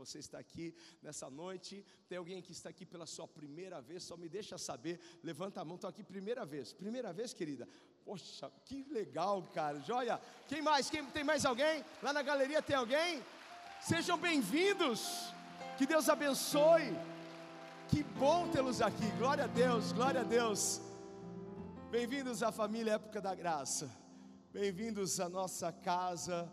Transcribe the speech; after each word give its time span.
você 0.00 0.18
estar 0.18 0.38
aqui 0.38 0.74
nessa 1.02 1.28
noite. 1.28 1.84
Tem 2.08 2.18
alguém 2.18 2.40
que 2.40 2.52
está 2.52 2.68
aqui 2.70 2.84
pela 2.86 3.06
sua 3.06 3.28
primeira 3.28 3.80
vez? 3.80 4.02
Só 4.02 4.16
me 4.16 4.28
deixa 4.28 4.56
saber. 4.56 4.98
Levanta 5.22 5.60
a 5.60 5.64
mão. 5.64 5.76
Estou 5.76 5.90
aqui 5.90 6.02
primeira 6.02 6.44
vez. 6.44 6.72
Primeira 6.72 7.12
vez, 7.12 7.32
querida. 7.32 7.68
Poxa, 8.04 8.50
que 8.64 8.78
legal, 8.90 9.42
cara. 9.54 9.78
Joia. 9.80 10.20
Quem 10.48 10.62
mais? 10.62 10.88
Quem, 10.88 11.04
tem 11.16 11.24
mais 11.24 11.44
alguém? 11.44 11.84
Lá 12.02 12.12
na 12.12 12.22
galeria 12.22 12.62
tem 12.62 12.76
alguém? 12.76 13.22
Sejam 13.80 14.18
bem-vindos. 14.18 15.32
Que 15.76 15.86
Deus 15.86 16.08
abençoe. 16.08 16.96
Que 17.88 18.02
bom 18.02 18.48
tê-los 18.48 18.80
aqui. 18.80 19.08
Glória 19.18 19.44
a 19.44 19.48
Deus. 19.62 19.92
Glória 19.92 20.20
a 20.22 20.24
Deus. 20.24 20.80
Bem-vindos 21.90 22.42
à 22.42 22.50
família 22.52 22.94
Época 22.94 23.20
da 23.20 23.34
Graça. 23.34 23.90
Bem-vindos 24.52 25.20
à 25.20 25.28
nossa 25.28 25.72
casa. 25.72 26.50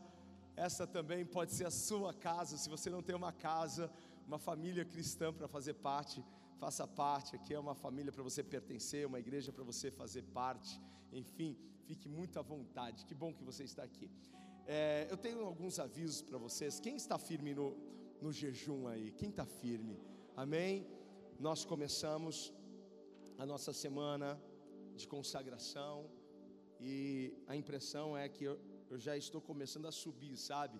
Essa 0.57 0.87
também 0.87 1.23
pode 1.23 1.51
ser 1.53 1.67
a 1.67 1.71
sua 1.71 2.11
casa. 2.15 2.57
Se 2.57 2.67
você 2.67 2.89
não 2.89 3.03
tem 3.03 3.15
uma 3.15 3.31
casa, 3.31 3.91
uma 4.25 4.39
família 4.39 4.83
cristã 4.83 5.31
para 5.31 5.47
fazer 5.47 5.75
parte, 5.75 6.25
faça 6.57 6.87
parte. 6.87 7.35
Aqui 7.35 7.53
é 7.53 7.59
uma 7.59 7.75
família 7.75 8.11
para 8.11 8.23
você 8.23 8.43
pertencer, 8.43 9.05
uma 9.05 9.19
igreja 9.19 9.51
para 9.51 9.63
você 9.63 9.91
fazer 9.91 10.23
parte. 10.23 10.81
Enfim, 11.11 11.55
fique 11.85 12.09
muito 12.09 12.39
à 12.39 12.41
vontade. 12.41 13.05
Que 13.05 13.13
bom 13.13 13.31
que 13.31 13.43
você 13.43 13.63
está 13.63 13.83
aqui. 13.83 14.09
É, 14.65 15.07
eu 15.11 15.15
tenho 15.15 15.45
alguns 15.45 15.77
avisos 15.77 16.23
para 16.23 16.39
vocês. 16.39 16.79
Quem 16.79 16.95
está 16.95 17.19
firme 17.19 17.53
no, 17.53 17.77
no 18.19 18.33
jejum 18.33 18.87
aí? 18.87 19.11
Quem 19.11 19.29
está 19.29 19.45
firme? 19.45 19.95
Amém? 20.35 20.87
Nós 21.39 21.63
começamos 21.63 22.51
a 23.37 23.45
nossa 23.45 23.71
semana 23.71 24.41
de 24.95 25.07
consagração 25.07 26.09
e 26.81 27.31
a 27.45 27.55
impressão 27.55 28.17
é 28.17 28.27
que 28.27 28.45
eu, 28.45 28.59
eu 28.89 28.97
já 29.05 29.15
estou 29.17 29.41
começando 29.41 29.87
a 29.87 29.91
subir, 29.91 30.35
sabe? 30.37 30.79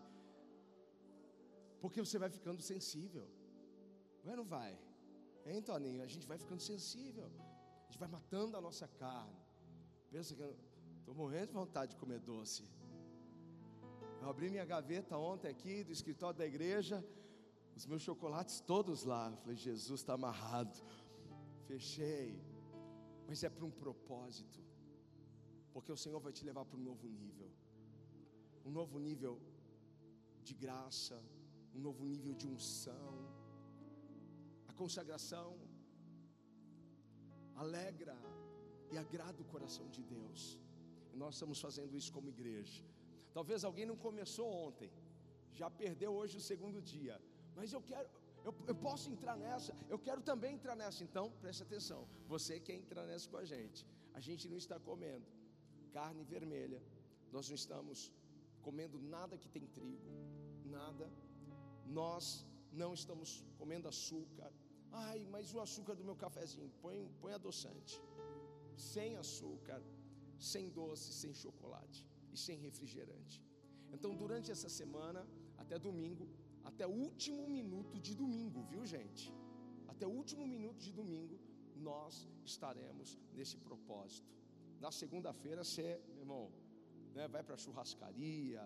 Porque 1.82 2.00
você 2.00 2.18
vai 2.18 2.30
ficando 2.30 2.62
sensível. 2.62 3.28
Vai 4.24 4.34
ou 4.34 4.38
não 4.38 4.46
vai? 4.46 4.78
Hein, 5.46 5.62
Toninho? 5.62 6.04
A 6.04 6.08
gente 6.08 6.26
vai 6.32 6.38
ficando 6.38 6.62
sensível. 6.62 7.30
A 7.82 7.86
gente 7.86 8.00
vai 8.00 8.08
matando 8.08 8.58
a 8.58 8.62
nossa 8.62 8.88
carne. 8.88 9.40
Pensa 10.10 10.36
que 10.36 10.42
eu 10.42 10.56
estou 11.00 11.14
morrendo 11.14 11.48
de 11.48 11.54
vontade 11.54 11.92
de 11.92 11.98
comer 11.98 12.20
doce. 12.20 12.64
Eu 14.22 14.30
abri 14.30 14.50
minha 14.50 14.66
gaveta 14.66 15.18
ontem 15.18 15.50
aqui 15.50 15.84
do 15.84 15.92
escritório 15.92 16.38
da 16.38 16.46
igreja, 16.46 17.06
os 17.76 17.86
meus 17.86 18.02
chocolates 18.02 18.60
todos 18.60 19.04
lá. 19.04 19.30
Eu 19.30 19.38
falei, 19.38 19.56
Jesus 19.56 20.02
está 20.02 20.14
amarrado. 20.14 20.82
Fechei. 21.68 22.42
Mas 23.28 23.44
é 23.44 23.50
para 23.50 23.66
um 23.66 23.72
propósito 23.72 24.60
porque 25.74 25.92
o 25.92 25.98
Senhor 25.98 26.20
vai 26.20 26.34
te 26.34 26.44
levar 26.44 26.66
para 26.66 26.76
um 26.76 26.82
novo 26.82 27.08
nível 27.08 27.52
um 28.68 28.72
novo 28.80 28.98
nível 29.08 29.34
de 30.48 30.54
graça, 30.64 31.18
um 31.76 31.82
novo 31.88 32.04
nível 32.14 32.34
de 32.42 32.46
unção. 32.56 33.12
A 34.72 34.74
consagração 34.82 35.50
alegra 37.64 38.16
e 38.92 38.98
agrada 39.04 39.42
o 39.42 39.50
coração 39.54 39.88
de 39.96 40.04
Deus. 40.16 40.42
E 41.14 41.18
nós 41.24 41.36
estamos 41.36 41.60
fazendo 41.66 41.96
isso 42.00 42.12
como 42.18 42.34
igreja. 42.38 42.84
Talvez 43.38 43.64
alguém 43.64 43.86
não 43.92 43.98
começou 44.08 44.48
ontem, 44.66 44.92
já 45.62 45.70
perdeu 45.84 46.12
hoje 46.20 46.36
o 46.42 46.46
segundo 46.52 46.80
dia, 46.94 47.16
mas 47.56 47.72
eu 47.76 47.82
quero, 47.90 48.08
eu, 48.48 48.54
eu, 48.72 48.76
posso 48.88 49.10
entrar 49.14 49.36
nessa, 49.46 49.72
eu 49.94 50.00
quero 50.08 50.22
também 50.30 50.54
entrar 50.58 50.76
nessa, 50.76 51.04
então 51.08 51.26
preste 51.44 51.64
atenção. 51.68 52.02
Você 52.34 52.60
quer 52.60 52.76
entrar 52.84 53.06
nessa 53.10 53.30
com 53.30 53.38
a 53.38 53.46
gente, 53.46 53.86
a 54.14 54.22
gente 54.28 54.48
não 54.52 54.58
está 54.58 54.78
comendo 54.90 55.28
carne 55.98 56.24
vermelha, 56.36 56.82
nós 57.32 57.48
não 57.50 57.56
estamos 57.56 58.12
comendo 58.68 58.98
nada 59.16 59.36
que 59.42 59.50
tem 59.56 59.66
trigo, 59.78 60.12
nada, 60.78 61.06
nós 62.00 62.24
não 62.82 62.92
estamos 63.00 63.30
comendo 63.60 63.88
açúcar. 63.94 64.52
Ai, 65.08 65.20
mas 65.34 65.54
o 65.56 65.60
açúcar 65.66 65.96
do 66.00 66.04
meu 66.10 66.18
cafezinho, 66.24 66.70
põe, 66.84 66.98
põe 67.22 67.34
adoçante, 67.40 67.96
sem 68.94 69.10
açúcar, 69.24 69.82
sem 70.52 70.66
doce, 70.80 71.08
sem 71.22 71.34
chocolate 71.44 72.02
e 72.34 72.38
sem 72.46 72.58
refrigerante. 72.68 73.38
Então, 73.96 74.12
durante 74.24 74.52
essa 74.56 74.70
semana, 74.80 75.22
até 75.64 75.78
domingo, 75.88 76.28
até 76.70 76.86
o 76.86 76.96
último 77.08 77.44
minuto 77.58 77.98
de 78.08 78.14
domingo, 78.24 78.62
viu 78.72 78.86
gente? 78.86 79.26
Até 79.94 80.06
o 80.06 80.14
último 80.22 80.46
minuto 80.56 80.80
de 80.88 80.92
domingo, 81.02 81.38
nós 81.90 82.28
estaremos 82.54 83.18
nesse 83.38 83.58
propósito. 83.68 84.30
Na 84.86 84.92
segunda-feira 85.02 85.64
você, 85.64 85.88
meu 86.10 86.24
irmão, 86.26 86.44
né, 87.18 87.28
vai 87.28 87.44
para 87.48 87.58
churrascaria, 87.64 88.64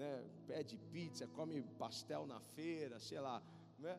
né, 0.00 0.10
pede 0.46 0.76
pizza, 0.94 1.26
come 1.38 1.56
pastel 1.82 2.22
na 2.32 2.40
feira, 2.56 2.98
sei 2.98 3.20
lá. 3.20 3.38
Né? 3.78 3.94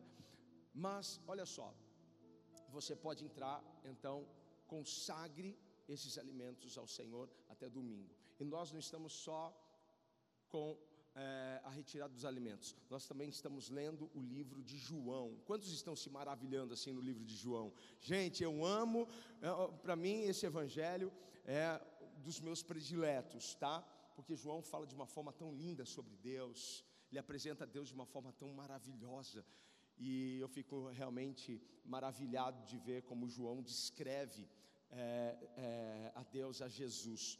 Mas, 0.74 1.20
olha 1.32 1.46
só, 1.56 1.68
você 2.76 2.94
pode 3.06 3.24
entrar, 3.28 3.58
então, 3.92 4.16
consagre 4.66 5.50
esses 5.88 6.18
alimentos 6.22 6.76
ao 6.82 6.88
Senhor 6.98 7.26
até 7.48 7.68
domingo. 7.68 8.12
E 8.40 8.44
nós 8.44 8.72
não 8.72 8.80
estamos 8.80 9.12
só 9.26 9.40
com 10.48 10.66
é, 11.14 11.60
a 11.62 11.70
retirada 11.70 12.12
dos 12.12 12.24
alimentos. 12.24 12.74
Nós 12.90 13.06
também 13.06 13.28
estamos 13.28 13.68
lendo 13.68 14.10
o 14.14 14.20
livro 14.20 14.62
de 14.62 14.78
João. 14.78 15.36
Quantos 15.44 15.70
estão 15.70 15.94
se 15.94 16.08
maravilhando 16.10 16.74
assim 16.74 16.92
no 16.92 17.00
livro 17.00 17.24
de 17.24 17.36
João? 17.36 17.72
Gente, 18.00 18.42
eu 18.42 18.64
amo, 18.64 19.06
é, 19.40 19.48
para 19.84 19.94
mim 19.94 20.22
esse 20.22 20.44
evangelho 20.46 21.12
é 21.44 21.80
dos 22.22 22.40
meus 22.40 22.62
prediletos, 22.62 23.54
tá? 23.54 23.80
Porque 24.16 24.36
João 24.36 24.62
fala 24.62 24.86
de 24.86 24.94
uma 24.94 25.06
forma 25.06 25.32
tão 25.32 25.52
linda 25.52 25.84
sobre 25.84 26.16
Deus, 26.16 26.84
ele 27.10 27.18
apresenta 27.18 27.66
Deus 27.66 27.88
de 27.88 27.94
uma 27.94 28.06
forma 28.06 28.32
tão 28.32 28.52
maravilhosa. 28.52 29.44
E 29.98 30.38
eu 30.38 30.48
fico 30.48 30.88
realmente 30.88 31.60
maravilhado 31.84 32.64
de 32.64 32.78
ver 32.78 33.02
como 33.02 33.28
João 33.28 33.62
descreve 33.62 34.48
é, 34.90 35.36
é, 35.56 36.12
a 36.14 36.22
Deus, 36.22 36.62
a 36.62 36.68
Jesus. 36.68 37.38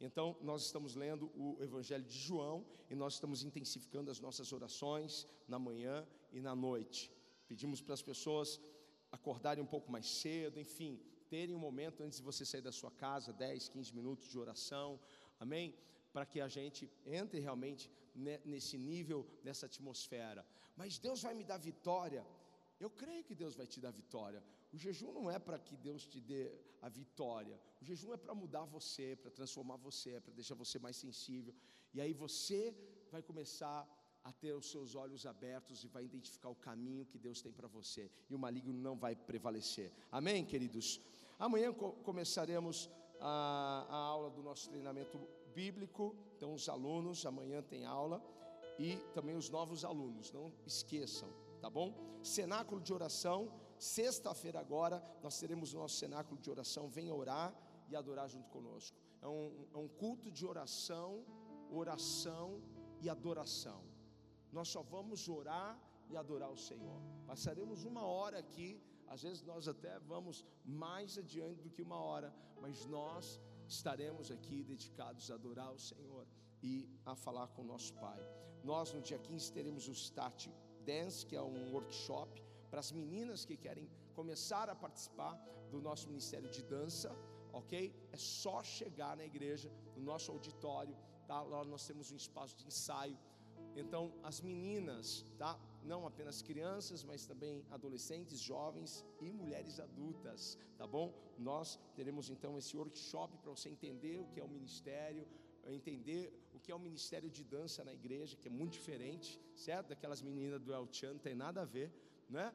Então, 0.00 0.36
nós 0.42 0.66
estamos 0.66 0.94
lendo 0.94 1.30
o 1.34 1.56
Evangelho 1.62 2.04
de 2.04 2.18
João 2.18 2.66
e 2.90 2.94
nós 2.94 3.14
estamos 3.14 3.42
intensificando 3.42 4.10
as 4.10 4.20
nossas 4.20 4.52
orações 4.52 5.26
na 5.48 5.58
manhã 5.58 6.06
e 6.32 6.40
na 6.40 6.54
noite. 6.54 7.10
Pedimos 7.48 7.80
para 7.80 7.94
as 7.94 8.02
pessoas 8.02 8.60
acordarem 9.10 9.62
um 9.62 9.66
pouco 9.66 9.90
mais 9.90 10.06
cedo, 10.06 10.58
enfim, 10.58 11.00
terem 11.32 11.54
um 11.54 11.64
momento 11.68 12.02
antes 12.02 12.18
de 12.18 12.24
você 12.24 12.44
sair 12.44 12.64
da 12.68 12.72
sua 12.72 12.90
casa, 12.90 13.32
10, 13.32 13.68
15 13.68 13.94
minutos 13.98 14.26
de 14.28 14.38
oração, 14.38 14.88
amém? 15.38 15.74
Para 16.12 16.24
que 16.24 16.40
a 16.40 16.48
gente 16.56 16.90
entre 17.04 17.40
realmente 17.40 17.90
nesse 18.44 18.76
nível, 18.78 19.26
nessa 19.42 19.66
atmosfera. 19.66 20.46
Mas 20.76 20.98
Deus 20.98 21.22
vai 21.22 21.34
me 21.34 21.44
dar 21.44 21.58
vitória. 21.58 22.24
Eu 22.78 22.90
creio 22.90 23.24
que 23.24 23.34
Deus 23.34 23.54
vai 23.60 23.66
te 23.66 23.80
dar 23.80 23.90
vitória. 23.90 24.42
O 24.72 24.78
jejum 24.84 25.12
não 25.12 25.30
é 25.30 25.38
para 25.38 25.58
que 25.58 25.76
Deus 25.76 26.06
te 26.12 26.20
dê 26.20 26.52
a 26.82 26.88
vitória. 26.88 27.56
O 27.80 27.84
jejum 27.84 28.12
é 28.12 28.16
para 28.16 28.34
mudar 28.34 28.64
você, 28.64 29.16
para 29.22 29.30
transformar 29.30 29.76
você, 29.76 30.20
para 30.20 30.34
deixar 30.40 30.54
você 30.54 30.78
mais 30.78 30.96
sensível. 30.96 31.54
E 31.92 32.00
aí 32.00 32.12
você 32.12 32.74
vai 33.10 33.22
começar 33.22 33.78
a 33.80 34.03
ter 34.32 34.52
os 34.54 34.70
seus 34.70 34.94
olhos 34.94 35.26
abertos 35.26 35.84
e 35.84 35.88
vai 35.88 36.04
identificar 36.04 36.48
o 36.48 36.54
caminho 36.54 37.06
que 37.06 37.18
Deus 37.18 37.40
tem 37.40 37.52
para 37.52 37.68
você. 37.68 38.10
E 38.28 38.34
o 38.34 38.38
maligno 38.38 38.72
não 38.72 38.96
vai 38.96 39.14
prevalecer. 39.14 39.92
Amém, 40.10 40.44
queridos? 40.44 41.00
Amanhã 41.38 41.72
co 41.72 41.92
começaremos 42.04 42.90
a, 43.20 43.86
a 43.88 43.96
aula 43.96 44.30
do 44.30 44.42
nosso 44.42 44.70
treinamento 44.70 45.20
bíblico. 45.54 46.16
Então, 46.36 46.54
os 46.54 46.68
alunos, 46.68 47.26
amanhã 47.26 47.62
tem 47.62 47.84
aula. 47.84 48.22
E 48.78 48.96
também 49.12 49.36
os 49.36 49.48
novos 49.50 49.84
alunos, 49.84 50.32
não 50.32 50.52
esqueçam, 50.66 51.28
tá 51.60 51.70
bom? 51.70 51.94
Cenáculo 52.22 52.80
de 52.80 52.92
oração 52.92 53.52
Sexta-feira 53.78 54.60
agora 54.60 55.02
nós 55.22 55.38
teremos 55.38 55.74
o 55.74 55.78
nosso 55.78 55.96
cenáculo 55.96 56.40
de 56.40 56.50
oração. 56.50 56.88
Venha 56.88 57.14
orar 57.14 57.54
e 57.88 57.96
adorar 57.96 58.28
junto 58.28 58.48
conosco. 58.50 58.96
É 59.20 59.28
um, 59.28 59.66
é 59.74 59.78
um 59.78 59.88
culto 59.88 60.30
de 60.30 60.46
oração, 60.46 61.24
oração 61.70 62.62
e 63.00 63.10
adoração. 63.10 63.82
Nós 64.56 64.68
só 64.74 64.82
vamos 64.96 65.20
orar 65.38 65.70
e 66.10 66.16
adorar 66.16 66.50
o 66.56 66.60
Senhor. 66.68 66.98
Passaremos 67.26 67.84
uma 67.84 68.04
hora 68.14 68.38
aqui. 68.44 68.68
Às 69.14 69.22
vezes 69.26 69.42
nós 69.50 69.66
até 69.72 69.98
vamos 70.12 70.36
mais 70.64 71.18
adiante 71.22 71.60
do 71.64 71.70
que 71.74 71.82
uma 71.88 71.98
hora, 72.08 72.28
mas 72.62 72.86
nós 72.86 73.40
estaremos 73.76 74.30
aqui 74.36 74.62
dedicados 74.72 75.30
a 75.30 75.34
adorar 75.34 75.70
o 75.72 75.78
Senhor 75.90 76.26
e 76.62 76.88
a 77.04 77.14
falar 77.24 77.48
com 77.48 77.62
o 77.62 77.70
nosso 77.72 77.92
Pai. 78.04 78.20
Nós 78.62 78.92
no 78.94 79.00
dia 79.08 79.18
15 79.18 79.52
teremos 79.52 79.88
o 79.88 79.92
Start 79.92 80.48
Dance, 80.86 81.26
que 81.26 81.36
é 81.36 81.42
um 81.42 81.72
workshop 81.72 82.42
para 82.70 82.80
as 82.80 82.92
meninas 82.92 83.44
que 83.44 83.56
querem 83.56 83.90
começar 84.14 84.68
a 84.70 84.76
participar 84.84 85.34
do 85.70 85.80
nosso 85.80 86.08
ministério 86.08 86.48
de 86.56 86.62
dança, 86.62 87.10
ok? 87.52 87.76
É 88.12 88.16
só 88.16 88.62
chegar 88.62 89.16
na 89.16 89.24
igreja, 89.24 89.70
no 89.96 90.02
nosso 90.02 90.30
auditório, 90.32 90.96
tá? 91.26 91.42
Lá 91.42 91.64
nós 91.64 91.86
temos 91.86 92.10
um 92.12 92.16
espaço 92.16 92.56
de 92.56 92.66
ensaio. 92.66 93.18
Então, 93.76 94.12
as 94.22 94.40
meninas, 94.40 95.24
tá? 95.36 95.58
Não 95.82 96.06
apenas 96.06 96.40
crianças, 96.40 97.02
mas 97.04 97.26
também 97.26 97.64
adolescentes, 97.70 98.38
jovens 98.40 99.04
e 99.20 99.32
mulheres 99.32 99.80
adultas, 99.80 100.58
tá 100.78 100.86
bom? 100.86 101.12
Nós 101.38 101.78
teremos 101.94 102.30
então 102.30 102.56
esse 102.56 102.76
workshop 102.76 103.36
para 103.38 103.50
você 103.50 103.68
entender 103.68 104.18
o 104.18 104.26
que 104.26 104.40
é 104.40 104.44
o 104.44 104.48
ministério, 104.48 105.26
entender 105.66 106.32
o 106.54 106.60
que 106.60 106.70
é 106.70 106.74
o 106.74 106.78
ministério 106.78 107.28
de 107.30 107.42
dança 107.42 107.84
na 107.84 107.92
igreja, 107.92 108.36
que 108.36 108.48
é 108.48 108.50
muito 108.50 108.72
diferente, 108.72 109.40
certo? 109.54 109.88
Daquelas 109.88 110.22
meninas 110.22 110.60
do 110.60 110.72
El 110.72 110.88
Chan, 110.90 111.18
tem 111.18 111.34
nada 111.34 111.62
a 111.62 111.64
ver, 111.64 111.92
né? 112.28 112.54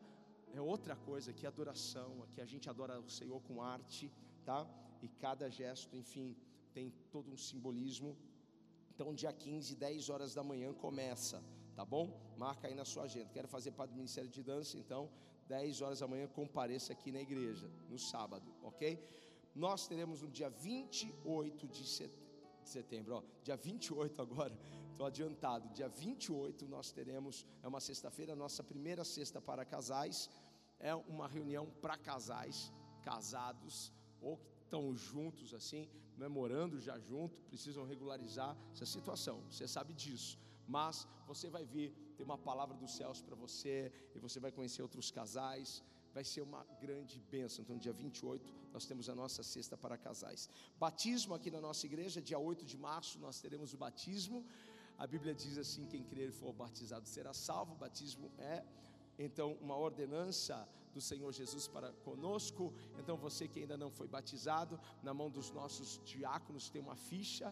É 0.54 0.62
outra 0.62 0.96
coisa, 0.96 1.32
aqui 1.32 1.46
adoração, 1.46 2.24
aqui 2.24 2.42
a 2.42 2.46
gente 2.46 2.70
adora 2.70 3.00
o 3.00 3.10
Senhor 3.10 3.40
com 3.42 3.62
arte, 3.62 4.12
tá? 4.44 4.68
E 5.02 5.08
cada 5.08 5.50
gesto, 5.50 5.96
enfim, 5.96 6.36
tem 6.74 6.92
todo 7.12 7.32
um 7.32 7.38
simbolismo. 7.38 8.18
Então, 9.00 9.14
dia 9.14 9.32
15, 9.32 9.78
10 9.78 10.10
horas 10.10 10.34
da 10.34 10.44
manhã 10.44 10.74
começa, 10.74 11.42
tá 11.74 11.86
bom? 11.86 12.20
Marca 12.36 12.68
aí 12.68 12.76
na 12.76 12.84
sua 12.84 13.04
agenda. 13.04 13.30
Quero 13.32 13.48
fazer 13.48 13.72
parte 13.72 13.92
do 13.92 13.96
Ministério 13.96 14.30
de 14.30 14.44
Dança, 14.44 14.78
então, 14.78 15.10
10 15.48 15.82
horas 15.82 16.00
da 16.02 16.08
manhã 16.14 16.28
compareça 16.28 16.92
aqui 16.92 17.10
na 17.10 17.22
igreja, 17.22 17.72
no 17.90 17.98
sábado, 17.98 18.54
ok? 18.62 19.02
Nós 19.56 19.88
teremos 19.88 20.22
no 20.22 20.30
dia 20.30 20.50
28 20.50 21.66
de 21.70 22.12
setembro, 22.62 23.16
ó, 23.16 23.24
dia 23.42 23.56
28 23.56 24.22
agora, 24.22 24.60
estou 24.92 25.08
adiantado, 25.08 25.70
dia 25.70 25.88
28 25.88 26.68
nós 26.68 26.92
teremos, 26.92 27.48
é 27.64 27.70
uma 27.70 27.80
sexta-feira, 27.80 28.36
nossa 28.36 28.62
primeira 28.62 29.06
sexta 29.06 29.40
para 29.40 29.64
casais, 29.64 30.30
é 30.78 30.94
uma 30.94 31.26
reunião 31.26 31.68
para 31.82 31.98
casais, 31.98 32.70
casados, 33.02 33.94
ou 34.20 34.36
que 34.36 34.52
estão 34.66 34.94
juntos 34.94 35.54
assim, 35.54 35.88
não 36.20 36.26
é 36.26 36.30
morando 36.30 36.80
já 36.88 37.00
junto, 37.00 37.42
precisam 37.52 37.86
regularizar 37.86 38.56
essa 38.74 38.86
situação, 38.86 39.42
você 39.50 39.68
sabe 39.68 39.94
disso. 39.94 40.38
Mas 40.68 41.08
você 41.26 41.50
vai 41.50 41.66
vir, 41.66 41.90
ter 42.16 42.24
uma 42.24 42.38
palavra 42.38 42.76
dos 42.78 42.92
céus 43.00 43.22
para 43.22 43.36
você, 43.36 43.92
e 44.14 44.20
você 44.20 44.40
vai 44.40 44.52
conhecer 44.52 44.82
outros 44.84 45.10
casais, 45.10 45.82
vai 46.14 46.24
ser 46.24 46.42
uma 46.42 46.64
grande 46.82 47.20
bênção. 47.32 47.64
Então, 47.64 47.78
dia 47.78 47.94
28, 47.94 48.54
nós 48.74 48.86
temos 48.86 49.10
a 49.10 49.16
nossa 49.16 49.42
cesta 49.42 49.76
para 49.78 49.98
casais. 49.98 50.50
Batismo 50.78 51.34
aqui 51.34 51.50
na 51.50 51.62
nossa 51.62 51.86
igreja, 51.86 52.22
dia 52.22 52.38
8 52.38 52.66
de 52.66 52.78
março, 52.78 53.18
nós 53.20 53.40
teremos 53.40 53.74
o 53.74 53.78
batismo. 53.78 54.46
A 54.98 55.08
Bíblia 55.08 55.34
diz 55.34 55.58
assim: 55.58 55.86
quem 55.86 56.04
crer 56.04 56.30
e 56.30 56.32
for 56.32 56.54
batizado 56.54 57.08
será 57.08 57.34
salvo. 57.34 57.74
O 57.74 57.78
batismo 57.78 58.32
é 58.38 58.64
então 59.18 59.54
uma 59.62 59.78
ordenança 59.78 60.68
do 61.00 61.06
Senhor 61.12 61.32
Jesus 61.42 61.66
para 61.76 61.90
conosco. 62.08 62.74
Então 63.00 63.16
você 63.26 63.48
que 63.48 63.60
ainda 63.62 63.78
não 63.84 63.90
foi 63.90 64.08
batizado, 64.08 64.80
na 65.02 65.14
mão 65.20 65.30
dos 65.38 65.50
nossos 65.60 65.90
diáconos 66.04 66.70
tem 66.70 66.82
uma 66.88 66.98
ficha 67.10 67.48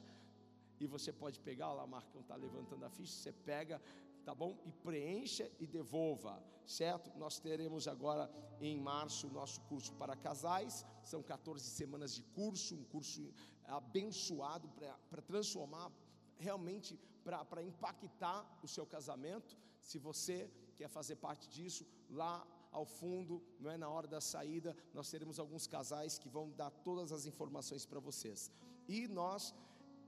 e 0.81 0.85
você 0.85 1.11
pode 1.23 1.39
pegar, 1.39 1.71
lá 1.73 1.87
Marcão 1.87 2.21
está 2.21 2.35
levantando 2.35 2.83
a 2.85 2.89
ficha, 2.97 3.13
você 3.13 3.31
pega, 3.31 3.81
tá 4.25 4.35
bom? 4.41 4.51
E 4.65 4.71
preencha 4.87 5.49
e 5.59 5.65
devolva, 5.65 6.33
certo? 6.79 7.07
Nós 7.17 7.39
teremos 7.39 7.87
agora 7.87 8.29
em 8.59 8.75
março 8.91 9.27
o 9.27 9.35
nosso 9.39 9.59
curso 9.61 9.93
para 10.01 10.15
casais, 10.27 10.85
são 11.11 11.23
14 11.23 11.65
semanas 11.79 12.13
de 12.13 12.23
curso, 12.39 12.75
um 12.75 12.83
curso 12.83 13.33
abençoado 13.79 14.67
para 15.09 15.21
transformar 15.21 15.89
realmente 16.37 16.99
para 17.23 17.63
impactar 17.71 18.39
o 18.63 18.67
seu 18.67 18.85
casamento. 18.85 19.57
Se 19.89 19.97
você 19.97 20.37
quer 20.77 20.89
fazer 20.89 21.15
parte 21.15 21.49
disso, 21.49 21.85
lá 22.09 22.45
ao 22.77 22.85
fundo, 22.85 23.41
não 23.59 23.71
é 23.71 23.77
na 23.83 23.89
hora 23.89 24.07
da 24.07 24.21
saída, 24.21 24.75
nós 24.93 25.09
teremos 25.13 25.39
alguns 25.39 25.65
casais 25.75 26.17
que 26.21 26.29
vão 26.29 26.45
dar 26.61 26.71
todas 26.87 27.11
as 27.11 27.25
informações 27.31 27.85
para 27.85 27.99
vocês. 27.99 28.51
E 28.87 29.07
nós 29.07 29.53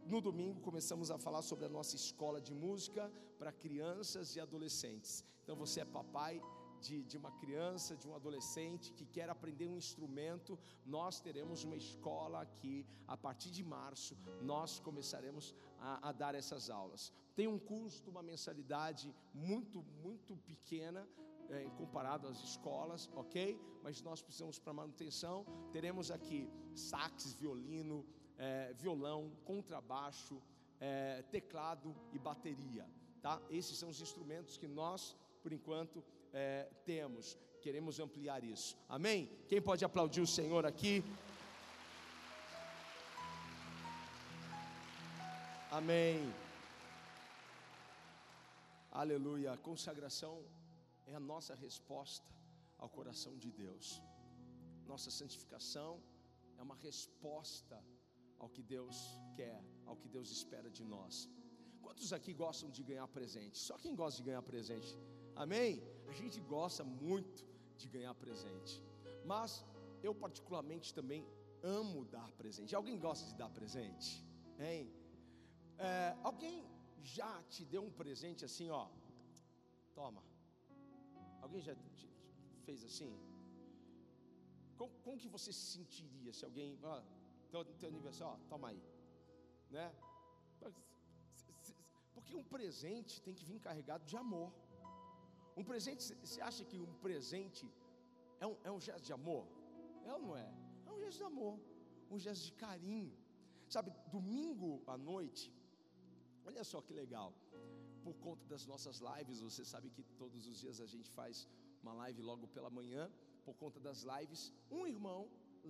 no 0.06 0.22
domingo 0.22 0.62
começamos 0.62 1.12
a 1.12 1.18
falar 1.18 1.42
sobre 1.42 1.66
a 1.66 1.70
nossa 1.78 1.96
escola 1.96 2.40
de 2.48 2.54
música 2.54 3.12
para 3.40 3.52
crianças 3.52 4.36
e 4.36 4.40
adolescentes. 4.40 5.26
Então 5.44 5.56
você 5.56 5.82
é 5.82 5.86
papai 5.86 6.42
de, 6.80 7.04
de, 7.04 7.18
uma 7.18 7.32
criança, 7.42 7.96
de 7.96 8.08
um 8.08 8.16
adolescente 8.16 8.94
que 8.94 9.06
quer 9.06 9.30
aprender 9.30 9.68
um 9.68 9.78
instrumento, 9.78 10.58
nós 10.86 11.20
teremos 11.20 11.64
uma 11.64 11.76
escola 11.76 12.42
aqui, 12.42 12.86
a 13.08 13.18
partir 13.18 13.52
de 13.52 13.64
março, 13.64 14.16
nós 14.42 14.80
começaremos 14.80 15.54
a, 15.80 16.10
a 16.10 16.12
dar 16.12 16.36
essas 16.36 16.70
aulas. 16.70 17.12
Tem 17.36 17.48
um 17.48 17.60
custo, 17.60 18.10
uma 18.10 18.24
mensalidade 18.24 19.14
muito, 19.34 19.84
muito 20.04 20.36
pequena, 20.38 21.08
é, 21.50 21.70
comparado 21.78 22.28
às 22.28 22.42
escolas, 22.44 23.10
ok? 23.16 23.60
Mas 23.84 24.02
nós 24.02 24.22
precisamos 24.22 24.60
para 24.60 24.74
manutenção. 24.74 25.46
Teremos 25.72 26.12
aqui 26.12 26.50
sax, 26.74 27.34
violino, 27.34 28.06
é, 28.38 28.74
violão, 28.74 29.32
contrabaixo, 29.46 30.42
é, 30.80 31.24
teclado 31.32 31.96
e 32.14 32.20
bateria. 32.20 32.88
Tá? 33.22 33.42
Esses 33.50 33.78
são 33.78 33.90
os 33.90 34.02
instrumentos 34.02 34.58
que 34.58 34.68
nós, 34.68 35.16
por 35.42 35.52
enquanto, 35.52 36.04
é, 36.34 36.70
temos. 36.86 37.38
Queremos 37.62 38.00
ampliar 38.00 38.44
isso. 38.44 38.78
Amém? 38.88 39.30
Quem 39.48 39.62
pode 39.62 39.84
aplaudir 39.84 40.22
o 40.22 40.28
Senhor 40.28 40.66
aqui? 40.66 41.04
Amém. 45.70 46.34
Aleluia. 48.92 49.56
Consagração 49.58 50.42
é 51.12 51.16
a 51.16 51.26
nossa 51.32 51.54
resposta 51.66 52.30
ao 52.78 52.90
coração 52.98 53.34
de 53.44 53.52
Deus. 53.64 53.88
Nossa 54.92 55.10
santificação 55.20 55.92
é 56.58 56.62
uma 56.68 56.78
resposta 56.88 57.78
ao 58.42 58.50
que 58.56 58.64
Deus 58.76 58.98
quer, 59.36 59.60
ao 59.86 59.96
que 60.02 60.10
Deus 60.16 60.30
espera 60.38 60.70
de 60.78 60.84
nós. 60.84 61.30
Quantos 61.82 62.12
aqui 62.18 62.34
gostam 62.34 62.70
de 62.70 62.84
ganhar 62.84 63.08
presente? 63.08 63.58
Só 63.58 63.76
quem 63.84 63.96
gosta 63.96 64.18
de 64.20 64.26
ganhar 64.30 64.42
presente. 64.42 64.92
Amém? 65.36 65.72
A 66.08 66.14
gente 66.14 66.40
gosta 66.56 66.84
muito 66.84 67.46
de 67.78 67.88
ganhar 67.96 68.14
presente. 68.14 68.74
Mas 69.26 69.66
eu 70.08 70.14
particularmente 70.14 70.94
também 70.94 71.26
amo 71.64 72.06
dar 72.06 72.32
presente. 72.34 72.76
Alguém 72.76 72.98
gosta 73.00 73.26
de 73.30 73.36
dar 73.36 73.50
presente? 73.50 74.26
Hein? 74.60 74.94
É, 75.78 76.16
alguém 76.24 76.58
já 77.02 77.32
te 77.44 77.64
deu 77.66 77.84
um 77.84 77.92
presente 77.92 78.44
assim, 78.46 78.70
ó? 78.70 78.88
Toma. 79.94 80.29
Alguém 81.50 81.64
já 81.68 81.76
fez 82.66 82.84
assim? 82.88 83.12
Como, 84.78 84.92
como 85.06 85.18
que 85.22 85.30
você 85.36 85.52
se 85.52 85.66
sentiria 85.78 86.32
se 86.32 86.44
alguém, 86.48 86.78
ó, 86.84 87.02
teu, 87.52 87.66
teu 87.80 87.90
aniversário, 87.90 88.34
ó, 88.36 88.38
toma 88.52 88.68
aí, 88.70 88.82
né? 89.76 89.86
Porque 92.14 92.36
um 92.42 92.44
presente 92.44 93.20
tem 93.26 93.34
que 93.34 93.44
vir 93.50 93.60
carregado 93.68 94.06
de 94.06 94.16
amor. 94.16 94.54
Um 95.58 95.64
presente, 95.64 96.14
você 96.24 96.40
acha 96.50 96.64
que 96.64 96.78
um 96.80 96.94
presente 97.06 97.66
é 98.40 98.46
um, 98.46 98.56
é 98.64 98.72
um 98.72 98.80
gesto 98.80 99.06
de 99.10 99.14
amor? 99.20 99.44
É 100.06 100.14
ou 100.14 100.22
não 100.26 100.38
é? 100.38 100.48
É 100.86 100.92
um 100.92 101.00
gesto 101.00 101.18
de 101.18 101.24
amor, 101.24 101.60
um 102.12 102.20
gesto 102.20 102.44
de 102.50 102.54
carinho. 102.66 103.12
Sabe, 103.68 103.92
domingo 104.12 104.84
à 104.86 104.96
noite, 105.12 105.52
olha 106.46 106.64
só 106.64 106.80
que 106.80 106.94
legal, 106.94 107.34
por 108.10 108.18
conta 108.28 108.44
das 108.54 108.64
nossas 108.72 108.98
lives, 109.10 109.40
você 109.48 109.64
sabe 109.72 109.88
que 109.96 110.04
todos 110.22 110.44
os 110.52 110.58
dias 110.64 110.78
a 110.86 110.88
gente 110.94 111.10
faz 111.18 111.48
uma 111.84 111.94
live 112.02 112.22
logo 112.30 112.46
pela 112.56 112.70
manhã, 112.80 113.04
por 113.48 113.56
conta 113.64 113.80
das 113.88 114.00
lives, 114.14 114.42
um 114.78 114.84
irmão 114.94 115.22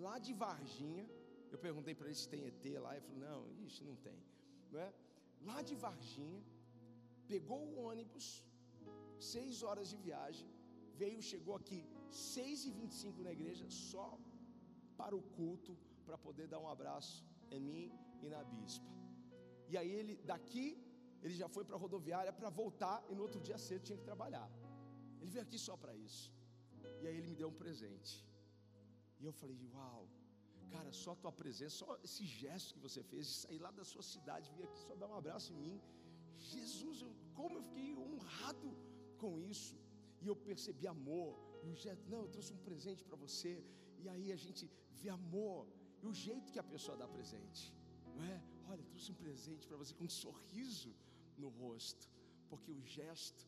lá 0.05 0.15
de 0.27 0.33
Varginha, 0.43 1.05
eu 1.53 1.59
perguntei 1.67 1.93
para 1.99 2.07
ele 2.07 2.19
se 2.23 2.29
tem 2.33 2.41
ET 2.49 2.63
lá, 2.85 2.91
ele 2.95 3.05
falou: 3.07 3.21
não, 3.29 3.41
isso 3.67 3.83
não 3.89 3.95
tem. 4.07 4.19
Não 4.71 4.79
é? 4.87 4.89
Lá 5.49 5.59
de 5.69 5.75
Varginha, 5.85 6.41
pegou 7.33 7.61
o 7.69 7.75
ônibus, 7.89 8.27
seis 9.33 9.63
horas 9.67 9.89
de 9.93 9.97
viagem, 10.07 10.47
veio, 11.01 11.21
chegou 11.31 11.55
aqui, 11.61 11.81
seis 12.35 12.65
e 12.69 12.71
vinte 12.79 12.93
e 12.95 12.99
cinco 13.03 13.21
na 13.27 13.33
igreja, 13.37 13.65
só 13.69 14.07
para 14.99 15.15
o 15.21 15.23
culto, 15.37 15.73
para 16.05 16.17
poder 16.27 16.47
dar 16.53 16.59
um 16.65 16.69
abraço 16.75 17.15
em 17.57 17.63
mim 17.71 17.87
e 18.23 18.29
na 18.35 18.43
bispa. 18.53 18.91
E 19.71 19.75
aí 19.79 19.91
ele, 19.99 20.15
daqui, 20.31 20.65
ele 21.23 21.35
já 21.41 21.47
foi 21.55 21.63
para 21.65 21.75
a 21.75 21.79
rodoviária 21.79 22.31
para 22.39 22.49
voltar, 22.49 22.97
e 23.09 23.15
no 23.15 23.23
outro 23.27 23.39
dia 23.47 23.57
cedo 23.57 23.83
tinha 23.87 23.97
que 23.97 24.07
trabalhar. 24.11 24.49
Ele 25.19 25.31
veio 25.35 25.43
aqui 25.47 25.59
só 25.67 25.75
para 25.75 25.93
isso. 25.95 26.31
E 27.01 27.07
aí 27.07 27.15
ele 27.17 27.27
me 27.27 27.35
deu 27.35 27.49
um 27.49 27.57
presente. 27.63 28.13
E 29.19 29.25
eu 29.25 29.33
falei, 29.33 29.57
uau, 29.73 30.07
Cara, 30.75 30.91
só 31.03 31.11
a 31.13 31.19
tua 31.21 31.31
presença, 31.41 31.75
só 31.83 31.91
esse 32.07 32.23
gesto 32.41 32.73
que 32.75 32.81
você 32.87 33.01
fez, 33.11 33.23
de 33.31 33.35
sair 33.43 33.59
lá 33.65 33.71
da 33.79 33.85
sua 33.91 34.03
cidade, 34.13 34.51
vir 34.55 34.65
aqui 34.67 34.79
só 34.87 34.95
dar 35.01 35.07
um 35.13 35.17
abraço 35.21 35.51
em 35.53 35.59
mim. 35.65 35.77
Jesus, 36.51 37.01
eu, 37.05 37.11
como 37.39 37.57
eu 37.57 37.63
fiquei 37.69 37.89
honrado 38.03 38.69
com 39.21 39.31
isso. 39.53 39.75
E 40.21 40.27
eu 40.31 40.35
percebi 40.49 40.85
amor. 40.87 41.31
E 41.63 41.69
o 41.73 41.75
gesto, 41.83 42.05
não, 42.13 42.21
eu 42.25 42.29
trouxe 42.35 42.51
um 42.57 42.61
presente 42.69 43.03
para 43.07 43.17
você. 43.25 43.53
E 44.01 44.07
aí 44.13 44.27
a 44.37 44.39
gente 44.45 44.63
vê 45.01 45.09
amor. 45.09 45.67
E 46.01 46.05
o 46.11 46.13
jeito 46.13 46.51
que 46.53 46.59
a 46.63 46.67
pessoa 46.73 46.95
dá 47.01 47.07
presente. 47.17 47.63
Não 48.15 48.23
é? 48.33 48.37
Olha, 48.69 48.81
eu 48.81 48.89
trouxe 48.93 49.11
um 49.11 49.19
presente 49.25 49.67
para 49.67 49.77
você 49.81 49.93
com 49.99 50.05
um 50.05 50.15
sorriso 50.23 50.91
no 51.39 51.49
rosto. 51.49 52.05
Porque 52.49 52.71
o 52.71 52.81
gesto, 52.97 53.47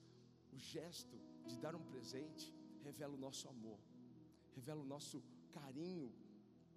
o 0.53 0.57
gesto 0.57 1.15
de 1.47 1.55
dar 1.57 1.75
um 1.75 1.85
presente 1.91 2.53
revela 2.83 3.13
o 3.13 3.21
nosso 3.25 3.47
amor, 3.53 3.79
revela 4.55 4.81
o 4.81 4.89
nosso 4.95 5.23
carinho 5.51 6.11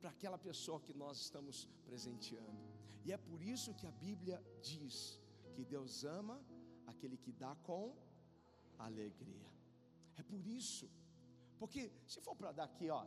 para 0.01 0.11
aquela 0.11 0.39
pessoa 0.39 0.81
que 0.87 0.95
nós 1.03 1.19
estamos 1.27 1.69
presenteando. 1.87 2.63
E 3.05 3.13
é 3.13 3.19
por 3.29 3.41
isso 3.43 3.75
que 3.75 3.87
a 3.87 3.91
Bíblia 4.07 4.43
diz 4.63 5.21
que 5.55 5.65
Deus 5.65 6.05
ama 6.05 6.37
aquele 6.87 7.17
que 7.17 7.33
dá 7.33 7.55
com 7.69 7.97
alegria. 8.79 9.51
É 10.17 10.23
por 10.23 10.47
isso. 10.47 10.91
Porque 11.59 11.93
se 12.07 12.21
for 12.21 12.35
para 12.37 12.53
dar 12.53 12.65
aqui, 12.65 12.89
ó, 12.91 13.07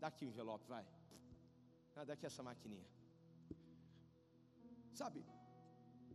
dá 0.00 0.08
aqui 0.08 0.24
o 0.24 0.28
envelope, 0.28 0.66
vai. 0.68 0.86
Ah, 1.94 2.04
dá 2.04 2.12
aqui 2.12 2.26
essa 2.26 2.42
maquininha. 2.42 2.86
Sabe? 4.92 5.24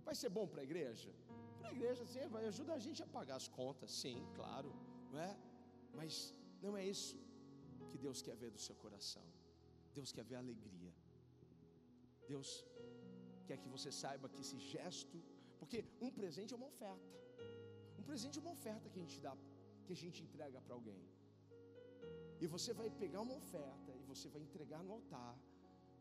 Vai 0.08 0.16
ser 0.22 0.30
bom 0.38 0.46
para 0.52 0.62
a 0.64 0.66
igreja? 0.70 1.12
Para 1.60 1.70
a 1.70 1.74
igreja, 1.78 2.04
sim, 2.14 2.28
vai 2.36 2.46
ajudar 2.52 2.76
a 2.80 2.84
gente 2.88 3.02
a 3.06 3.08
pagar 3.18 3.38
as 3.42 3.48
contas, 3.60 3.92
sim, 4.02 4.18
claro, 4.40 4.72
não 5.12 5.20
é? 5.30 5.34
Mas 6.00 6.14
não 6.64 6.74
é 6.82 6.84
isso 6.96 7.18
que 7.92 7.98
Deus 8.06 8.22
quer 8.28 8.36
ver 8.44 8.52
do 8.58 8.62
seu 8.68 8.76
coração. 8.84 9.26
Deus 9.98 10.12
quer 10.16 10.26
ver 10.32 10.38
alegria. 10.44 10.92
Deus 12.32 12.50
quer 13.48 13.58
que 13.64 13.70
você 13.76 13.92
saiba 14.02 14.30
que 14.34 14.42
esse 14.46 14.58
gesto, 14.74 15.18
porque 15.60 15.80
um 16.06 16.12
presente 16.20 16.54
é 16.54 16.58
uma 16.62 16.70
oferta. 16.74 17.18
Um 18.00 18.04
presente 18.10 18.38
é 18.40 18.42
uma 18.46 18.54
oferta 18.58 18.90
que 18.90 19.00
a 19.00 19.04
gente 19.06 19.20
dá, 19.26 19.34
que 19.86 19.94
a 19.98 20.00
gente 20.04 20.20
entrega 20.28 20.60
para 20.66 20.76
alguém. 20.80 21.04
E 22.44 22.48
você 22.56 22.72
vai 22.80 22.90
pegar 23.04 23.22
uma 23.28 23.36
oferta 23.42 23.92
e 24.00 24.04
você 24.12 24.28
vai 24.34 24.42
entregar 24.48 24.82
no 24.86 24.94
altar. 24.98 25.34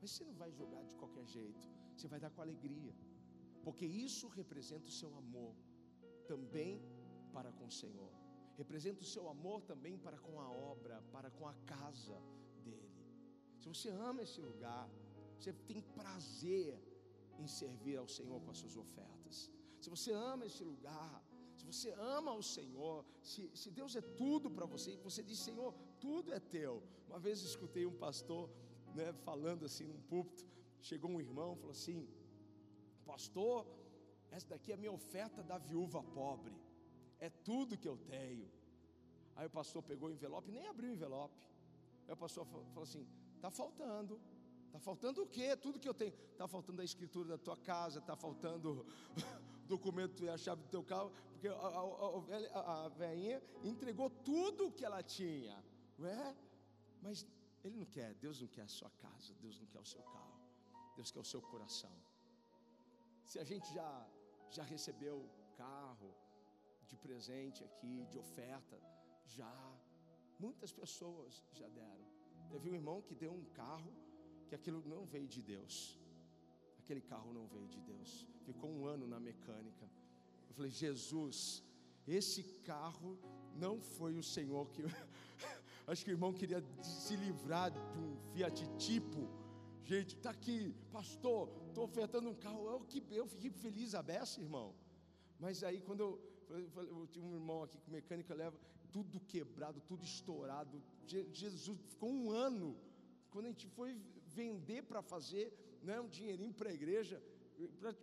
Mas 0.01 0.11
você 0.13 0.25
não 0.29 0.37
vai 0.43 0.51
jogar 0.61 0.83
de 0.91 0.95
qualquer 1.01 1.27
jeito. 1.27 1.65
Você 1.95 2.09
vai 2.13 2.21
dar 2.25 2.31
com 2.31 2.41
alegria. 2.41 2.95
Porque 3.65 3.87
isso 3.87 4.27
representa 4.29 4.87
o 4.89 4.97
seu 5.01 5.15
amor 5.17 5.55
também 6.27 6.83
para 7.33 7.51
com 7.53 7.67
o 7.67 7.71
Senhor. 7.71 8.13
Representa 8.57 9.03
o 9.03 9.11
seu 9.15 9.29
amor 9.29 9.63
também 9.63 9.97
para 9.99 10.19
com 10.19 10.41
a 10.41 10.49
obra, 10.51 11.03
para 11.13 11.31
com 11.31 11.47
a 11.47 11.55
casa 11.73 12.19
dele. 12.65 13.07
Se 13.61 13.69
você 13.69 13.91
ama 13.91 14.23
esse 14.23 14.41
lugar, 14.41 14.89
você 15.39 15.53
tem 15.53 15.81
prazer 16.01 16.79
em 17.39 17.47
servir 17.47 17.97
ao 17.97 18.09
Senhor 18.09 18.41
com 18.43 18.51
as 18.51 18.59
suas 18.59 18.77
ofertas. 18.77 19.51
Se 19.81 19.89
você 19.89 20.13
ama 20.13 20.45
esse 20.45 20.63
lugar, 20.63 21.25
se 21.57 21.65
você 21.65 21.91
ama 21.93 22.33
o 22.33 22.43
Senhor, 22.43 23.05
se, 23.23 23.51
se 23.55 23.71
Deus 23.71 23.97
é 23.97 24.01
tudo 24.01 24.51
para 24.51 24.67
você, 24.67 24.93
e 24.93 24.97
você 24.97 25.23
diz, 25.23 25.39
Senhor, 25.39 25.75
tudo 25.99 26.33
é 26.33 26.41
teu. 26.41 26.83
Uma 27.09 27.19
vez 27.19 27.43
escutei 27.43 27.87
um 27.87 27.97
pastor 27.97 28.51
né, 28.95 29.13
falando 29.13 29.65
assim 29.65 29.87
num 29.87 30.01
púlpito, 30.03 30.47
chegou 30.81 31.11
um 31.11 31.21
irmão 31.21 31.57
falou 31.57 31.73
assim: 31.73 32.09
Pastor, 33.11 33.67
essa 34.31 34.49
daqui 34.51 34.71
é 34.71 34.75
a 34.75 34.79
minha 34.83 34.93
oferta 34.93 35.43
da 35.43 35.59
viúva 35.59 36.01
pobre, 36.01 36.57
é 37.19 37.29
tudo 37.29 37.77
que 37.77 37.89
eu 37.89 37.97
tenho. 38.17 38.49
Aí 39.35 39.47
o 39.47 39.51
pastor 39.51 39.83
pegou 39.83 40.09
o 40.09 40.13
envelope, 40.13 40.53
nem 40.53 40.67
abriu 40.69 40.91
o 40.91 40.95
envelope. 40.95 41.45
Aí 42.07 42.15
o 42.15 42.17
pastor 42.17 42.47
falou 42.47 42.85
assim: 42.85 43.05
Está 43.35 43.51
faltando. 43.51 44.21
Está 44.67 44.79
faltando 44.79 45.23
o 45.23 45.27
quê? 45.27 45.57
Tudo 45.57 45.81
que 45.81 45.89
eu 45.89 45.95
tenho. 45.95 46.15
Está 46.33 46.47
faltando 46.47 46.81
a 46.83 46.85
escritura 46.85 47.31
da 47.31 47.39
tua 47.39 47.57
casa, 47.57 47.99
está 47.99 48.15
faltando 48.15 48.87
documento 49.67 50.23
e 50.23 50.29
a 50.29 50.39
chave 50.39 50.63
do 50.63 50.69
teu 50.69 50.85
carro, 50.85 51.11
porque 51.33 51.49
a, 51.49 51.53
a, 51.53 52.85
a, 52.85 52.89
velhinha 52.91 53.43
entregou 53.65 54.09
tudo 54.11 54.71
que 54.71 54.85
ela 54.85 55.03
tinha, 55.03 55.57
não 55.99 56.09
é? 56.09 56.37
Mas 57.03 57.27
ele 57.65 57.77
não 57.77 57.87
quer, 57.87 58.15
Deus 58.15 58.41
não 58.41 58.49
quer 58.49 58.63
a 58.63 58.69
sua 58.69 58.91
casa, 58.91 59.35
Deus 59.41 59.59
não 59.59 59.67
quer 59.67 59.81
o 59.81 59.85
seu 59.85 60.03
carro, 60.03 60.41
Deus 60.95 61.11
quer 61.11 61.21
o 61.21 61.25
seu 61.25 61.43
coração. 61.43 62.10
Se 63.31 63.39
a 63.39 63.45
gente 63.45 63.73
já, 63.73 63.91
já 64.51 64.65
recebeu 64.65 65.17
carro 65.57 66.13
de 66.89 66.97
presente 66.97 67.63
aqui, 67.63 68.05
de 68.11 68.19
oferta, 68.19 68.77
já, 69.25 69.57
muitas 70.37 70.73
pessoas 70.73 71.41
já 71.53 71.69
deram. 71.69 72.07
Teve 72.49 72.69
um 72.71 72.75
irmão 72.75 73.01
que 73.01 73.15
deu 73.15 73.33
um 73.33 73.45
carro 73.61 73.93
que 74.49 74.55
aquilo 74.57 74.83
não 74.85 75.07
veio 75.07 75.29
de 75.29 75.41
Deus. 75.41 75.75
Aquele 76.81 77.01
carro 77.01 77.33
não 77.33 77.47
veio 77.47 77.69
de 77.69 77.81
Deus. 77.81 78.27
Ficou 78.49 78.69
um 78.69 78.85
ano 78.85 79.07
na 79.07 79.21
mecânica. 79.21 79.89
Eu 80.49 80.55
falei, 80.57 80.73
Jesus, 80.73 81.63
esse 82.09 82.43
carro 82.73 83.17
não 83.55 83.81
foi 83.81 84.17
o 84.17 84.25
Senhor 84.25 84.69
que. 84.73 84.83
Acho 85.87 86.05
que 86.05 86.11
o 86.11 86.17
irmão 86.19 86.33
queria 86.33 86.61
se 86.83 87.15
livrar 87.15 87.71
de 87.71 87.79
um 88.01 88.17
Fiat 88.33 88.67
tipo. 88.77 89.40
Gente, 89.91 90.15
está 90.15 90.31
aqui, 90.31 90.73
pastor, 90.93 91.51
estou 91.67 91.83
ofertando 91.83 92.29
um 92.31 92.35
carro. 92.45 92.65
Eu, 92.71 92.81
que, 92.91 93.03
eu 93.11 93.27
fiquei 93.27 93.51
feliz 93.51 93.93
a 93.93 94.01
beça, 94.01 94.41
irmão. 94.41 94.73
Mas 95.37 95.65
aí 95.65 95.81
quando 95.81 96.03
eu, 96.05 96.11
eu, 96.49 96.83
eu 97.01 97.07
tinha 97.09 97.25
um 97.25 97.35
irmão 97.35 97.65
aqui 97.65 97.77
com 97.81 97.91
mecânica 97.91 98.33
leva, 98.33 98.57
tudo 98.93 99.19
quebrado, 99.19 99.81
tudo 99.89 100.05
estourado. 100.05 100.81
Jesus 101.33 101.77
ficou 101.89 102.09
um 102.09 102.31
ano. 102.31 102.77
Quando 103.33 103.47
a 103.47 103.49
gente 103.49 103.67
foi 103.67 103.91
vender 104.29 104.83
para 104.85 105.03
fazer 105.03 105.53
né, 105.83 106.01
um 106.01 106.09
dinheirinho 106.09 106.55
para 106.55 106.71
a 106.71 106.73
igreja, 106.73 107.21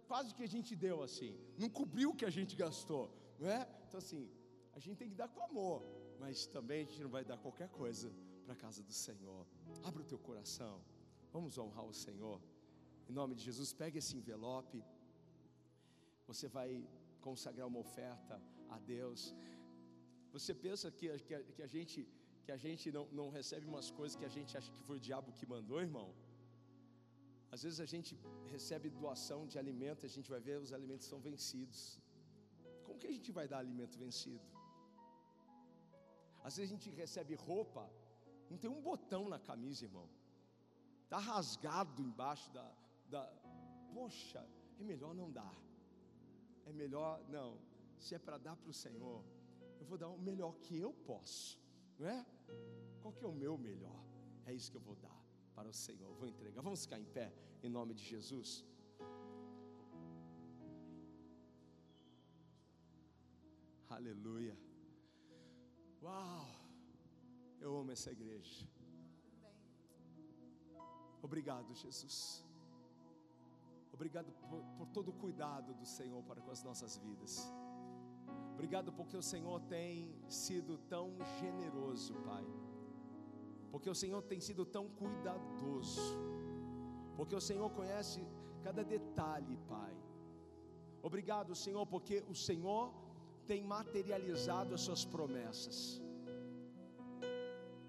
quase 0.09 0.35
que 0.35 0.43
a 0.43 0.51
gente 0.55 0.75
deu 0.75 1.01
assim, 1.01 1.33
não 1.57 1.69
cobriu 1.69 2.09
o 2.09 2.15
que 2.15 2.25
a 2.25 2.29
gente 2.29 2.53
gastou, 2.57 3.09
não 3.39 3.49
é? 3.49 3.61
Então 3.87 3.97
assim, 3.97 4.29
a 4.73 4.79
gente 4.79 4.97
tem 4.97 5.07
que 5.07 5.15
dar 5.15 5.29
com 5.29 5.41
amor, 5.41 5.85
mas 6.19 6.45
também 6.47 6.81
a 6.81 6.85
gente 6.89 7.01
não 7.01 7.09
vai 7.09 7.23
dar 7.23 7.37
qualquer 7.37 7.69
coisa 7.69 8.13
para 8.43 8.51
a 8.55 8.57
casa 8.57 8.83
do 8.83 8.91
Senhor. 8.91 9.47
Abra 9.85 10.01
o 10.01 10.05
teu 10.05 10.19
coração, 10.19 10.81
vamos 11.35 11.57
honrar 11.63 11.85
o 11.85 11.97
Senhor. 12.05 12.39
Em 13.09 13.13
nome 13.19 13.33
de 13.35 13.43
Jesus, 13.49 13.71
pegue 13.81 13.97
esse 14.01 14.13
envelope. 14.19 14.79
Você 16.29 16.47
vai 16.57 16.69
consagrar 17.27 17.67
uma 17.71 17.81
oferta 17.87 18.35
a 18.75 18.79
Deus. 18.93 19.21
Você 20.35 20.53
pensa 20.53 20.91
que, 20.97 21.07
que, 21.27 21.35
que 21.55 21.63
a 21.67 21.71
gente 21.75 21.99
que 22.45 22.53
a 22.55 22.61
gente 22.65 22.85
não, 22.95 23.05
não 23.19 23.27
recebe 23.37 23.65
umas 23.71 23.87
coisas 23.97 24.15
que 24.19 24.27
a 24.29 24.33
gente 24.35 24.51
acha 24.57 24.69
que 24.75 24.83
foi 24.87 24.95
o 24.99 25.03
diabo 25.07 25.33
que 25.37 25.45
mandou, 25.53 25.79
irmão. 25.87 26.09
Às 27.53 27.61
vezes 27.65 27.79
a 27.85 27.87
gente 27.93 28.11
recebe 28.53 28.89
doação 28.89 29.39
de 29.51 29.57
alimento, 29.63 30.05
a 30.09 30.13
gente 30.15 30.29
vai 30.33 30.39
ver 30.47 30.55
os 30.65 30.71
alimentos 30.77 31.07
são 31.11 31.19
vencidos. 31.27 31.79
Como 32.85 32.99
que 33.01 33.09
a 33.13 33.15
gente 33.17 33.31
vai 33.37 33.45
dar 33.51 33.59
alimento 33.65 33.97
vencido? 34.05 34.47
Às 36.47 36.55
vezes 36.55 36.69
a 36.71 36.75
gente 36.75 36.89
recebe 37.03 37.35
roupa, 37.49 37.83
não 38.49 38.57
tem 38.63 38.71
um 38.77 38.81
botão 38.91 39.23
na 39.33 39.39
camisa, 39.49 39.83
irmão. 39.89 40.07
Está 41.07 41.19
rasgado 41.19 42.01
embaixo 42.01 42.51
da, 42.51 42.69
da. 43.09 43.23
Poxa, 43.93 44.45
é 44.77 44.83
melhor 44.83 45.15
não 45.15 45.31
dar. 45.31 45.57
É 46.65 46.73
melhor, 46.73 47.23
não. 47.29 47.57
Se 47.97 48.13
é 48.15 48.19
para 48.19 48.37
dar 48.37 48.57
para 48.57 48.69
o 48.69 48.73
Senhor, 48.73 49.23
eu 49.79 49.85
vou 49.85 49.97
dar 49.97 50.09
o 50.09 50.19
melhor 50.19 50.53
que 50.59 50.77
eu 50.77 50.91
posso, 51.05 51.57
não 51.97 52.09
é? 52.09 52.25
Qual 53.01 53.13
que 53.13 53.23
é 53.23 53.27
o 53.27 53.31
meu 53.31 53.57
melhor? 53.57 54.03
É 54.45 54.53
isso 54.53 54.69
que 54.69 54.75
eu 54.75 54.81
vou 54.81 54.97
dar 54.97 55.17
para 55.55 55.69
o 55.69 55.73
Senhor. 55.73 56.13
Vou 56.15 56.27
entregar. 56.27 56.61
Vamos 56.61 56.83
ficar 56.83 56.99
em 56.99 57.05
pé 57.05 57.33
em 57.63 57.69
nome 57.69 57.93
de 57.93 58.03
Jesus. 58.03 58.65
Aleluia. 63.89 64.57
Uau! 66.03 66.47
Eu 67.61 67.77
amo 67.77 67.91
essa 67.91 68.11
igreja. 68.11 68.67
Obrigado, 71.21 71.73
Jesus. 71.73 72.45
Obrigado 73.93 74.31
por, 74.49 74.61
por, 74.77 74.87
todo 74.89 75.09
o 75.09 75.13
cuidado 75.13 75.73
do 75.73 75.85
Senhor 75.85 76.21
para 76.23 76.41
com 76.41 76.51
as 76.51 76.63
nossas 76.63 76.97
vidas. 76.97 77.51
Obrigado 78.53 78.91
porque 78.93 79.17
o 79.17 79.21
Senhor 79.21 79.59
tem 79.61 80.15
sido 80.27 80.77
tão 80.89 81.17
generoso, 81.39 82.13
Pai 82.25 82.45
porque 83.71 83.89
o 83.89 83.95
Senhor 83.95 84.21
tem 84.23 84.39
sido 84.39 84.65
tão 84.65 84.87
cuidadoso, 84.89 86.01
porque 87.15 87.35
o 87.35 87.41
Senhor 87.41 87.69
conhece 87.69 88.25
cada 88.63 88.83
detalhe, 88.83 89.57
Pai. 89.67 89.95
Obrigado, 91.01 91.55
Senhor, 91.55 91.85
porque 91.85 92.23
o 92.27 92.35
Senhor 92.35 92.93
tem 93.45 93.63
materializado 93.63 94.73
as 94.73 94.81
Suas 94.81 95.05
promessas, 95.05 96.01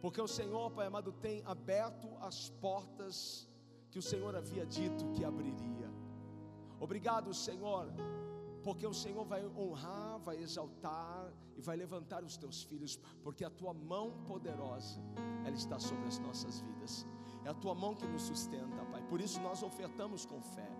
porque 0.01 0.21
o 0.21 0.29
Senhor, 0.29 0.71
Pai 0.71 0.87
amado, 0.87 1.13
tem 1.13 1.43
aberto 1.45 2.09
as 2.21 2.51
portas 2.51 3.49
que 3.91 3.99
o 3.99 4.03
Senhor 4.03 4.35
havia 4.37 4.65
dito 4.65 5.11
que 5.13 5.25
abriria. 5.25 5.91
Obrigado, 6.79 7.35
Senhor, 7.35 7.93
porque 8.63 8.87
o 8.87 8.95
Senhor 8.95 9.25
vai 9.25 9.45
honrar, 9.47 10.19
vai 10.21 10.37
exaltar 10.37 11.33
e 11.57 11.61
vai 11.61 11.77
levantar 11.77 12.23
os 12.23 12.37
teus 12.37 12.63
filhos, 12.63 12.99
porque 13.23 13.45
a 13.45 13.51
tua 13.51 13.75
mão 13.75 14.23
poderosa, 14.27 15.01
ela 15.45 15.57
está 15.57 15.79
sobre 15.79 16.07
as 16.07 16.19
nossas 16.19 16.61
vidas. 16.61 17.07
É 17.45 17.49
a 17.49 17.55
tua 17.55 17.75
mão 17.75 17.95
que 17.95 18.07
nos 18.07 18.23
sustenta, 18.23 18.85
Pai. 18.93 19.03
Por 19.09 19.21
isso 19.21 19.41
nós 19.41 19.63
ofertamos 19.63 20.25
com 20.27 20.41
fé. 20.43 20.71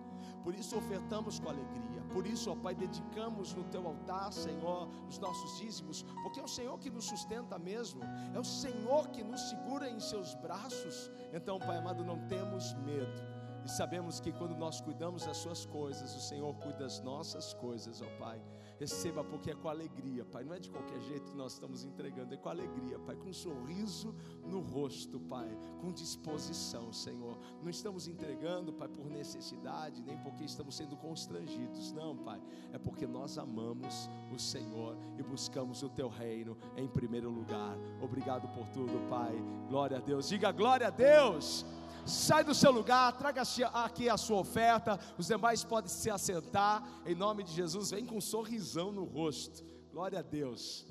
Por 0.43 0.53
isso 0.53 0.77
ofertamos 0.77 1.39
com 1.39 1.49
alegria. 1.49 1.98
Por 2.13 2.25
isso, 2.25 2.51
ó 2.51 2.55
Pai, 2.55 2.75
dedicamos 2.75 3.53
no 3.53 3.63
teu 3.65 3.87
altar, 3.87 4.31
Senhor, 4.33 4.89
os 5.07 5.19
nossos 5.19 5.59
dízimos, 5.59 6.03
porque 6.23 6.39
é 6.39 6.43
o 6.43 6.47
Senhor 6.47 6.77
que 6.79 6.89
nos 6.89 7.05
sustenta 7.05 7.57
mesmo. 7.59 8.01
É 8.33 8.39
o 8.39 8.43
Senhor 8.43 9.07
que 9.09 9.23
nos 9.23 9.41
segura 9.49 9.89
em 9.89 9.99
seus 9.99 10.33
braços. 10.35 11.11
Então, 11.31 11.59
Pai 11.59 11.77
amado, 11.77 12.03
não 12.03 12.27
temos 12.27 12.73
medo 12.75 13.28
e 13.69 13.71
sabemos 13.71 14.19
que 14.19 14.31
quando 14.31 14.55
nós 14.57 14.81
cuidamos 14.81 15.27
das 15.27 15.37
Suas 15.37 15.63
coisas, 15.63 16.15
o 16.15 16.19
Senhor 16.19 16.55
cuida 16.55 16.79
das 16.79 16.99
nossas 17.01 17.53
coisas, 17.53 18.01
ó 18.01 18.07
Pai. 18.17 18.41
Receba, 18.79 19.23
porque 19.23 19.51
é 19.51 19.55
com 19.55 19.69
alegria, 19.69 20.25
Pai. 20.25 20.43
Não 20.43 20.55
é 20.55 20.59
de 20.59 20.71
qualquer 20.71 20.99
jeito 21.01 21.29
que 21.29 21.37
nós 21.37 21.53
estamos 21.53 21.83
entregando, 21.83 22.33
é 22.33 22.37
com 22.37 22.49
alegria, 22.49 22.97
Pai. 22.97 23.15
Com 23.15 23.29
um 23.29 23.33
sorriso 23.33 24.15
no 24.43 24.59
rosto, 24.59 25.19
Pai. 25.19 25.55
Com 25.81 25.91
disposição, 25.91 26.91
Senhor. 26.91 27.37
Não 27.61 27.69
estamos 27.69 28.07
entregando, 28.07 28.73
Pai, 28.73 28.87
por 28.87 29.07
necessidade, 29.07 30.01
nem 30.01 30.17
porque 30.17 30.45
estamos 30.45 30.75
sendo 30.75 30.97
constrangidos. 30.97 31.91
Não, 31.91 32.17
Pai. 32.17 32.41
É 32.73 32.79
porque 32.79 33.05
nós 33.05 33.37
amamos 33.37 34.09
o 34.33 34.39
Senhor 34.39 34.97
e 35.15 35.21
buscamos 35.21 35.83
o 35.83 35.89
Teu 35.89 36.07
reino 36.07 36.57
em 36.75 36.87
primeiro 36.87 37.29
lugar. 37.29 37.77
Obrigado 38.01 38.47
por 38.47 38.67
tudo, 38.69 39.07
Pai. 39.09 39.35
Glória 39.67 39.97
a 39.97 40.01
Deus. 40.01 40.27
Diga 40.27 40.51
glória 40.51 40.87
a 40.87 40.89
Deus. 40.89 41.65
Sai 42.05 42.43
do 42.43 42.53
seu 42.53 42.71
lugar, 42.71 43.17
traga 43.17 43.43
aqui 43.73 44.09
a 44.09 44.17
sua 44.17 44.39
oferta. 44.39 44.99
Os 45.17 45.27
demais 45.27 45.63
podem 45.63 45.89
se 45.89 46.09
assentar. 46.09 46.83
Em 47.05 47.15
nome 47.15 47.43
de 47.43 47.53
Jesus, 47.53 47.91
vem 47.91 48.05
com 48.05 48.17
um 48.17 48.21
sorrisão 48.21 48.91
no 48.91 49.03
rosto. 49.03 49.63
Glória 49.91 50.19
a 50.19 50.23
Deus. 50.23 50.85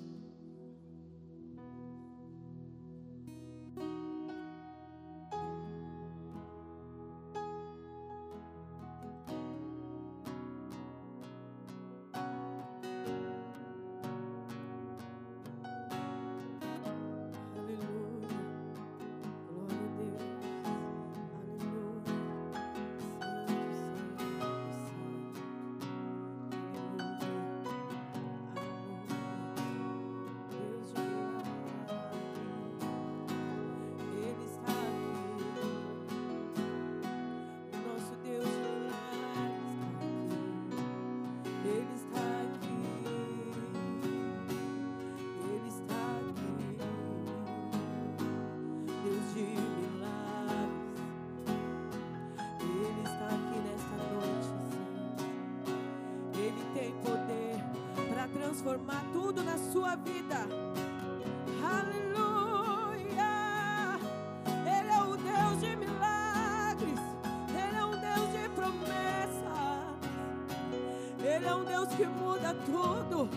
Muda 72.49 72.55
tudo, 72.64 73.28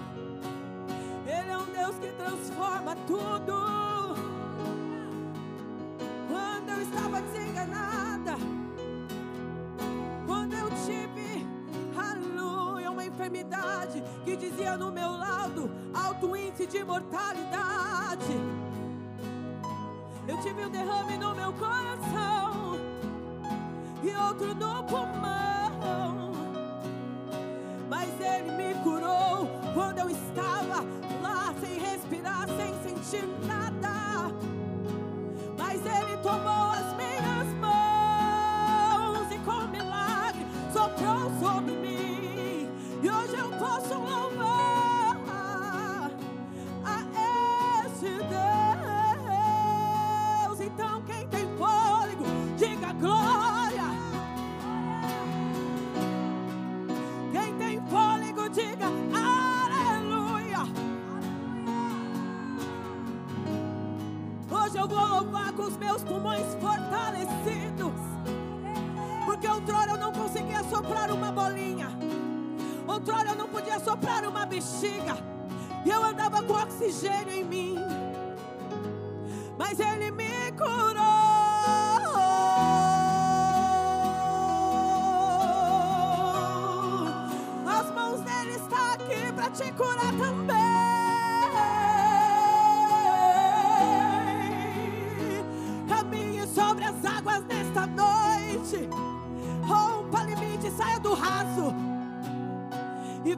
Ele 1.26 1.52
é 1.52 1.58
um 1.58 1.66
Deus 1.66 1.96
que 1.98 2.12
transforma 2.14 2.96
tudo. 3.08 4.16
Quando 6.30 6.70
eu 6.70 6.82
estava 6.82 7.22
desenganada, 7.22 8.36
quando 10.26 10.54
eu 10.54 10.70
tive, 10.86 11.46
aleluia, 11.98 12.92
uma 12.92 13.06
enfermidade 13.06 14.04
que 14.24 14.36
dizia 14.36 14.78
no 14.78 14.92
meu 14.92 15.10
alto 15.94 16.36
índice 16.36 16.68
de 16.68 16.84
mortalidade. 16.84 18.40
Eu 20.28 20.38
tive 20.42 20.66
um 20.66 20.70
derrame 20.70 21.18
no 21.18 21.36
meu 21.36 21.52
coração 21.54 22.78
e 24.04 24.16
outro 24.16 24.56
no 24.56 24.84
pulmão. 24.84 25.51
Bexiga. 74.62 75.18
E 75.84 75.90
eu 75.90 76.04
andava 76.04 76.44
com 76.44 76.54
oxigênio 76.54 77.34
em 77.34 77.44
mim. 77.44 77.76
Mas 79.58 79.80
Ele 79.80 80.12
me 80.12 80.52
curou. 80.52 81.02
As 87.66 87.92
mãos 87.92 88.22
dele 88.22 88.52
estão 88.52 88.94
aqui 88.94 89.32
para 89.34 89.50
te 89.50 89.72
curar 89.74 90.14
também. 90.18 90.51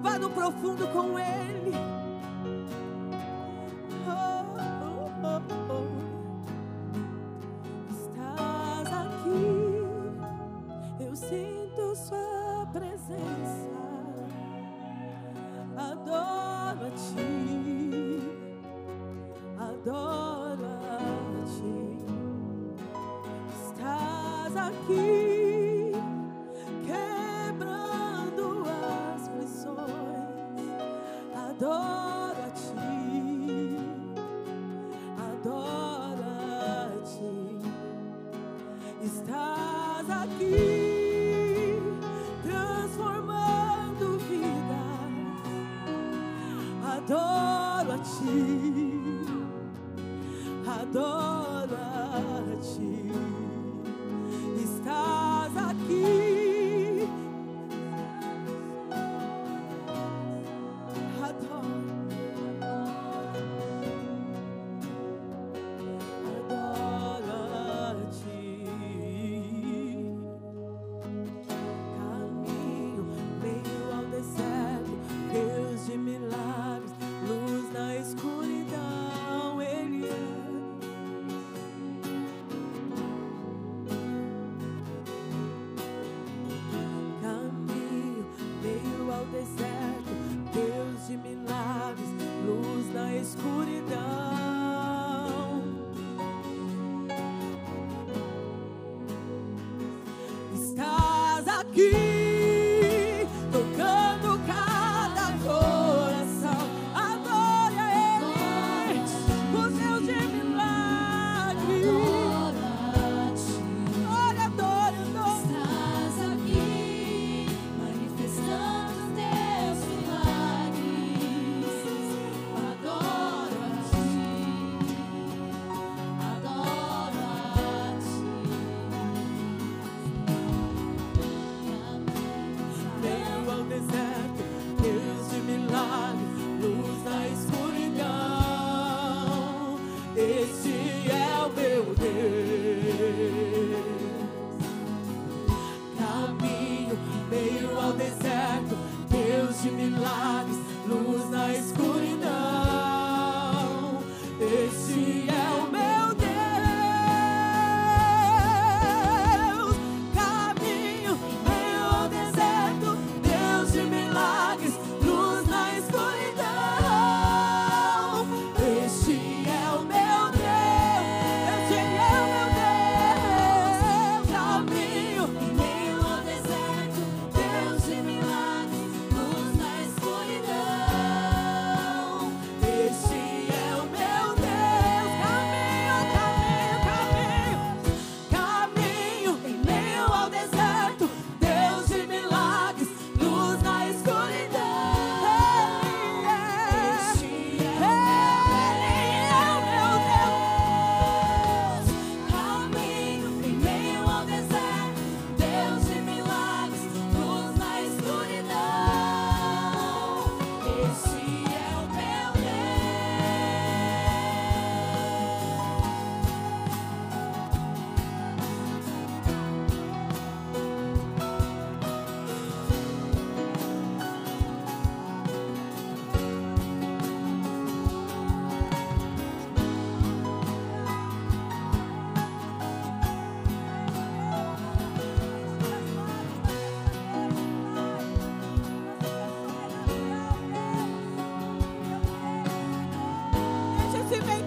Vá 0.04 0.20
no 0.20 0.30
profundo 0.30 0.86
com 0.89 1.18
Ele. 1.18 1.43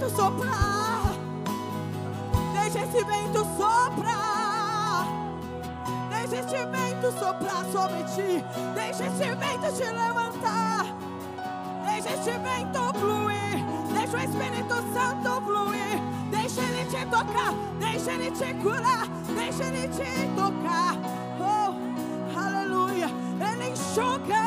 vento 0.06 0.10
soprar. 0.10 1.02
Deixa 2.52 2.80
esse 2.80 3.04
vento 3.04 3.38
soprar. 3.56 5.06
Deixa 6.10 6.36
esse 6.36 6.66
vento 6.66 7.12
soprar 7.18 7.64
sobre 7.72 8.04
ti. 8.14 8.44
Deixa 8.74 9.06
esse 9.06 9.34
vento 9.34 9.76
te 9.76 9.84
levantar. 9.84 10.86
Deixa 11.84 12.14
esse 12.14 12.30
vento 12.38 12.98
fluir. 12.98 13.64
Deixa 13.92 14.16
o 14.16 14.20
Espírito 14.20 14.74
Santo 14.92 15.40
fluir. 15.42 16.00
Deixa 16.30 16.62
ele 16.62 16.84
te 16.84 17.06
tocar. 17.06 17.54
Deixa 17.78 18.12
ele 18.12 18.30
te 18.30 18.54
curar. 18.62 19.08
Deixa 19.34 19.64
ele 19.64 19.88
te 19.88 20.28
tocar. 20.36 20.96
Oh, 21.40 22.38
aleluia. 22.38 23.10
Ele 23.40 23.70
enxuga. 23.70 24.45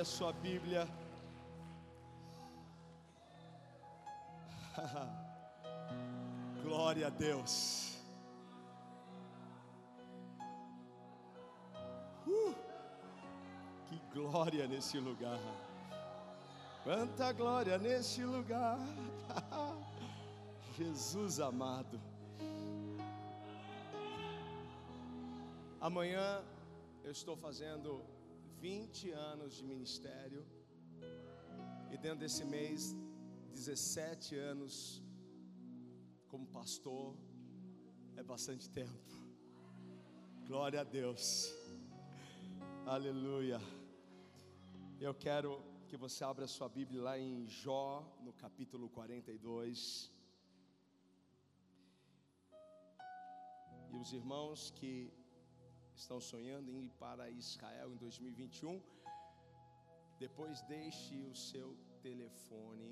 A 0.00 0.04
sua 0.04 0.32
Bíblia. 0.32 0.88
Glória 6.62 7.08
a 7.08 7.10
Deus. 7.10 7.98
Uh, 12.24 12.54
que 13.88 13.98
glória 14.14 14.68
nesse 14.68 15.00
lugar. 15.00 15.40
Quanta 16.84 17.32
glória 17.32 17.76
nesse 17.76 18.24
lugar. 18.24 18.78
Jesus 20.78 21.40
amado. 21.40 22.00
Amanhã 25.80 26.40
eu 27.02 27.10
estou 27.10 27.36
fazendo 27.36 28.00
20 28.60 29.12
anos 29.12 29.54
de 29.56 29.64
ministério 29.64 30.44
e 31.92 31.96
dentro 31.96 32.18
desse 32.18 32.44
mês, 32.44 32.96
17 33.52 34.34
anos 34.34 35.00
como 36.26 36.44
pastor, 36.48 37.16
é 38.16 38.22
bastante 38.22 38.68
tempo. 38.68 39.12
Glória 40.44 40.80
a 40.80 40.84
Deus, 40.84 41.54
aleluia. 42.84 43.60
Eu 45.00 45.14
quero 45.14 45.62
que 45.86 45.96
você 45.96 46.24
abra 46.24 46.48
sua 46.48 46.68
Bíblia 46.68 47.00
lá 47.00 47.16
em 47.16 47.46
Jó, 47.46 48.04
no 48.20 48.32
capítulo 48.32 48.88
42. 48.88 50.12
E 53.92 53.96
os 53.96 54.12
irmãos 54.12 54.72
que 54.72 55.12
estão 56.02 56.20
sonhando 56.32 56.68
em 56.70 56.84
ir 56.86 56.92
para 57.04 57.24
Israel 57.42 57.88
em 57.94 57.96
2021, 57.96 58.80
depois 60.24 60.62
deixe 60.76 61.16
o 61.32 61.34
seu 61.34 61.68
telefone 62.06 62.90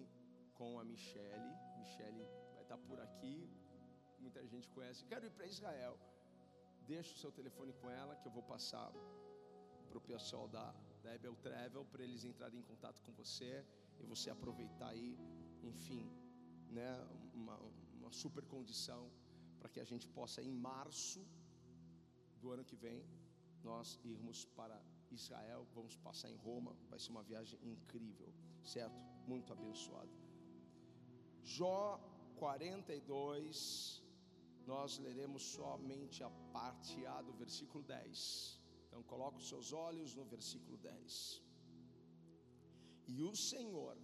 com 0.58 0.70
a 0.80 0.84
Michele. 0.84 1.52
Michele 1.78 2.24
vai 2.54 2.62
estar 2.62 2.78
por 2.88 2.98
aqui. 3.06 3.36
Muita 4.24 4.42
gente 4.52 4.68
conhece. 4.76 5.04
Quero 5.04 5.24
ir 5.26 5.32
para 5.36 5.46
Israel. 5.46 5.94
Deixe 6.92 7.10
o 7.14 7.18
seu 7.22 7.32
telefone 7.40 7.72
com 7.80 7.88
ela 7.90 8.16
que 8.16 8.26
eu 8.28 8.32
vou 8.38 8.42
passar 8.54 8.90
para 9.88 9.98
o 9.98 10.00
pessoal 10.12 10.46
da, 10.48 10.66
da 11.02 11.14
Ebel 11.14 11.36
Travel 11.46 11.84
para 11.92 12.02
eles 12.06 12.24
entrarem 12.24 12.60
em 12.60 12.66
contato 12.70 13.00
com 13.02 13.12
você 13.12 13.64
e 14.00 14.04
você 14.04 14.30
aproveitar 14.30 14.88
aí, 14.88 15.18
enfim, 15.62 16.04
né, 16.70 16.90
uma, 17.34 17.56
uma 17.98 18.12
super 18.12 18.44
condição 18.44 19.02
para 19.58 19.68
que 19.68 19.80
a 19.80 19.84
gente 19.84 20.06
possa 20.18 20.42
em 20.42 20.52
março 20.52 21.20
do 22.46 22.52
ano 22.54 22.64
que 22.70 22.76
vem 22.86 23.00
nós 23.68 23.98
irmos 24.04 24.38
para 24.58 24.76
Israel, 25.10 25.66
vamos 25.74 25.94
passar 26.06 26.28
em 26.30 26.36
Roma, 26.48 26.72
vai 26.90 26.98
ser 27.02 27.10
uma 27.10 27.24
viagem 27.30 27.58
incrível, 27.72 28.28
certo? 28.74 28.98
Muito 29.32 29.52
abençoada. 29.52 30.12
Jó 31.42 31.78
42, 32.36 34.02
nós 34.72 34.98
leremos 35.06 35.42
somente 35.58 36.22
a 36.22 36.30
parte 36.56 37.04
A 37.14 37.20
do 37.28 37.32
versículo 37.42 37.82
10. 37.82 38.60
Então 38.86 39.02
coloque 39.12 39.38
os 39.42 39.48
seus 39.48 39.72
olhos 39.72 40.14
no 40.14 40.24
versículo 40.24 40.76
10. 40.76 41.42
E 43.08 43.22
o 43.30 43.34
Senhor 43.34 43.96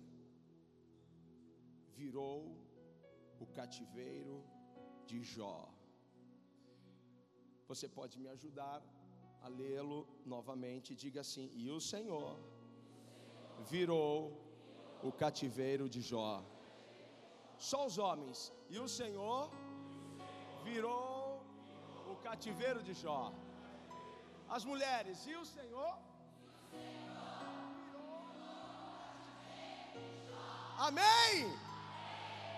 virou 2.00 2.37
o 3.44 3.46
cativeiro 3.59 4.37
de 5.07 5.20
Jó 5.22 5.57
você 7.72 7.88
pode 7.98 8.14
me 8.22 8.28
ajudar 8.37 8.78
a 9.44 9.48
lê-lo 9.61 9.98
novamente. 10.35 10.98
Diga 11.04 11.20
assim: 11.26 11.46
E 11.62 11.70
o 11.78 11.80
Senhor 11.92 12.30
virou 13.74 14.14
o 15.08 15.12
cativeiro 15.22 15.87
de 15.94 16.00
Jó. 16.11 16.30
Só 17.70 17.80
os 17.88 17.96
homens. 18.04 18.38
E 18.74 18.78
o 18.87 18.88
Senhor 18.98 19.42
virou 20.68 21.42
o 22.12 22.16
cativeiro 22.28 22.82
de 22.88 22.94
Jó. 23.02 23.20
As 24.56 24.64
mulheres. 24.72 25.26
E 25.32 25.37
o 25.42 25.46
Senhor 25.56 25.92
Amém. 30.88 31.37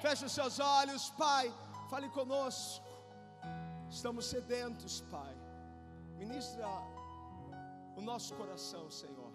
Feche 0.02 0.24
os 0.28 0.32
seus 0.38 0.58
olhos, 0.58 1.10
Pai. 1.22 1.46
Fale 1.90 2.08
conosco. 2.18 2.83
Estamos 3.96 4.24
sedentos, 4.26 4.94
Pai. 5.02 5.34
Ministra 6.22 6.66
o 7.98 8.02
nosso 8.10 8.30
coração, 8.40 8.84
Senhor. 8.90 9.32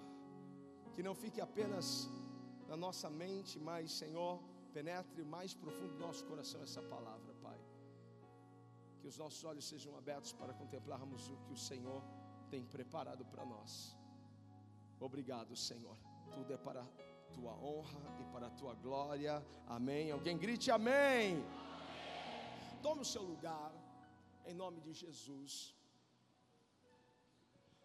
Que 0.93 1.01
não 1.07 1.15
fique 1.21 1.39
apenas 1.39 1.85
na 2.67 2.75
nossa 2.75 3.09
mente, 3.09 3.57
mas, 3.57 3.89
Senhor, 4.01 4.33
penetre 4.73 5.23
mais 5.23 5.53
profundo 5.53 5.93
no 5.93 6.05
nosso 6.07 6.25
coração 6.25 6.61
essa 6.61 6.81
palavra, 6.81 7.33
Pai. 7.45 7.57
Que 8.99 9.07
os 9.07 9.17
nossos 9.17 9.41
olhos 9.45 9.65
sejam 9.65 9.97
abertos 9.97 10.33
para 10.33 10.53
contemplarmos 10.53 11.29
o 11.29 11.37
que 11.45 11.53
o 11.53 11.61
Senhor 11.69 12.03
tem 12.51 12.65
preparado 12.65 13.23
para 13.31 13.45
nós. 13.45 13.95
Obrigado, 14.99 15.55
Senhor. 15.55 15.97
Tudo 16.33 16.51
é 16.51 16.57
para 16.57 16.81
a 16.81 17.33
tua 17.33 17.53
honra 17.53 18.01
e 18.19 18.25
para 18.33 18.47
a 18.47 18.55
tua 18.61 18.73
glória. 18.73 19.41
Amém. 19.67 20.11
Alguém 20.11 20.37
grite 20.37 20.69
amém. 20.69 21.37
amém. 21.37 21.45
Tome 22.81 23.01
o 23.01 23.05
seu 23.05 23.23
lugar 23.23 23.78
em 24.49 24.55
nome 24.63 24.79
de 24.85 24.93
Jesus. 25.03 25.53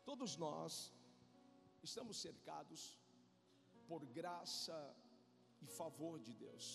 Todos 0.09 0.33
nós 0.45 0.73
estamos 1.89 2.17
cercados 2.27 2.83
por 3.89 4.01
graça 4.19 4.79
e 5.65 5.67
favor 5.81 6.17
de 6.27 6.35
Deus. 6.45 6.67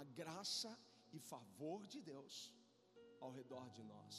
A 0.00 0.02
graça 0.20 0.72
e 1.16 1.20
favor 1.32 1.80
de 1.92 2.00
Deus 2.10 2.34
ao 3.24 3.30
redor 3.38 3.66
de 3.76 3.84
nós. 3.92 4.16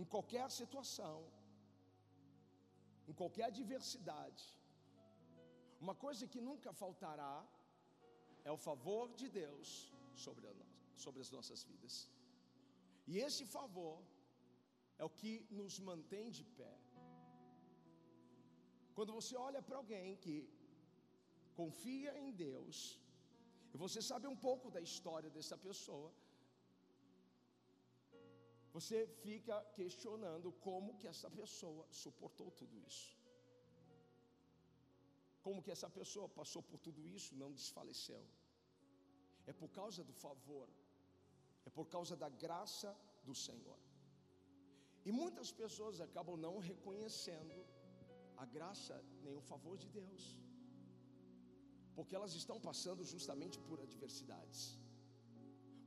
Em 0.00 0.06
qualquer 0.12 0.48
situação, 0.60 1.18
em 3.10 3.14
qualquer 3.20 3.46
adversidade, 3.48 4.46
uma 5.84 5.96
coisa 6.06 6.30
que 6.32 6.46
nunca 6.48 6.72
faltará 6.84 7.36
é 8.48 8.52
o 8.56 8.62
favor 8.68 9.06
de 9.20 9.28
Deus 9.42 9.68
sobre 10.26 10.46
nós 10.54 10.75
sobre 11.04 11.20
as 11.24 11.30
nossas 11.36 11.62
vidas. 11.70 11.94
E 13.10 13.14
esse 13.26 13.44
favor 13.56 13.96
é 15.00 15.04
o 15.08 15.14
que 15.20 15.32
nos 15.58 15.74
mantém 15.88 16.26
de 16.38 16.44
pé. 16.58 16.74
Quando 18.96 19.12
você 19.18 19.34
olha 19.48 19.60
para 19.66 19.76
alguém 19.80 20.16
que 20.24 20.36
confia 21.60 22.12
em 22.22 22.30
Deus, 22.46 22.76
e 23.74 23.76
você 23.84 24.00
sabe 24.10 24.26
um 24.34 24.38
pouco 24.48 24.70
da 24.76 24.80
história 24.88 25.30
dessa 25.36 25.56
pessoa, 25.68 26.08
você 28.76 28.98
fica 29.24 29.56
questionando 29.78 30.48
como 30.66 30.96
que 31.00 31.08
essa 31.12 31.30
pessoa 31.40 31.84
suportou 32.04 32.50
tudo 32.62 32.76
isso. 32.88 33.06
como 35.46 35.62
que 35.64 35.72
essa 35.74 35.88
pessoa 35.96 36.28
passou 36.38 36.60
por 36.68 36.78
tudo 36.84 37.00
isso, 37.16 37.36
não 37.42 37.50
desfaleceu. 37.58 38.22
É 39.50 39.52
por 39.60 39.68
causa 39.76 40.00
do 40.08 40.14
favor, 40.22 40.68
é 41.66 41.70
por 41.78 41.86
causa 41.94 42.14
da 42.22 42.28
graça 42.44 42.90
do 43.28 43.34
Senhor. 43.46 43.78
E 45.08 45.12
muitas 45.20 45.50
pessoas 45.60 46.00
acabam 46.06 46.36
não 46.46 46.54
reconhecendo 46.70 47.56
a 48.42 48.46
graça 48.56 48.94
nem 49.24 49.34
o 49.40 49.46
favor 49.50 49.76
de 49.82 49.88
Deus, 50.00 50.22
porque 51.96 52.16
elas 52.18 52.34
estão 52.40 52.58
passando 52.68 53.02
justamente 53.14 53.58
por 53.68 53.80
adversidades, 53.86 54.62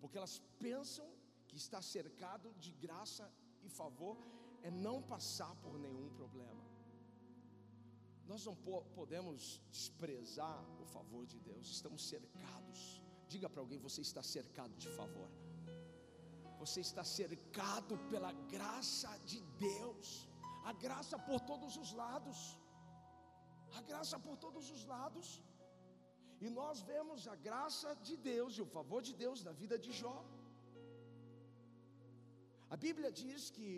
porque 0.01 0.17
elas 0.21 0.35
pensam 0.67 1.07
que 1.47 1.57
estar 1.63 1.81
cercado 1.81 2.47
de 2.63 2.71
graça 2.85 3.25
e 3.61 3.69
favor 3.81 4.17
é 4.67 4.71
não 4.71 4.97
passar 5.13 5.53
por 5.63 5.77
nenhum 5.85 6.09
problema. 6.19 6.65
Nós 8.31 8.45
não 8.45 8.55
podemos 8.99 9.59
desprezar 9.71 10.59
o 10.81 10.85
favor 10.95 11.25
de 11.25 11.39
Deus, 11.39 11.67
estamos 11.77 12.01
cercados. 12.13 13.01
Diga 13.27 13.49
para 13.49 13.61
alguém: 13.61 13.79
você 13.79 14.01
está 14.01 14.21
cercado 14.21 14.75
de 14.83 14.89
favor, 14.99 15.29
você 16.61 16.79
está 16.87 17.03
cercado 17.19 17.93
pela 18.11 18.31
graça 18.55 19.11
de 19.31 19.39
Deus, 19.67 20.07
a 20.69 20.73
graça 20.85 21.17
por 21.27 21.39
todos 21.51 21.75
os 21.83 21.91
lados, 22.01 22.39
a 23.79 23.81
graça 23.89 24.17
por 24.25 24.35
todos 24.45 24.65
os 24.75 24.83
lados. 24.93 25.27
E 26.45 26.49
nós 26.59 26.79
vemos 26.91 27.21
a 27.33 27.35
graça 27.47 27.89
de 28.07 28.15
Deus 28.31 28.51
e 28.57 28.61
o 28.65 28.71
favor 28.77 29.01
de 29.07 29.13
Deus 29.23 29.39
na 29.47 29.53
vida 29.61 29.77
de 29.85 29.91
Jó. 30.01 30.17
A 32.73 32.77
Bíblia 32.85 33.11
diz 33.21 33.49
que 33.55 33.69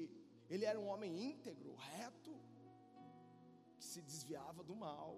ele 0.54 0.66
era 0.72 0.80
um 0.84 0.88
homem 0.94 1.12
íntegro, 1.32 1.74
reto, 1.92 2.34
que 3.78 3.86
se 3.92 4.02
desviava 4.10 4.64
do 4.70 4.76
mal. 4.86 5.12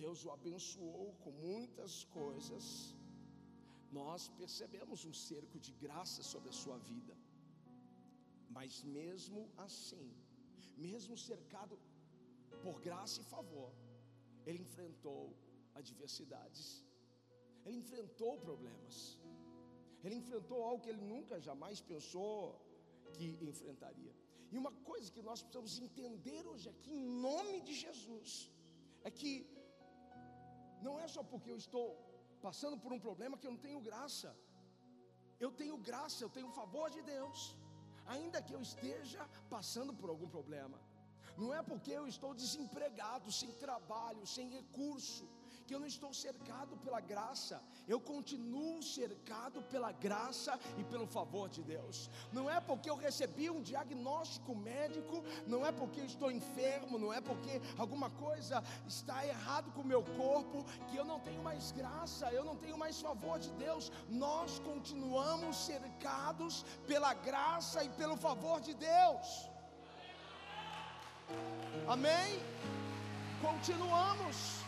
Deus 0.00 0.18
o 0.26 0.30
abençoou 0.36 1.08
com 1.22 1.32
muitas 1.46 1.94
coisas. 2.18 2.64
Nós 4.00 4.22
percebemos 4.40 5.00
um 5.08 5.14
cerco 5.28 5.56
de 5.66 5.72
graça 5.84 6.20
sobre 6.32 6.48
a 6.52 6.58
sua 6.62 6.78
vida. 6.90 7.14
Mas 8.56 8.82
mesmo 8.98 9.40
assim, 9.66 10.06
mesmo 10.88 11.16
cercado 11.30 11.74
por 12.64 12.76
graça 12.86 13.18
e 13.22 13.30
favor, 13.34 13.70
ele 14.46 14.62
enfrentou 14.66 15.20
adversidades. 15.80 16.84
Ele 17.64 17.78
enfrentou 17.82 18.32
problemas. 18.46 18.96
Ele 20.04 20.16
enfrentou 20.22 20.60
algo 20.68 20.82
que 20.84 20.92
ele 20.92 21.04
nunca 21.14 21.44
jamais 21.48 21.80
pensou 21.92 22.38
que 23.16 23.26
enfrentaria. 23.50 24.12
E 24.52 24.58
uma 24.62 24.72
coisa 24.90 25.12
que 25.14 25.22
nós 25.28 25.40
precisamos 25.42 25.74
entender 25.86 26.42
hoje 26.52 26.68
aqui, 26.74 26.92
em 27.02 27.08
nome 27.28 27.58
de 27.68 27.74
Jesus, 27.84 28.30
é 29.08 29.10
que 29.18 29.32
não 30.86 30.94
é 31.04 31.06
só 31.14 31.22
porque 31.30 31.50
eu 31.54 31.60
estou 31.64 31.86
passando 32.46 32.76
por 32.82 32.92
um 32.96 33.02
problema 33.08 33.38
que 33.38 33.46
eu 33.48 33.54
não 33.56 33.62
tenho 33.66 33.80
graça. 33.90 34.30
Eu 35.44 35.50
tenho 35.60 35.76
graça, 35.90 36.18
eu 36.24 36.30
tenho 36.36 36.56
favor 36.60 36.88
de 36.96 37.02
Deus, 37.14 37.38
ainda 38.14 38.42
que 38.46 38.54
eu 38.56 38.62
esteja 38.70 39.22
passando 39.54 39.92
por 40.00 40.08
algum 40.10 40.28
problema. 40.36 40.78
Não 41.42 41.50
é 41.58 41.62
porque 41.70 41.92
eu 41.98 42.06
estou 42.14 42.32
desempregado, 42.42 43.30
sem 43.40 43.52
trabalho, 43.64 44.24
sem 44.36 44.48
recurso, 44.58 45.24
que 45.72 45.76
eu 45.76 45.80
não 45.80 45.86
estou 45.86 46.12
cercado 46.12 46.76
pela 46.84 47.00
graça, 47.00 47.58
eu 47.88 47.98
continuo 47.98 48.82
cercado 48.82 49.62
pela 49.70 49.90
graça 49.90 50.60
e 50.76 50.84
pelo 50.84 51.06
favor 51.06 51.48
de 51.48 51.62
Deus. 51.62 52.10
Não 52.30 52.50
é 52.50 52.60
porque 52.60 52.90
eu 52.90 52.94
recebi 52.94 53.48
um 53.48 53.62
diagnóstico 53.62 54.54
médico, 54.54 55.24
não 55.46 55.64
é 55.64 55.72
porque 55.72 56.00
eu 56.00 56.04
estou 56.04 56.30
enfermo, 56.30 56.98
não 56.98 57.10
é 57.10 57.22
porque 57.22 57.58
alguma 57.78 58.10
coisa 58.10 58.62
está 58.86 59.26
errado 59.26 59.72
com 59.72 59.80
o 59.80 59.90
meu 59.92 60.02
corpo, 60.02 60.62
que 60.90 60.96
eu 60.98 61.06
não 61.06 61.18
tenho 61.20 61.42
mais 61.42 61.72
graça, 61.72 62.30
eu 62.30 62.44
não 62.44 62.56
tenho 62.56 62.76
mais 62.76 63.00
favor 63.00 63.38
de 63.38 63.50
Deus. 63.52 63.90
Nós 64.10 64.58
continuamos 64.58 65.56
cercados 65.56 66.66
pela 66.86 67.14
graça 67.14 67.82
e 67.82 67.88
pelo 67.88 68.18
favor 68.18 68.60
de 68.60 68.74
Deus. 68.74 69.48
Amém? 71.88 72.42
Continuamos. 73.40 74.61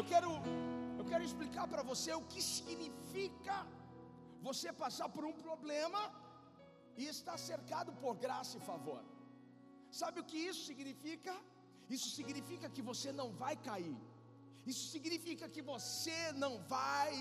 Eu 0.00 0.04
quero, 0.12 0.30
eu 0.98 1.04
quero 1.08 1.24
explicar 1.28 1.64
para 1.72 1.82
você 1.88 2.10
o 2.18 2.26
que 2.32 2.42
significa 2.54 3.56
você 4.46 4.68
passar 4.82 5.08
por 5.14 5.24
um 5.30 5.34
problema 5.46 6.00
e 7.00 7.04
estar 7.14 7.36
cercado 7.50 7.90
por 8.02 8.14
graça 8.24 8.54
e 8.58 8.66
favor. 8.70 9.02
Sabe 10.00 10.16
o 10.20 10.26
que 10.30 10.38
isso 10.50 10.62
significa? 10.70 11.34
Isso 11.96 12.08
significa 12.18 12.70
que 12.76 12.84
você 12.90 13.12
não 13.20 13.28
vai 13.42 13.54
cair. 13.68 13.98
Isso 14.72 14.84
significa 14.94 15.46
que 15.54 15.62
você 15.72 16.18
não 16.44 16.52
vai 16.74 17.12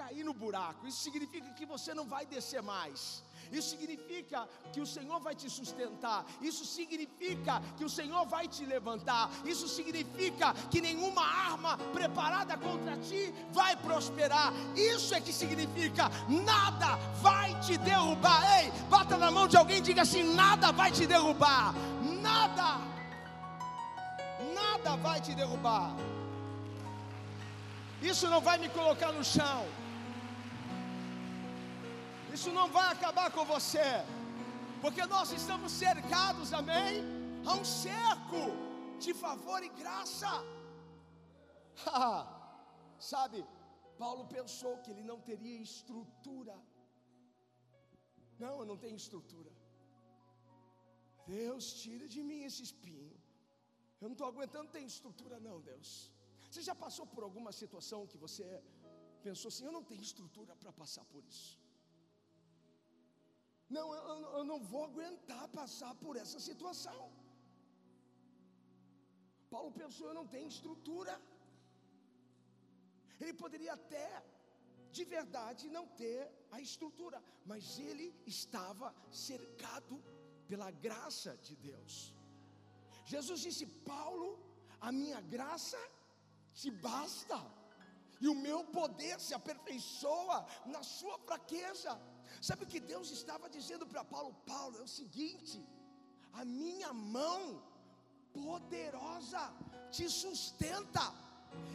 cair 0.00 0.24
no 0.28 0.36
buraco. 0.44 0.86
Isso 0.90 1.02
significa 1.08 1.50
que 1.58 1.66
você 1.74 1.92
não 2.00 2.06
vai 2.14 2.24
descer 2.36 2.62
mais. 2.74 3.02
Isso 3.52 3.70
significa 3.70 4.48
que 4.72 4.80
o 4.80 4.86
Senhor 4.86 5.18
vai 5.20 5.34
te 5.34 5.48
sustentar. 5.50 6.24
Isso 6.40 6.64
significa 6.64 7.60
que 7.76 7.84
o 7.84 7.88
Senhor 7.88 8.24
vai 8.26 8.46
te 8.46 8.64
levantar. 8.64 9.30
Isso 9.44 9.68
significa 9.68 10.54
que 10.70 10.80
nenhuma 10.80 11.22
arma 11.22 11.76
preparada 11.92 12.56
contra 12.56 12.96
ti 12.98 13.34
vai 13.52 13.76
prosperar. 13.76 14.52
Isso 14.76 15.14
é 15.14 15.20
que 15.20 15.32
significa 15.32 16.10
nada 16.28 16.96
vai 17.20 17.58
te 17.60 17.76
derrubar. 17.78 18.40
Ei, 18.58 18.70
bata 18.88 19.16
na 19.16 19.30
mão 19.30 19.48
de 19.48 19.56
alguém 19.56 19.78
e 19.78 19.80
diga 19.80 20.02
assim: 20.02 20.22
nada 20.34 20.70
vai 20.72 20.92
te 20.92 21.06
derrubar. 21.06 21.74
Nada. 22.20 22.78
Nada 24.54 24.96
vai 24.96 25.20
te 25.20 25.34
derrubar. 25.34 25.94
Isso 28.02 28.28
não 28.28 28.40
vai 28.40 28.56
me 28.58 28.68
colocar 28.68 29.12
no 29.12 29.22
chão. 29.22 29.66
Isso 32.36 32.50
não 32.58 32.66
vai 32.76 32.88
acabar 32.92 33.28
com 33.36 33.44
você, 33.44 33.88
porque 34.82 35.04
nós 35.14 35.32
estamos 35.38 35.70
cercados, 35.84 36.52
amém? 36.60 37.02
A 37.50 37.54
um 37.60 37.64
cerco 37.64 38.42
de 39.04 39.12
favor 39.22 39.60
e 39.68 39.70
graça. 39.80 40.30
Sabe, 43.12 43.38
Paulo 44.02 44.24
pensou 44.36 44.74
que 44.82 44.90
ele 44.92 45.04
não 45.10 45.18
teria 45.30 45.58
estrutura. 45.70 46.56
Não, 48.42 48.54
eu 48.60 48.66
não 48.70 48.76
tenho 48.84 48.96
estrutura. 49.04 49.52
Deus, 51.26 51.64
tira 51.82 52.06
de 52.14 52.22
mim 52.28 52.42
esse 52.48 52.62
espinho. 52.68 53.14
Eu 54.00 54.08
não 54.08 54.16
estou 54.18 54.28
aguentando 54.32 54.70
ter 54.74 54.82
estrutura, 54.94 55.38
não, 55.48 55.56
Deus. 55.70 55.88
Você 56.50 56.62
já 56.68 56.74
passou 56.84 57.06
por 57.06 57.22
alguma 57.28 57.52
situação 57.60 58.06
que 58.12 58.18
você 58.26 58.46
pensou 59.26 59.48
assim: 59.50 59.66
eu 59.66 59.74
não 59.78 59.84
tenho 59.90 60.02
estrutura 60.10 60.54
para 60.62 60.72
passar 60.80 61.04
por 61.12 61.22
isso. 61.32 61.59
Não, 63.76 63.86
eu, 63.96 64.04
eu 64.38 64.44
não 64.50 64.60
vou 64.70 64.84
aguentar 64.90 65.44
passar 65.60 65.92
por 66.04 66.14
essa 66.22 66.38
situação. 66.48 67.00
Paulo 69.52 69.70
pensou: 69.80 70.06
eu 70.08 70.16
não 70.20 70.26
tenho 70.34 70.48
estrutura. 70.56 71.14
Ele 73.20 73.34
poderia 73.42 73.72
até, 73.80 74.08
de 74.96 75.04
verdade, 75.16 75.72
não 75.76 75.86
ter 76.02 76.20
a 76.56 76.60
estrutura, 76.68 77.18
mas 77.50 77.78
ele 77.88 78.06
estava 78.36 78.88
cercado 79.28 79.96
pela 80.50 80.70
graça 80.86 81.32
de 81.48 81.54
Deus. 81.70 81.94
Jesus 83.12 83.40
disse: 83.46 83.66
Paulo, 83.94 84.28
a 84.88 84.90
minha 85.00 85.20
graça 85.34 85.80
te 86.60 86.70
basta, 86.88 87.38
e 88.22 88.26
o 88.32 88.38
meu 88.46 88.60
poder 88.78 89.16
se 89.26 89.34
aperfeiçoa 89.40 90.38
na 90.74 90.82
sua 90.96 91.18
fraqueza. 91.28 91.92
Sabe 92.40 92.64
o 92.64 92.66
que 92.66 92.80
Deus 92.80 93.10
estava 93.10 93.48
dizendo 93.48 93.86
para 93.86 94.04
Paulo? 94.04 94.34
Paulo, 94.46 94.76
é 94.78 94.82
o 94.82 94.88
seguinte: 94.88 95.58
a 96.32 96.44
minha 96.44 96.92
mão 96.92 97.62
poderosa 98.32 99.50
te 99.90 100.08
sustenta. 100.08 101.12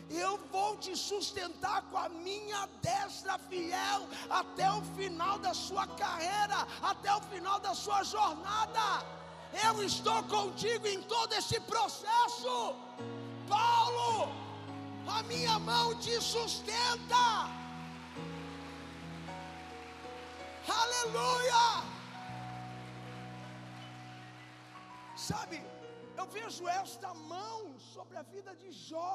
Eu 0.09 0.37
vou 0.53 0.77
te 0.77 0.95
sustentar 0.95 1.81
com 1.89 1.97
a 1.97 2.07
minha 2.07 2.65
destra 2.81 3.37
fiel 3.37 4.07
até 4.29 4.71
o 4.71 4.81
final 4.95 5.37
da 5.39 5.53
sua 5.53 5.85
carreira, 5.87 6.65
até 6.81 7.13
o 7.13 7.21
final 7.23 7.59
da 7.59 7.73
sua 7.73 8.01
jornada. 8.03 9.05
Eu 9.67 9.83
estou 9.83 10.23
contigo 10.23 10.87
em 10.87 11.01
todo 11.03 11.33
esse 11.33 11.59
processo. 11.61 12.75
Paulo, 13.49 14.31
a 15.07 15.23
minha 15.23 15.59
mão 15.59 15.95
te 15.99 16.21
sustenta. 16.21 17.64
Aleluia! 21.05 21.63
Sabe, 25.29 25.57
eu 26.19 26.25
vejo 26.37 26.63
esta 26.81 27.09
mão 27.33 27.59
sobre 27.93 28.15
a 28.21 28.23
vida 28.35 28.51
de 28.61 28.69
Jó. 28.87 29.11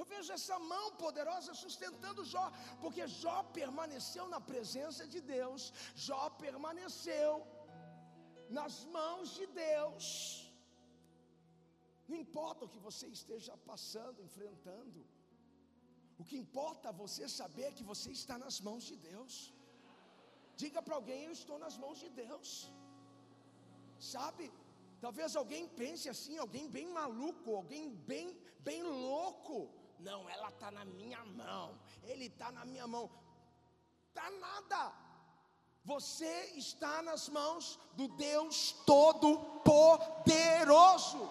Eu 0.00 0.04
vejo 0.12 0.30
essa 0.36 0.56
mão 0.72 0.86
poderosa 1.04 1.52
sustentando 1.64 2.28
Jó, 2.34 2.46
porque 2.82 3.02
Jó 3.22 3.36
permaneceu 3.58 4.26
na 4.34 4.40
presença 4.52 5.04
de 5.14 5.20
Deus, 5.34 5.62
Jó 6.06 6.22
permaneceu 6.44 7.32
nas 8.58 8.76
mãos 8.96 9.34
de 9.38 9.46
Deus. 9.66 10.06
Não 12.08 12.16
importa 12.24 12.64
o 12.64 12.72
que 12.72 12.80
você 12.88 13.06
esteja 13.18 13.54
passando, 13.70 14.26
enfrentando, 14.28 14.98
o 16.18 16.24
que 16.28 16.36
importa 16.44 16.88
é 16.90 17.00
você 17.04 17.28
saber 17.28 17.72
que 17.76 17.84
você 17.92 18.10
está 18.20 18.36
nas 18.44 18.60
mãos 18.60 18.84
de 18.90 18.96
Deus. 18.96 19.52
Diga 20.62 20.80
para 20.82 20.94
alguém: 20.94 21.24
Eu 21.24 21.32
estou 21.32 21.58
nas 21.64 21.76
mãos 21.76 21.98
de 21.98 22.08
Deus. 22.08 22.48
Sabe? 23.98 24.52
Talvez 25.04 25.36
alguém 25.36 25.68
pense 25.68 26.08
assim, 26.08 26.38
alguém 26.38 26.66
bem 26.76 26.88
maluco, 26.88 27.54
alguém 27.54 27.90
bem, 28.12 28.26
bem 28.60 28.82
louco. 28.82 29.70
Não, 29.98 30.28
ela 30.28 30.48
está 30.48 30.70
na 30.70 30.84
minha 30.84 31.24
mão, 31.24 31.80
ele 32.02 32.26
está 32.26 32.52
na 32.52 32.64
minha 32.64 32.86
mão. 32.86 33.10
Tá 34.12 34.30
nada. 34.30 34.92
Você 35.84 36.52
está 36.56 37.02
nas 37.02 37.28
mãos 37.28 37.80
do 37.94 38.06
Deus 38.08 38.72
Todo-Poderoso. 38.86 41.30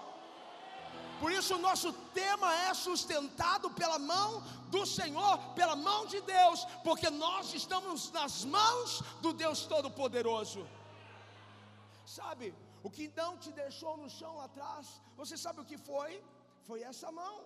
Por 1.19 1.31
isso, 1.31 1.55
o 1.55 1.63
nosso 1.67 1.93
tema 2.13 2.53
é 2.67 2.73
sustentado 2.73 3.69
pela 3.71 3.97
mão 3.97 4.43
do 4.69 4.85
Senhor, 4.85 5.37
pela 5.59 5.75
mão 5.75 6.05
de 6.05 6.19
Deus, 6.21 6.65
porque 6.83 7.09
nós 7.09 7.53
estamos 7.53 8.11
nas 8.11 8.43
mãos 8.43 9.01
do 9.21 9.31
Deus 9.31 9.65
Todo-Poderoso. 9.65 10.67
Sabe, 12.05 12.53
o 12.83 12.89
que 12.89 13.11
não 13.15 13.37
te 13.37 13.51
deixou 13.51 13.95
no 13.95 14.09
chão 14.09 14.35
lá 14.37 14.45
atrás, 14.45 15.01
você 15.15 15.37
sabe 15.37 15.61
o 15.61 15.65
que 15.65 15.77
foi? 15.77 16.21
Foi 16.67 16.81
essa 16.81 17.11
mão. 17.11 17.45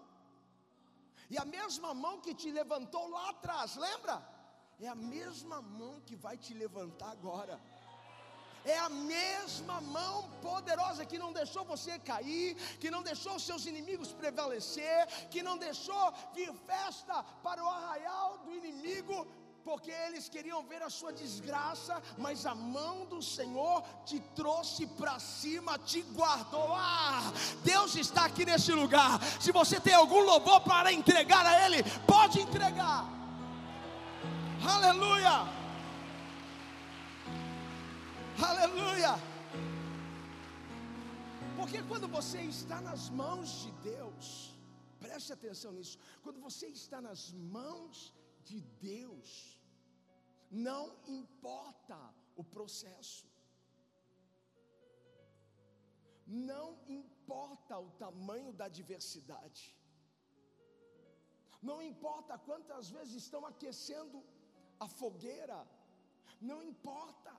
E 1.29 1.37
a 1.37 1.45
mesma 1.45 1.93
mão 1.93 2.19
que 2.21 2.33
te 2.33 2.49
levantou 2.51 3.09
lá 3.09 3.29
atrás, 3.29 3.75
lembra? 3.75 4.15
É 4.79 4.87
a 4.87 4.95
mesma 4.95 5.61
mão 5.61 5.99
que 6.07 6.15
vai 6.15 6.37
te 6.37 6.53
levantar 6.53 7.11
agora. 7.11 7.59
É 8.67 8.77
a 8.77 8.89
mesma 8.89 9.79
mão 9.79 10.29
poderosa 10.41 11.05
que 11.05 11.17
não 11.17 11.31
deixou 11.31 11.63
você 11.63 11.97
cair, 11.99 12.55
que 12.81 12.91
não 12.91 13.01
deixou 13.01 13.39
seus 13.39 13.65
inimigos 13.65 14.11
prevalecer, 14.11 15.07
que 15.31 15.41
não 15.41 15.57
deixou 15.57 16.13
vir 16.35 16.51
festa 16.65 17.23
para 17.41 17.63
o 17.63 17.69
arraial 17.69 18.39
do 18.39 18.53
inimigo, 18.53 19.25
porque 19.63 19.91
eles 20.07 20.27
queriam 20.29 20.63
ver 20.63 20.81
a 20.81 20.89
sua 20.89 21.13
desgraça, 21.13 22.01
mas 22.17 22.45
a 22.45 22.55
mão 22.55 23.05
do 23.05 23.21
Senhor 23.21 23.83
te 24.05 24.19
trouxe 24.35 24.85
para 24.85 25.17
cima, 25.19 25.77
te 25.79 26.01
guardou. 26.19 26.69
Ah, 26.73 27.31
Deus 27.63 27.95
está 27.95 28.25
aqui 28.25 28.45
nesse 28.45 28.71
lugar. 28.71 29.21
Se 29.41 29.51
você 29.51 29.79
tem 29.79 29.93
algum 29.93 30.21
louvor 30.21 30.59
para 30.61 30.91
entregar 30.91 31.45
a 31.45 31.65
Ele, 31.65 31.83
pode 32.05 32.41
entregar. 32.41 33.05
Aleluia. 34.65 35.66
Aleluia. 38.45 39.13
Porque 41.55 41.81
quando 41.83 42.07
você 42.07 42.41
está 42.41 42.79
nas 42.79 43.09
mãos 43.09 43.63
de 43.63 43.71
Deus, 43.91 44.53
preste 44.99 45.33
atenção 45.33 45.71
nisso. 45.71 45.97
Quando 46.23 46.39
você 46.39 46.67
está 46.67 47.01
nas 47.01 47.31
mãos 47.31 48.13
de 48.43 48.61
Deus, 48.79 49.59
não 50.51 50.95
importa 51.07 51.97
o 52.35 52.43
processo, 52.43 53.25
não 56.27 56.77
importa 56.87 57.77
o 57.79 57.89
tamanho 57.91 58.53
da 58.53 58.65
adversidade, 58.65 59.75
não 61.61 61.81
importa 61.81 62.37
quantas 62.37 62.89
vezes 62.89 63.15
estão 63.23 63.45
aquecendo 63.45 64.23
a 64.79 64.87
fogueira, 64.87 65.67
não 66.39 66.61
importa, 66.63 67.33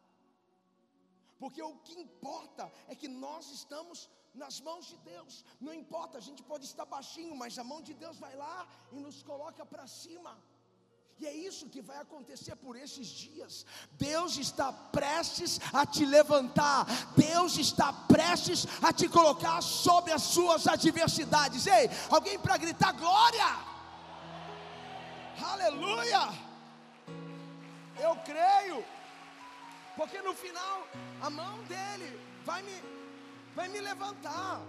porque 1.38 1.62
o 1.62 1.76
que 1.78 1.94
importa 2.06 2.70
é 2.88 2.94
que 2.94 3.08
nós 3.08 3.50
estamos 3.50 4.08
nas 4.34 4.60
mãos 4.60 4.86
de 4.86 4.96
Deus. 4.98 5.44
Não 5.60 5.72
importa, 5.72 6.18
a 6.18 6.20
gente 6.20 6.42
pode 6.42 6.64
estar 6.64 6.84
baixinho, 6.84 7.34
mas 7.36 7.58
a 7.58 7.64
mão 7.64 7.80
de 7.82 7.94
Deus 7.94 8.18
vai 8.18 8.34
lá 8.36 8.66
e 8.92 8.96
nos 8.96 9.22
coloca 9.22 9.64
para 9.64 9.86
cima. 9.86 10.38
E 11.20 11.26
é 11.26 11.34
isso 11.34 11.68
que 11.68 11.82
vai 11.82 11.98
acontecer 11.98 12.54
por 12.56 12.76
esses 12.76 13.08
dias. 13.08 13.66
Deus 13.92 14.36
está 14.36 14.72
prestes 14.72 15.58
a 15.72 15.84
te 15.84 16.06
levantar. 16.06 16.86
Deus 17.16 17.56
está 17.56 17.92
prestes 17.92 18.66
a 18.80 18.92
te 18.92 19.08
colocar 19.08 19.60
sobre 19.60 20.12
as 20.12 20.22
suas 20.22 20.68
adversidades. 20.68 21.66
Ei, 21.66 21.90
alguém 22.08 22.38
para 22.38 22.56
gritar 22.56 22.92
glória! 22.92 23.48
Aleluia! 25.42 26.20
Eu 28.00 28.14
creio. 28.24 28.84
Porque 29.98 30.18
no 30.26 30.32
final 30.44 30.76
a 31.26 31.28
mão 31.38 31.54
dele 31.72 32.10
vai 32.48 32.60
me 32.66 32.76
vai 33.56 33.66
me 33.74 33.80
levantar, 33.90 34.60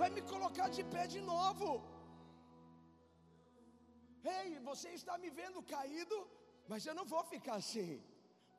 vai 0.00 0.08
me 0.16 0.22
colocar 0.32 0.68
de 0.76 0.82
pé 0.92 1.02
de 1.14 1.20
novo. 1.32 1.66
Ei, 4.38 4.48
você 4.70 4.88
está 5.00 5.14
me 5.24 5.30
vendo 5.40 5.66
caído, 5.74 6.16
mas 6.70 6.86
eu 6.86 6.94
não 6.98 7.04
vou 7.12 7.22
ficar 7.34 7.56
assim, 7.62 7.90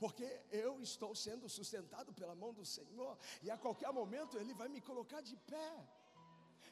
porque 0.04 0.28
eu 0.64 0.72
estou 0.90 1.12
sendo 1.26 1.50
sustentado 1.58 2.14
pela 2.20 2.36
mão 2.44 2.52
do 2.60 2.66
Senhor, 2.76 3.14
e 3.46 3.50
a 3.56 3.58
qualquer 3.66 3.92
momento 4.02 4.38
Ele 4.42 4.54
vai 4.62 4.70
me 4.76 4.82
colocar 4.90 5.22
de 5.22 5.36
pé. 5.54 5.72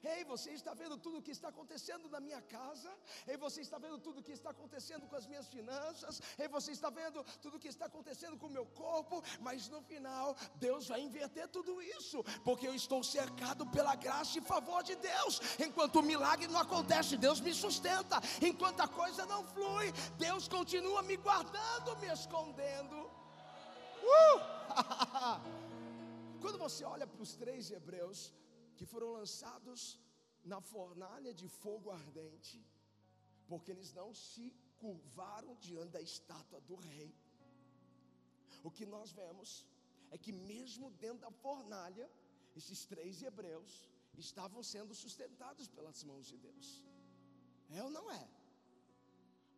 Ei, 0.04 0.24
você 0.24 0.52
está 0.52 0.74
vendo 0.74 0.98
tudo 0.98 1.18
o 1.18 1.22
que 1.22 1.32
está 1.32 1.50
acontecendo 1.50 2.10
na 2.10 2.20
minha 2.20 2.42
casa? 2.42 2.90
Ei, 3.28 3.36
você 3.36 3.60
está 3.62 3.78
vendo 3.78 3.98
tudo 3.98 4.20
o 4.20 4.24
que 4.24 4.32
está 4.32 4.52
acontecendo 4.52 5.06
com 5.08 5.16
as 5.16 5.28
minhas 5.28 5.48
finanças? 5.48 6.22
Ei, 6.38 6.48
você 6.48 6.72
está 6.72 6.90
vendo 6.90 7.24
tudo 7.42 7.58
o 7.58 7.60
que 7.60 7.68
está 7.68 7.86
acontecendo 7.86 8.38
com 8.38 8.48
o 8.48 8.50
meu 8.50 8.66
corpo? 8.66 9.22
Mas 9.42 9.68
no 9.68 9.82
final, 9.82 10.38
Deus 10.56 10.88
vai 10.88 11.02
inverter 11.02 11.50
tudo 11.50 11.82
isso, 11.82 12.24
porque 12.46 12.66
eu 12.68 12.74
estou 12.74 13.04
cercado 13.04 13.66
pela 13.68 13.96
graça 13.96 14.38
e 14.38 14.42
favor 14.42 14.84
de 14.84 14.96
Deus. 14.96 15.42
Enquanto 15.60 15.98
o 15.98 16.04
milagre 16.04 16.48
não 16.48 16.62
acontece, 16.62 17.18
Deus 17.18 17.42
me 17.42 17.54
sustenta. 17.54 18.22
Enquanto 18.42 18.80
a 18.80 18.88
coisa 18.88 19.26
não 19.26 19.46
flui, 19.46 19.92
Deus 20.18 20.48
continua 20.48 21.02
me 21.02 21.18
guardando, 21.18 21.98
me 21.98 22.08
escondendo. 22.08 23.12
Uh! 24.02 24.40
Quando 26.40 26.58
você 26.58 26.86
olha 26.86 27.06
para 27.06 27.22
os 27.22 27.36
três 27.36 27.70
hebreus, 27.70 28.34
que 28.80 28.86
foram 28.92 29.10
lançados 29.20 29.82
na 30.52 30.60
fornalha 30.74 31.32
de 31.40 31.48
fogo 31.62 31.88
ardente, 32.02 32.58
porque 33.50 33.72
eles 33.74 33.90
não 33.98 34.10
se 34.28 34.46
curvaram 34.82 35.54
diante 35.66 35.92
da 35.96 36.02
estátua 36.10 36.60
do 36.70 36.76
rei. 36.76 37.12
O 38.68 38.72
que 38.78 38.86
nós 38.94 39.10
vemos 39.22 39.50
é 40.14 40.18
que, 40.24 40.34
mesmo 40.52 40.86
dentro 41.04 41.22
da 41.26 41.32
fornalha, 41.46 42.06
esses 42.60 42.82
três 42.92 43.22
hebreus 43.30 43.74
estavam 44.28 44.64
sendo 44.74 44.94
sustentados 45.04 45.68
pelas 45.76 46.00
mãos 46.10 46.28
de 46.32 46.38
Deus. 46.48 46.70
É 47.78 47.84
ou 47.88 47.92
não 47.98 48.06
é? 48.20 48.24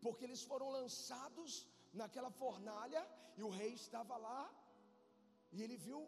Porque 0.05 0.25
eles 0.27 0.43
foram 0.51 0.69
lançados 0.79 1.51
naquela 2.01 2.31
fornalha 2.41 3.03
e 3.37 3.43
o 3.43 3.53
rei 3.59 3.71
estava 3.83 4.17
lá 4.27 4.43
e 5.51 5.61
ele 5.61 5.77
viu 5.87 6.01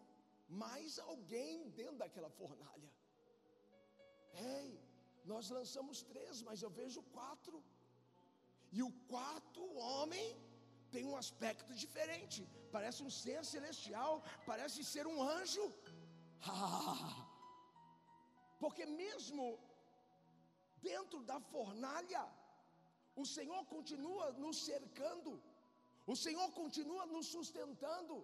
mais 0.64 0.98
alguém 0.98 1.70
dentro 1.80 1.98
daquela 2.02 2.30
fornalha. 2.42 2.90
Ei, 4.36 4.68
nós 5.32 5.50
lançamos 5.56 6.02
três, 6.02 6.42
mas 6.48 6.62
eu 6.62 6.70
vejo 6.80 7.02
quatro. 7.16 7.62
E 8.76 8.82
o 8.82 8.90
quarto 9.12 9.62
homem 9.88 10.28
tem 10.94 11.04
um 11.10 11.16
aspecto 11.24 11.72
diferente. 11.82 12.40
Parece 12.76 13.00
um 13.06 13.12
ser 13.22 13.40
celestial, 13.54 14.12
parece 14.50 14.78
ser 14.92 15.06
um 15.12 15.18
anjo. 15.36 15.66
Porque 18.62 18.84
mesmo 19.02 19.44
dentro 20.90 21.18
da 21.30 21.38
fornalha, 21.54 22.22
o 23.22 23.24
Senhor 23.36 23.62
continua 23.74 24.26
nos 24.44 24.56
cercando. 24.70 25.32
O 26.12 26.16
Senhor 26.24 26.48
continua 26.62 27.04
nos 27.14 27.26
sustentando. 27.34 28.16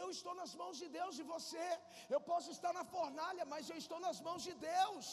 Eu 0.00 0.06
estou 0.16 0.34
nas 0.40 0.52
mãos 0.60 0.76
de 0.82 0.88
Deus 0.98 1.14
e 1.22 1.24
você. 1.34 1.66
Eu 2.14 2.20
posso 2.30 2.50
estar 2.56 2.72
na 2.78 2.84
fornalha, 2.96 3.44
mas 3.52 3.70
eu 3.72 3.78
estou 3.84 4.00
nas 4.06 4.20
mãos 4.26 4.42
de 4.48 4.54
Deus. 4.72 5.06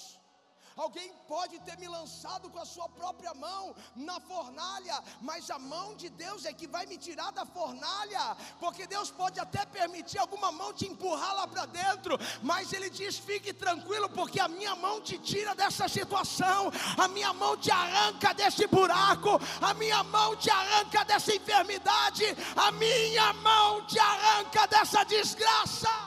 Alguém 0.75 1.13
pode 1.27 1.59
ter 1.59 1.77
me 1.77 1.87
lançado 1.87 2.49
com 2.49 2.59
a 2.59 2.65
sua 2.65 2.89
própria 2.89 3.33
mão 3.33 3.75
na 3.95 4.19
fornalha, 4.19 5.01
mas 5.21 5.49
a 5.51 5.59
mão 5.59 5.95
de 5.95 6.09
Deus 6.09 6.45
é 6.45 6.53
que 6.53 6.67
vai 6.67 6.85
me 6.87 6.97
tirar 6.97 7.31
da 7.31 7.45
fornalha, 7.45 8.35
porque 8.59 8.87
Deus 8.87 9.11
pode 9.11 9.39
até 9.39 9.65
permitir 9.65 10.17
alguma 10.17 10.51
mão 10.51 10.73
te 10.73 10.87
empurrar 10.87 11.35
lá 11.35 11.47
para 11.47 11.65
dentro, 11.67 12.17
mas 12.41 12.73
Ele 12.73 12.89
diz: 12.89 13.17
fique 13.17 13.53
tranquilo, 13.53 14.09
porque 14.09 14.39
a 14.39 14.47
minha 14.47 14.75
mão 14.75 14.99
te 14.99 15.17
tira 15.19 15.53
dessa 15.53 15.87
situação, 15.87 16.71
a 16.97 17.07
minha 17.07 17.33
mão 17.33 17.55
te 17.55 17.71
arranca 17.71 18.33
desse 18.33 18.65
buraco, 18.65 19.39
a 19.61 19.73
minha 19.75 20.03
mão 20.03 20.35
te 20.35 20.49
arranca 20.49 21.05
dessa 21.05 21.35
enfermidade, 21.35 22.25
a 22.55 22.71
minha 22.71 23.31
mão 23.33 23.85
te 23.85 23.99
arranca 23.99 24.67
dessa 24.67 25.03
desgraça. 25.03 26.02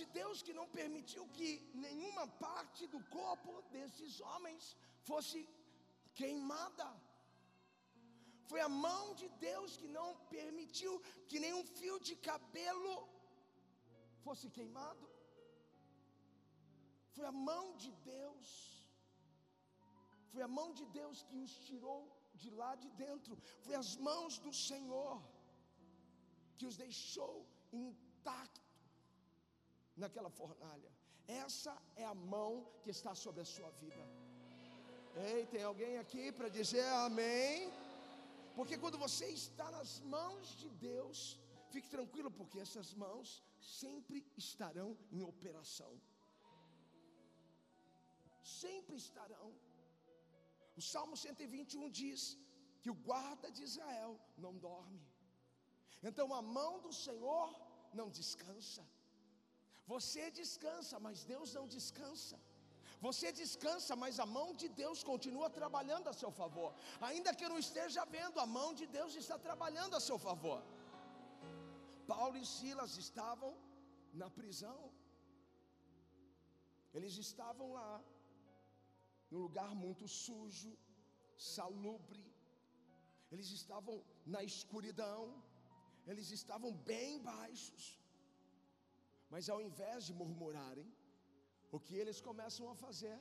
De 0.00 0.06
Deus 0.20 0.42
que 0.46 0.54
não 0.58 0.66
permitiu 0.78 1.22
que 1.36 1.50
nenhuma 1.86 2.26
parte 2.46 2.82
do 2.94 3.00
corpo 3.18 3.52
desses 3.76 4.12
homens 4.30 4.64
fosse 5.08 5.38
queimada. 6.20 6.88
Foi 8.50 8.60
a 8.68 8.72
mão 8.86 9.04
de 9.20 9.28
Deus 9.48 9.70
que 9.80 9.88
não 9.98 10.08
permitiu 10.36 10.92
que 11.28 11.42
nenhum 11.44 11.64
fio 11.78 11.96
de 12.08 12.14
cabelo 12.28 12.94
fosse 14.24 14.46
queimado. 14.56 15.06
Foi 17.14 17.26
a 17.32 17.36
mão 17.50 17.64
de 17.82 17.90
Deus. 18.14 18.48
Foi 20.32 20.42
a 20.46 20.50
mão 20.58 20.68
de 20.78 20.86
Deus 21.00 21.18
que 21.28 21.38
os 21.44 21.54
tirou 21.68 22.00
de 22.42 22.50
lá 22.60 22.72
de 22.82 22.90
dentro. 23.04 23.34
Foi 23.64 23.76
as 23.82 23.92
mãos 24.08 24.38
do 24.46 24.52
Senhor 24.68 25.14
que 26.58 26.66
os 26.70 26.76
deixou 26.84 27.34
intactos 27.84 28.59
naquela 29.96 30.30
fornalha. 30.30 30.90
Essa 31.26 31.76
é 31.96 32.04
a 32.04 32.14
mão 32.14 32.66
que 32.82 32.90
está 32.90 33.14
sobre 33.14 33.40
a 33.42 33.44
sua 33.44 33.70
vida. 33.82 34.04
Ei, 35.16 35.46
tem 35.46 35.62
alguém 35.62 35.98
aqui 35.98 36.32
para 36.32 36.48
dizer 36.48 36.84
amém? 37.08 37.72
Porque 38.56 38.76
quando 38.78 38.98
você 38.98 39.26
está 39.26 39.70
nas 39.70 40.00
mãos 40.00 40.56
de 40.60 40.68
Deus, 40.68 41.38
fique 41.70 41.88
tranquilo, 41.88 42.30
porque 42.30 42.58
essas 42.58 42.92
mãos 42.94 43.42
sempre 43.60 44.24
estarão 44.36 44.96
em 45.12 45.22
operação. 45.22 45.92
Sempre 48.42 48.96
estarão. 48.96 49.52
O 50.76 50.82
Salmo 50.82 51.16
121 51.16 51.90
diz 51.90 52.36
que 52.80 52.90
o 52.90 52.94
guarda 52.94 53.50
de 53.50 53.62
Israel 53.62 54.18
não 54.36 54.56
dorme. 54.56 55.02
Então 56.02 56.32
a 56.34 56.40
mão 56.40 56.80
do 56.80 56.92
Senhor 56.92 57.48
não 57.92 58.08
descansa. 58.08 58.82
Você 59.92 60.24
descansa, 60.40 60.96
mas 61.06 61.24
Deus 61.32 61.48
não 61.58 61.66
descansa. 61.76 62.36
Você 63.06 63.28
descansa, 63.40 63.92
mas 64.02 64.20
a 64.24 64.26
mão 64.36 64.48
de 64.60 64.68
Deus 64.80 64.98
continua 65.10 65.48
trabalhando 65.58 66.08
a 66.10 66.18
seu 66.20 66.30
favor. 66.40 66.70
Ainda 67.08 67.34
que 67.38 67.50
não 67.52 67.58
esteja 67.66 68.02
vendo, 68.16 68.38
a 68.44 68.46
mão 68.58 68.68
de 68.80 68.86
Deus 68.98 69.14
está 69.22 69.36
trabalhando 69.46 69.96
a 69.98 70.04
seu 70.08 70.18
favor. 70.26 70.60
Paulo 72.12 72.36
e 72.42 72.46
Silas 72.54 72.94
estavam 73.04 73.52
na 74.20 74.28
prisão. 74.38 74.80
Eles 76.96 77.16
estavam 77.26 77.68
lá, 77.78 77.92
num 79.30 79.42
lugar 79.46 79.72
muito 79.84 80.06
sujo, 80.22 80.72
salubre. 81.54 82.24
Eles 83.32 83.50
estavam 83.60 83.96
na 84.34 84.42
escuridão. 84.52 85.22
Eles 86.10 86.30
estavam 86.38 86.72
bem 86.92 87.10
baixos. 87.32 87.99
Mas 89.32 89.48
ao 89.52 89.60
invés 89.68 90.04
de 90.08 90.12
murmurarem, 90.20 90.88
o 91.76 91.78
que 91.84 91.94
eles 92.02 92.20
começam 92.28 92.66
a 92.72 92.74
fazer? 92.84 93.16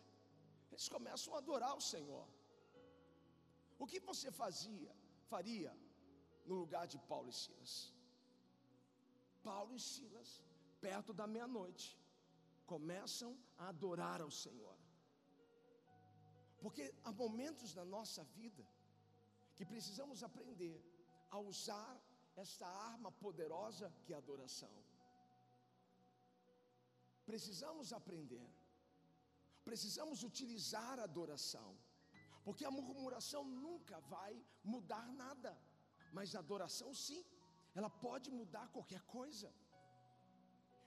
Eles 0.72 0.88
começam 0.96 1.34
a 1.36 1.40
adorar 1.44 1.74
o 1.82 1.86
Senhor. 1.94 2.26
O 3.82 3.86
que 3.92 4.00
você 4.10 4.30
fazia, 4.44 4.94
faria 5.32 5.72
no 6.46 6.56
lugar 6.62 6.86
de 6.94 6.98
Paulo 7.12 7.30
e 7.34 7.38
Silas? 7.42 7.74
Paulo 9.50 9.74
e 9.80 9.80
Silas, 9.92 10.30
perto 10.82 11.14
da 11.20 11.28
meia-noite, 11.36 11.88
começam 12.74 13.32
a 13.58 13.70
adorar 13.74 14.20
ao 14.26 14.32
Senhor. 14.44 14.76
Porque 16.64 16.86
há 17.06 17.12
momentos 17.24 17.74
na 17.80 17.86
nossa 17.96 18.24
vida 18.40 18.66
que 19.56 19.66
precisamos 19.74 20.20
aprender 20.30 20.78
a 21.30 21.40
usar 21.52 21.94
esta 22.36 22.68
arma 22.68 23.12
poderosa 23.12 23.88
que 24.04 24.12
é 24.14 24.16
a 24.16 24.24
adoração. 24.26 24.74
Precisamos 27.30 27.88
aprender, 28.00 28.48
precisamos 29.70 30.20
utilizar 30.30 30.96
a 31.00 31.08
adoração, 31.10 31.70
porque 32.46 32.66
a 32.66 32.72
murmuração 32.78 33.44
nunca 33.66 33.98
vai 34.14 34.34
mudar 34.74 35.06
nada, 35.24 35.52
mas 36.18 36.34
a 36.36 36.40
adoração 36.46 36.90
sim, 37.06 37.24
ela 37.78 37.90
pode 38.06 38.30
mudar 38.40 38.66
qualquer 38.76 39.04
coisa. 39.18 39.50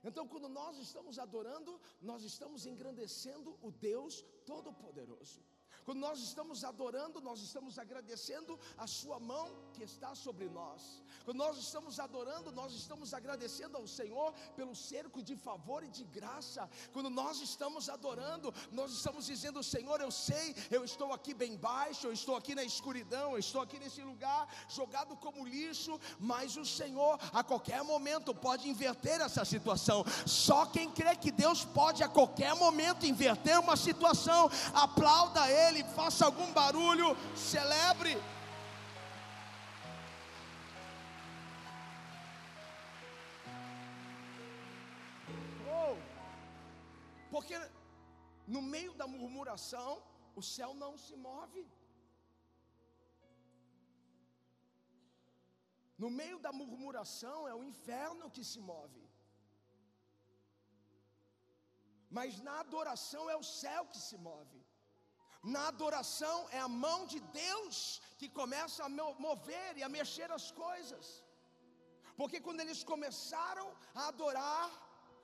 Então, 0.09 0.25
quando 0.33 0.49
nós 0.61 0.79
estamos 0.87 1.17
adorando, 1.27 1.73
nós 2.11 2.25
estamos 2.31 2.67
engrandecendo 2.73 3.51
o 3.63 3.71
Deus 3.71 4.15
Todo-Poderoso. 4.51 5.41
Quando 5.85 5.99
nós 5.99 6.21
estamos 6.21 6.65
adorando, 6.65 7.21
nós 7.21 7.41
estamos 7.41 7.79
agradecendo 7.79 8.59
a 8.77 8.87
Sua 8.87 9.19
mão 9.19 9.49
que 9.75 9.83
está 9.83 10.15
sobre 10.15 10.49
nós. 10.49 11.03
Quando 11.25 11.39
nós 11.39 11.57
estamos 11.59 11.99
adorando, 12.01 12.53
nós 12.53 12.73
estamos 12.73 13.15
agradecendo 13.15 13.77
ao 13.77 13.87
Senhor 13.87 14.33
pelo 14.57 14.75
cerco 14.75 15.23
de 15.23 15.37
favor 15.37 15.83
e 15.85 15.89
de 15.89 16.05
graça. 16.05 16.69
Quando 16.93 17.11
nós 17.11 17.41
estamos 17.41 17.89
adorando, 17.89 18.53
nós 18.71 18.93
estamos 18.93 19.27
dizendo: 19.27 19.63
Senhor, 19.63 20.01
eu 20.01 20.11
sei, 20.11 20.55
eu 20.71 20.85
estou 20.85 21.13
aqui 21.13 21.35
bem 21.35 21.57
baixo, 21.57 22.07
eu 22.07 22.13
estou 22.13 22.37
aqui 22.37 22.55
na 22.55 22.65
escuridão, 22.65 23.33
eu 23.33 23.39
estou 23.39 23.61
aqui 23.61 23.79
nesse 23.79 24.03
lugar 24.03 24.49
jogado 24.69 25.17
como 25.17 25.47
lixo, 25.47 25.99
mas 26.19 26.57
o 26.57 26.65
Senhor 26.65 27.19
a 27.33 27.43
qualquer 27.45 27.83
momento 27.83 28.35
pode 28.35 28.69
inverter 28.69 29.21
essa 29.21 29.45
situação. 29.45 30.05
Só 30.27 30.67
quem 30.67 30.91
crê 30.91 31.15
que 31.17 31.31
Deus 31.31 31.65
pode 31.65 32.03
a 32.03 32.09
qualquer 32.09 32.55
momento 32.55 33.07
inverter 33.07 33.59
uma 33.61 33.77
situação, 33.77 34.51
aplauda 34.75 35.51
Ele, 35.51 35.72
faça 35.85 36.27
algum 36.27 36.53
barulho, 36.53 37.17
celebre. 37.35 38.17
Porque 47.35 47.57
no 48.47 48.61
meio 48.61 48.93
da 49.01 49.07
murmuração, 49.07 49.91
o 50.41 50.43
céu 50.43 50.75
não 50.75 50.93
se 51.05 51.15
move. 51.17 51.63
No 56.03 56.11
meio 56.11 56.39
da 56.47 56.53
murmuração 56.61 57.39
é 57.49 57.55
o 57.55 57.65
inferno 57.65 58.31
que 58.31 58.45
se 58.45 58.61
move. 58.61 59.03
Mas 62.11 62.41
na 62.47 62.55
adoração 62.61 63.31
é 63.31 63.37
o 63.37 63.49
céu 63.61 63.87
que 63.93 64.01
se 64.09 64.19
move. 64.29 64.62
Na 65.43 65.69
adoração 65.69 66.49
é 66.51 66.59
a 66.59 66.69
mão 66.69 67.05
de 67.07 67.19
Deus 67.45 68.01
que 68.17 68.29
começa 68.29 68.85
a 68.85 68.89
mover 69.27 69.77
e 69.77 69.83
a 69.83 69.89
mexer 69.89 70.31
as 70.31 70.51
coisas. 70.53 71.25
Porque 72.17 72.41
quando 72.41 72.61
eles 72.61 72.85
começaram 72.85 73.69
a 73.95 74.09
adorar, 74.09 74.71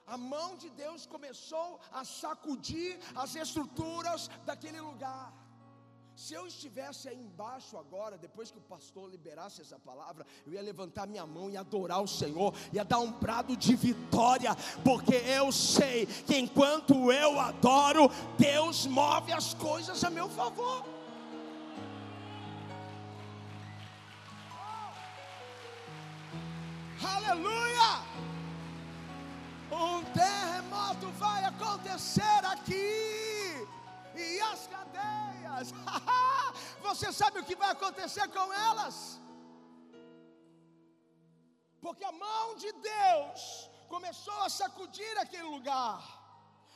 a 0.07 0.17
mão 0.17 0.57
de 0.57 0.69
Deus 0.71 1.07
começou 1.07 1.81
a 1.93 2.05
sacudir 2.05 2.99
as 3.15 3.35
estruturas 3.37 4.29
daquele 4.45 4.81
lugar. 4.81 5.33
Se 6.19 6.35
eu 6.35 6.49
estivesse 6.49 7.09
aí 7.09 7.17
embaixo 7.17 7.79
agora, 7.79 8.19
depois 8.19 8.51
que 8.51 8.59
o 8.59 8.63
pastor 8.63 9.09
liberasse 9.09 9.63
essa 9.63 9.79
palavra, 9.79 10.27
eu 10.45 10.53
ia 10.53 10.61
levantar 10.61 11.07
minha 11.07 11.25
mão 11.25 11.49
e 11.49 11.57
adorar 11.57 12.03
o 12.03 12.09
Senhor, 12.09 12.53
ia 12.73 12.85
dar 12.85 12.99
um 12.99 13.13
brado 13.13 13.57
de 13.57 13.77
vitória, 13.77 14.53
porque 14.83 15.15
eu 15.15 15.53
sei 15.53 16.07
que 16.07 16.37
enquanto 16.37 17.13
eu 17.13 17.39
adoro, 17.39 18.11
Deus 18.37 18.85
move 18.85 19.33
as 19.33 19.55
coisas 19.55 20.03
a 20.03 20.11
meu 20.11 20.29
favor. 20.29 20.85
Aleluia! 27.01 28.03
Um 29.71 30.03
terremoto 30.13 31.07
vai 31.13 31.45
acontecer 31.45 32.45
aqui. 32.45 33.18
E 35.59 35.63
as 35.63 35.73
cadeias, 35.73 36.55
você 36.81 37.13
sabe 37.13 37.41
o 37.41 37.45
que 37.45 37.57
vai 37.57 37.71
acontecer 37.71 38.29
com 38.29 38.53
elas? 38.53 39.21
Porque 41.81 42.05
a 42.05 42.13
mão 42.13 42.57
de 42.57 42.71
Deus 42.73 43.71
começou 43.89 44.41
a 44.43 44.49
sacudir 44.49 45.19
aquele 45.19 45.49
lugar. 45.57 46.18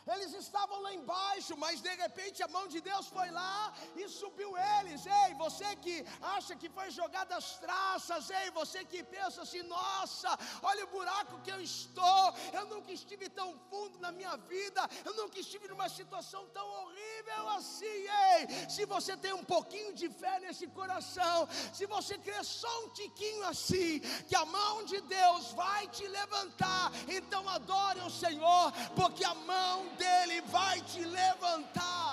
Eles 0.07 0.32
estavam 0.34 0.80
lá 0.80 0.92
embaixo, 0.92 1.57
mas 1.57 1.80
de 1.80 1.94
repente 1.94 2.42
a 2.42 2.48
mão 2.48 2.66
de 2.66 2.80
Deus 2.80 3.07
foi 3.07 3.30
lá 3.30 3.72
e 3.94 4.09
subiu 4.09 4.53
eles. 4.78 5.07
Ei, 5.07 5.34
você 5.34 5.76
que 5.76 6.05
acha 6.20 6.57
que 6.57 6.68
foi 6.68 6.90
jogado 6.90 7.32
as 7.32 7.59
traças, 7.59 8.30
ei, 8.30 8.50
você 8.50 8.84
que 8.84 9.03
pensa 9.05 9.42
assim: 9.42 9.62
nossa, 9.62 10.36
olha 10.62 10.84
o 10.84 10.88
buraco 10.88 11.40
que 11.42 11.50
eu 11.50 11.61
estou. 11.61 12.34
Eu 12.53 12.66
nunca 12.66 12.90
estive 12.92 13.28
tão 13.28 13.57
fundo 13.70 13.98
na 14.00 14.11
minha 14.11 14.36
vida, 14.36 14.88
eu 15.05 15.14
nunca 15.14 15.38
estive 15.38 15.68
numa 15.68 15.88
situação 15.88 16.46
tão 16.48 16.68
horrível 16.68 17.48
assim. 17.50 17.86
Ei, 17.86 18.68
se 18.68 18.84
você 18.84 19.16
tem 19.16 19.32
um 19.32 19.44
pouquinho 19.44 19.92
de 19.94 20.09
fé 20.09 20.40
nesse 20.40 20.66
coração, 20.66 21.48
se 21.72 21.86
você 21.86 22.18
crê 22.18 22.42
só 22.42 22.84
um 22.84 22.88
tiquinho 22.90 23.44
assim, 23.46 24.00
que 24.26 24.34
a 24.34 24.44
mão 24.44 24.84
de 24.84 25.00
Deus 25.03 25.53
vai 25.53 25.86
te 25.88 26.07
levantar, 26.09 26.90
então 27.09 27.48
adore 27.48 28.00
o 28.00 28.11
Senhor, 28.11 28.72
porque 28.96 29.24
a 29.24 29.34
mão 29.34 29.91
dele 30.03 30.36
vai 30.59 30.76
te 30.93 31.03
levantar. 31.20 32.11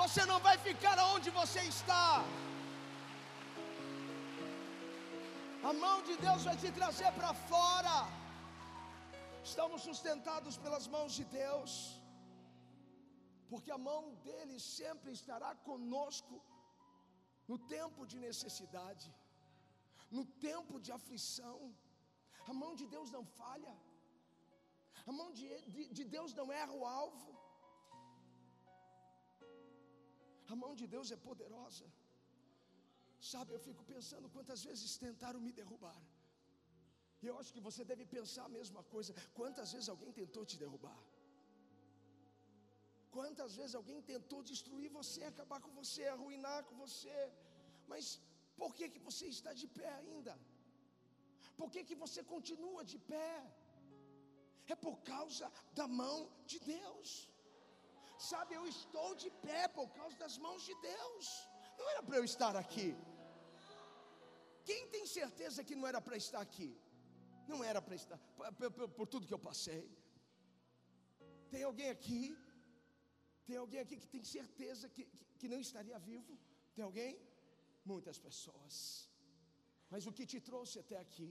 Você 0.00 0.22
não 0.30 0.38
vai 0.46 0.56
ficar 0.66 0.96
onde 1.14 1.28
você 1.40 1.60
está. 1.74 2.06
A 5.70 5.72
mão 5.84 5.96
de 6.08 6.14
Deus 6.24 6.42
vai 6.48 6.56
te 6.62 6.70
trazer 6.78 7.10
para 7.18 7.32
fora. 7.52 7.94
Estamos 9.50 9.80
sustentados 9.88 10.54
pelas 10.64 10.84
mãos 10.94 11.12
de 11.18 11.24
Deus, 11.40 11.72
porque 13.50 13.70
a 13.76 13.80
mão 13.90 14.02
dele 14.26 14.56
sempre 14.78 15.10
estará 15.18 15.50
conosco 15.68 16.36
no 17.50 17.58
tempo 17.76 18.06
de 18.10 18.18
necessidade, 18.28 19.08
no 20.16 20.24
tempo 20.48 20.80
de 20.86 20.92
aflição. 20.98 21.58
A 22.50 22.54
mão 22.62 22.72
de 22.80 22.86
Deus 22.94 23.10
não 23.16 23.24
falha, 23.40 23.74
a 25.10 25.12
mão 25.18 25.28
de, 25.38 25.48
de, 25.74 25.82
de 25.98 26.04
Deus 26.16 26.32
não 26.40 26.46
erra 26.62 26.74
o 26.80 26.84
alvo, 27.00 27.30
a 30.52 30.56
mão 30.62 30.72
de 30.80 30.86
Deus 30.94 31.10
é 31.16 31.18
poderosa. 31.28 31.86
Sabe, 33.32 33.52
eu 33.56 33.60
fico 33.66 33.82
pensando 33.92 34.26
quantas 34.34 34.60
vezes 34.68 34.98
tentaram 35.06 35.40
me 35.46 35.52
derrubar. 35.60 36.00
E 37.22 37.26
eu 37.30 37.36
acho 37.40 37.52
que 37.54 37.62
você 37.68 37.82
deve 37.90 38.04
pensar 38.16 38.44
a 38.46 38.54
mesma 38.58 38.82
coisa. 38.94 39.12
Quantas 39.38 39.68
vezes 39.74 39.88
alguém 39.94 40.12
tentou 40.20 40.44
te 40.50 40.56
derrubar? 40.62 40.98
Quantas 43.16 43.52
vezes 43.58 43.74
alguém 43.80 44.00
tentou 44.12 44.40
destruir 44.52 44.90
você, 45.00 45.22
acabar 45.32 45.60
com 45.64 45.72
você, 45.80 46.02
arruinar 46.14 46.58
com 46.68 46.76
você? 46.84 47.18
Mas 47.92 48.04
por 48.60 48.70
que 48.76 48.86
que 48.94 49.02
você 49.08 49.26
está 49.36 49.52
de 49.60 49.66
pé 49.78 49.90
ainda? 50.02 50.34
Por 51.60 51.68
que 51.72 51.82
que 51.88 51.96
você 52.04 52.22
continua 52.34 52.82
de 52.92 52.98
pé? 53.12 53.32
É 54.74 54.76
por 54.86 54.96
causa 55.12 55.46
da 55.78 55.86
mão 56.00 56.18
de 56.50 56.58
Deus. 56.74 57.08
Sabe, 58.30 58.54
eu 58.54 58.64
estou 58.74 59.10
de 59.22 59.30
pé 59.46 59.62
por 59.78 59.88
causa 59.98 60.16
das 60.24 60.36
mãos 60.44 60.62
de 60.68 60.74
Deus. 60.90 61.26
Não 61.78 61.88
era 61.92 62.02
para 62.06 62.16
eu 62.20 62.24
estar 62.32 62.54
aqui. 62.64 62.88
Quem 64.68 64.82
tem 64.94 65.04
certeza 65.18 65.64
que 65.66 65.76
não 65.78 65.86
era 65.90 66.00
para 66.06 66.16
estar 66.24 66.40
aqui? 66.46 66.70
Não 67.50 67.58
era 67.70 67.80
para 67.86 67.96
estar, 68.00 68.18
por, 68.36 68.70
por, 68.76 68.88
por, 68.96 69.06
tudo 69.12 69.28
que 69.28 69.36
eu 69.38 69.44
passei. 69.50 69.84
Tem 71.52 71.62
alguém 71.70 71.90
aqui? 71.96 72.22
Tem 73.46 73.56
alguém 73.64 73.80
aqui 73.84 73.96
que 74.02 74.08
tem 74.14 74.24
certeza 74.36 74.88
que, 74.94 75.04
que, 75.04 75.24
que 75.40 75.48
não 75.52 75.60
estaria 75.66 75.98
vivo? 76.10 76.32
Tem 76.74 76.84
alguém? 76.88 77.12
Muitas 77.92 78.18
pessoas. 78.26 78.74
Mas 79.92 80.06
o 80.08 80.12
que 80.16 80.26
te 80.32 80.40
trouxe 80.48 80.76
até 80.84 80.96
aqui, 81.04 81.30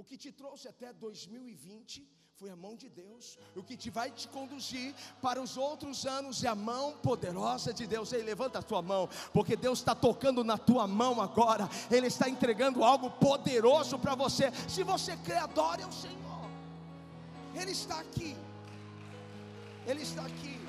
o 0.00 0.04
que 0.08 0.18
te 0.24 0.30
trouxe 0.40 0.68
até 0.74 0.92
2020, 0.92 2.06
foi 2.38 2.50
a 2.50 2.56
mão 2.56 2.76
de 2.76 2.88
Deus. 2.90 3.38
O 3.54 3.62
que 3.62 3.76
te 3.78 3.88
vai 3.88 4.10
te 4.10 4.28
conduzir 4.28 4.94
para 5.22 5.40
os 5.40 5.56
outros 5.56 6.04
anos 6.04 6.44
é 6.44 6.48
a 6.48 6.54
mão 6.54 6.92
poderosa 6.98 7.72
de 7.72 7.86
Deus. 7.86 8.12
Ei, 8.12 8.22
levanta 8.22 8.58
a 8.58 8.62
tua 8.62 8.82
mão, 8.82 9.08
porque 9.32 9.56
Deus 9.56 9.78
está 9.78 9.94
tocando 9.94 10.44
na 10.44 10.58
tua 10.58 10.86
mão 10.86 11.22
agora. 11.22 11.66
Ele 11.90 12.08
está 12.08 12.28
entregando 12.28 12.84
algo 12.84 13.10
poderoso 13.10 13.98
para 13.98 14.14
você. 14.14 14.52
Se 14.68 14.82
você 14.82 15.16
crê, 15.16 15.36
adore 15.36 15.82
ao 15.82 15.92
Senhor. 15.92 16.50
Ele 17.54 17.70
está 17.70 18.00
aqui. 18.00 18.36
Ele 19.86 20.02
está 20.02 20.26
aqui. 20.26 20.60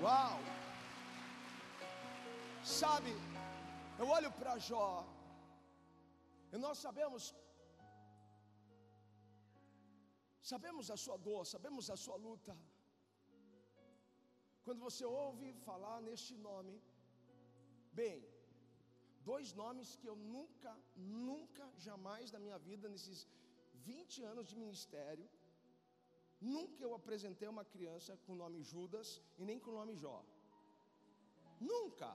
Uau! 0.00 0.38
Sabe, 2.62 3.16
eu 3.98 4.06
olho 4.08 4.30
para 4.32 4.58
Jó, 4.58 5.04
e 6.52 6.56
nós 6.56 6.78
sabemos 6.78 7.34
Sabemos 10.50 10.86
a 10.94 10.96
sua 11.04 11.16
dor, 11.26 11.42
sabemos 11.54 11.86
a 11.94 11.96
sua 12.04 12.16
luta. 12.26 12.52
Quando 14.64 14.80
você 14.86 15.04
ouve 15.24 15.48
falar 15.66 15.98
neste 16.06 16.34
nome, 16.48 16.74
bem, 18.00 18.18
dois 19.30 19.48
nomes 19.60 19.90
que 20.00 20.08
eu 20.10 20.16
nunca, 20.34 20.72
nunca, 21.28 21.66
jamais 21.86 22.32
na 22.34 22.40
minha 22.44 22.58
vida, 22.68 22.88
nesses 22.94 23.20
20 23.90 24.24
anos 24.32 24.46
de 24.50 24.56
ministério, 24.62 25.26
nunca 26.54 26.80
eu 26.86 26.94
apresentei 27.00 27.48
uma 27.56 27.66
criança 27.74 28.16
com 28.24 28.32
o 28.34 28.40
nome 28.44 28.60
Judas 28.72 29.08
e 29.40 29.44
nem 29.50 29.60
com 29.64 29.70
o 29.72 29.78
nome 29.80 29.94
Jó. 30.04 30.18
Nunca. 31.72 32.10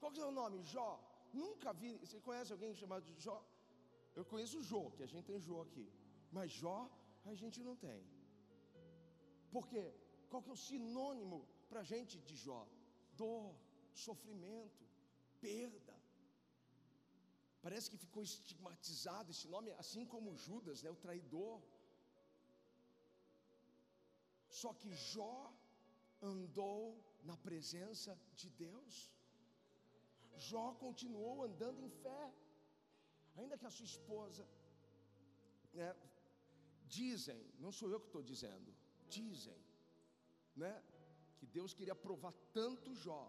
Qual 0.00 0.12
que 0.12 0.24
é 0.26 0.28
o 0.32 0.36
nome? 0.42 0.58
Jó. 0.74 0.90
Nunca 1.42 1.72
vi. 1.82 1.92
Você 2.04 2.20
conhece 2.28 2.52
alguém 2.52 2.74
chamado 2.82 3.14
Jó? 3.26 3.38
Eu 4.18 4.24
conheço 4.32 4.58
o 4.58 4.66
Jô, 4.70 4.82
que 4.96 5.04
a 5.06 5.10
gente 5.14 5.26
tem 5.30 5.40
Jô 5.48 5.58
aqui. 5.66 5.86
Mas 6.36 6.50
Jó 6.62 6.78
a 7.24 7.34
gente 7.34 7.60
não 7.68 7.76
tem. 7.86 8.00
Por 9.54 9.66
quê? 9.70 9.84
Qual 10.30 10.42
que 10.42 10.50
é 10.50 10.56
o 10.58 10.64
sinônimo 10.70 11.38
para 11.68 11.80
a 11.80 11.88
gente 11.92 12.18
de 12.28 12.36
Jó? 12.44 12.62
Dor, 13.20 13.54
sofrimento, 14.06 14.84
perda. 15.40 15.94
Parece 17.64 17.90
que 17.90 18.02
ficou 18.04 18.22
estigmatizado 18.22 19.30
esse 19.34 19.48
nome, 19.54 19.70
assim 19.82 20.04
como 20.12 20.36
Judas, 20.46 20.82
né, 20.82 20.90
o 20.90 21.02
traidor. 21.06 21.60
Só 24.60 24.72
que 24.80 24.90
Jó 25.12 25.52
andou 26.32 26.82
na 27.22 27.36
presença 27.36 28.18
de 28.40 28.48
Deus. 28.64 28.94
Jó 30.50 30.66
continuou 30.84 31.42
andando 31.48 31.80
em 31.86 31.90
fé, 32.04 32.22
ainda 33.36 33.58
que 33.58 33.66
a 33.66 33.74
sua 33.76 33.88
esposa 33.92 34.44
né, 35.78 35.88
Dizem, 36.96 37.40
não 37.64 37.72
sou 37.78 37.88
eu 37.90 38.00
que 38.00 38.06
estou 38.10 38.22
dizendo, 38.22 38.74
dizem, 39.16 39.58
né? 40.62 40.74
Que 41.38 41.46
Deus 41.46 41.72
queria 41.78 41.94
provar 41.94 42.32
tanto 42.58 42.94
Jó, 42.94 43.24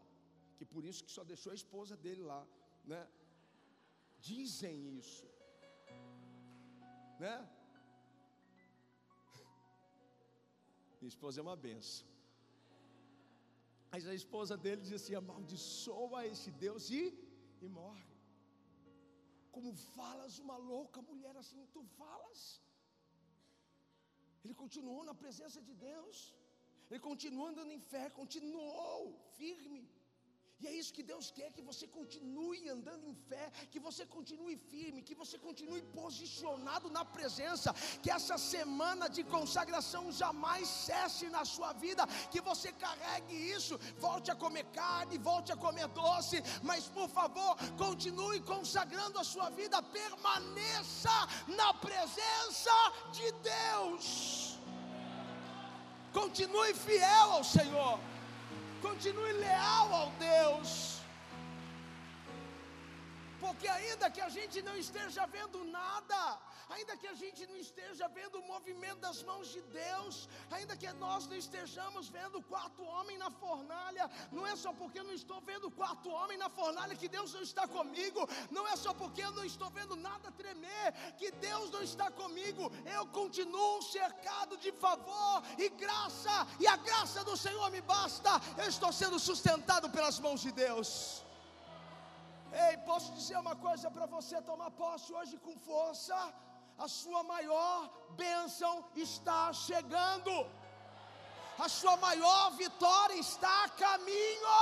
que 0.57 0.65
por 0.73 0.83
isso 0.89 1.03
que 1.05 1.11
só 1.17 1.23
deixou 1.23 1.51
a 1.51 1.59
esposa 1.61 1.95
dele 2.03 2.23
lá, 2.31 2.41
né? 2.91 3.01
Dizem 4.19 4.97
isso, 4.97 5.27
né? 7.23 7.35
Minha 10.99 11.13
esposa 11.15 11.39
é 11.39 11.43
uma 11.47 11.55
benção. 11.67 12.07
Mas 13.91 14.05
a 14.07 14.13
esposa 14.21 14.55
dele 14.63 14.81
diz 14.81 14.93
assim: 14.99 15.15
amaldiçoa 15.15 16.25
esse 16.31 16.51
Deus 16.65 16.89
e, 16.89 17.03
e 17.61 17.67
morre. 17.67 18.07
Como 19.51 19.71
falas 19.95 20.33
uma 20.39 20.57
louca 20.71 21.01
mulher 21.01 21.35
assim, 21.35 21.65
tu 21.73 21.83
falas? 21.99 22.61
Ele 24.43 24.53
continuou 24.53 25.03
na 25.03 25.13
presença 25.13 25.61
de 25.61 25.73
Deus. 25.73 26.33
Ele 26.89 26.99
continuou 26.99 27.47
andando 27.47 27.71
em 27.71 27.79
fé, 27.79 28.09
continuou 28.09 29.13
firme. 29.37 29.81
E 30.61 30.67
é 30.67 30.73
isso 30.79 30.93
que 30.93 31.03
Deus 31.11 31.31
quer: 31.31 31.51
que 31.53 31.61
você 31.61 31.87
continue 31.87 32.69
andando 32.69 33.05
em 33.05 33.15
fé, 33.29 33.45
que 33.71 33.79
você 33.79 34.05
continue 34.05 34.57
firme, 34.57 35.01
que 35.01 35.15
você 35.15 35.37
continue 35.37 35.81
posicionado 35.99 36.89
na 36.89 37.03
presença, 37.05 37.73
que 38.03 38.11
essa 38.11 38.37
semana 38.37 39.07
de 39.09 39.23
consagração 39.23 40.11
jamais 40.11 40.67
cesse 40.67 41.29
na 41.29 41.45
sua 41.45 41.71
vida, 41.73 42.05
que 42.31 42.41
você 42.41 42.71
carregue 42.73 43.35
isso, 43.35 43.79
volte 43.97 44.31
a 44.31 44.35
comer 44.35 44.65
carne, 44.81 45.17
volte 45.17 45.51
a 45.51 45.57
comer 45.57 45.87
doce, 45.87 46.43
mas 46.61 46.87
por 46.87 47.09
favor, 47.09 47.55
continue 47.77 48.41
consagrando 48.41 49.17
a 49.17 49.23
sua 49.23 49.49
vida, 49.49 49.81
permaneça 49.81 51.17
na 51.47 51.73
presença 51.73 52.77
de 53.13 53.31
Deus. 53.31 54.57
Continue 56.11 56.73
fiel 56.73 57.31
ao 57.31 57.43
Senhor. 57.43 58.08
Continue 58.81 59.33
leal 59.33 59.93
ao 59.93 60.09
Deus. 60.11 61.01
Porque 63.39 63.67
ainda 63.67 64.09
que 64.09 64.21
a 64.21 64.29
gente 64.29 64.61
não 64.61 64.75
esteja 64.77 65.25
vendo 65.27 65.63
nada, 65.65 66.37
ainda 66.69 66.95
que 66.95 67.07
a 67.07 67.13
gente 67.13 67.45
não 67.47 67.57
esteja 67.57 68.07
vendo 68.07 68.35
o 68.39 68.47
movimento 68.47 68.99
das 68.99 69.21
mãos 69.23 69.47
de 69.49 69.61
Deus, 69.61 70.29
ainda 70.51 70.77
que 70.77 70.91
nós 70.93 71.27
não 71.27 71.35
estejamos 71.35 72.09
vendo 72.09 72.37
o 72.39 72.43
quarto 72.43 72.83
homem 72.83 73.17
na 73.17 73.29
fornalha, 73.31 74.09
não 74.31 74.45
é 74.45 74.55
só 74.55 74.71
porque 74.71 74.99
eu 74.99 75.03
não 75.03 75.13
estou 75.13 75.39
vendo 75.41 75.67
o 75.67 75.71
quarto 75.71 76.09
homem 76.09 76.37
na 76.37 76.49
fornalha 76.49 76.95
que 76.95 77.07
Deus 77.07 77.33
não 77.33 77.41
está 77.41 77.67
comigo, 77.67 78.27
não 78.51 78.67
é 78.67 78.75
só 78.75 78.93
porque 78.93 79.21
eu 79.23 79.31
não 79.31 79.43
estou 79.43 79.69
vendo 79.69 79.95
nada 79.95 80.31
tremer 80.31 80.93
que 81.17 81.31
Deus 81.31 81.71
não 81.71 81.81
está 81.81 82.11
comigo, 82.11 82.71
eu 82.97 83.05
continuo 83.07 83.81
cercado 83.81 84.57
de 84.57 84.71
favor 84.71 85.43
e 85.57 85.69
graça, 85.69 86.47
e 86.59 86.67
a 86.67 86.77
graça 86.77 87.23
do 87.23 87.35
Senhor 87.35 87.69
me 87.71 87.81
basta, 87.81 88.29
eu 88.57 88.69
estou 88.69 88.91
sendo 88.91 89.19
sustentado 89.19 89.89
pelas 89.89 90.19
mãos 90.19 90.41
de 90.41 90.51
Deus. 90.51 91.23
Ei, 92.51 92.77
posso 92.77 93.11
dizer 93.13 93.37
uma 93.37 93.55
coisa 93.55 93.91
para 93.91 94.05
você 94.07 94.41
tomar 94.41 94.71
posse 94.71 95.13
hoje 95.13 95.37
com 95.37 95.55
força? 95.59 96.15
A 96.85 96.87
sua 96.99 97.21
maior 97.33 97.77
bênção 98.23 98.73
está 99.05 99.41
chegando, 99.67 100.33
a 101.65 101.67
sua 101.79 101.95
maior 102.07 102.43
vitória 102.61 103.17
está 103.27 103.55
a 103.63 103.71
caminho. 103.85 104.59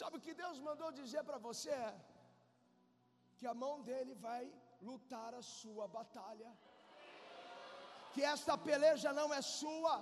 Sabe 0.00 0.14
o 0.16 0.24
que 0.26 0.34
Deus 0.42 0.58
mandou 0.68 0.90
dizer 1.00 1.22
para 1.28 1.38
você? 1.48 1.76
Que 3.38 3.46
a 3.52 3.54
mão 3.64 3.74
dele 3.88 4.14
vai 4.28 4.44
lutar 4.88 5.30
a 5.40 5.42
sua 5.56 5.84
batalha, 5.98 6.50
que 8.12 8.22
esta 8.34 8.54
peleja 8.68 9.10
não 9.20 9.28
é 9.38 9.42
sua. 9.58 9.94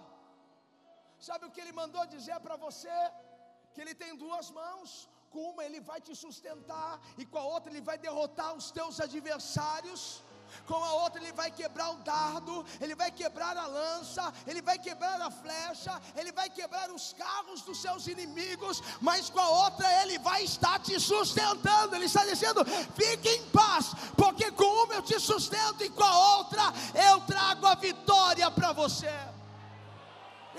Sabe 1.28 1.46
o 1.46 1.52
que 1.52 1.60
ele 1.64 1.74
mandou 1.82 2.04
dizer 2.14 2.38
para 2.46 2.56
você? 2.66 2.96
Que 3.72 3.80
ele 3.82 3.94
tem 4.02 4.12
duas 4.24 4.48
mãos, 4.60 4.90
com 5.34 5.50
uma 5.52 5.64
ele 5.64 5.80
vai 5.90 6.00
te 6.06 6.14
sustentar, 6.24 6.92
e 7.18 7.26
com 7.26 7.38
a 7.38 7.46
outra 7.54 7.70
ele 7.72 7.84
vai 7.90 7.98
derrotar 8.06 8.52
os 8.60 8.70
teus 8.70 9.00
adversários 9.00 10.02
com 10.66 10.82
a 10.82 10.92
outra 10.94 11.20
ele 11.20 11.32
vai 11.32 11.50
quebrar 11.50 11.90
o 11.90 11.96
dardo, 11.96 12.64
ele 12.80 12.94
vai 12.94 13.10
quebrar 13.10 13.56
a 13.56 13.66
lança, 13.66 14.32
ele 14.46 14.62
vai 14.62 14.78
quebrar 14.78 15.20
a 15.20 15.30
flecha, 15.30 16.00
ele 16.16 16.32
vai 16.32 16.48
quebrar 16.48 16.90
os 16.90 17.12
carros 17.12 17.62
dos 17.62 17.80
seus 17.80 18.06
inimigos, 18.06 18.82
mas 19.00 19.28
com 19.28 19.40
a 19.40 19.48
outra 19.48 19.86
ele 20.02 20.18
vai 20.18 20.44
estar 20.44 20.78
te 20.78 20.98
sustentando. 20.98 21.94
Ele 21.94 22.06
está 22.06 22.24
dizendo: 22.24 22.64
fique 22.94 23.28
em 23.28 23.50
paz, 23.50 23.92
porque 24.16 24.50
com 24.52 24.84
uma 24.84 24.94
eu 24.94 25.02
te 25.02 25.18
sustento 25.20 25.84
e 25.84 25.90
com 25.90 26.04
a 26.04 26.36
outra 26.38 26.62
eu 27.10 27.20
trago 27.22 27.66
a 27.66 27.74
vitória 27.74 28.50
para 28.50 28.72
você. 28.72 29.12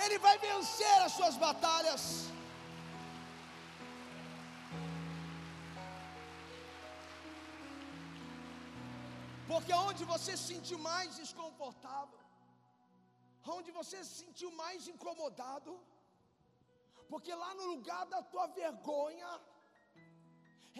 Ele 0.03 0.19
vai 0.19 0.37
vencer 0.37 1.01
as 1.01 1.13
suas 1.13 1.35
batalhas. 1.37 2.34
Porque 9.47 9.73
onde 9.87 10.03
você 10.13 10.31
se 10.35 10.45
sentiu 10.53 10.79
mais 10.79 11.17
desconfortável, 11.21 12.19
onde 13.57 13.71
você 13.79 13.97
se 14.03 14.15
sentiu 14.23 14.51
mais 14.63 14.87
incomodado, 14.93 15.71
porque 17.11 17.33
lá 17.43 17.51
no 17.59 17.65
lugar 17.73 18.05
da 18.13 18.21
tua 18.23 18.47
vergonha, 18.47 19.31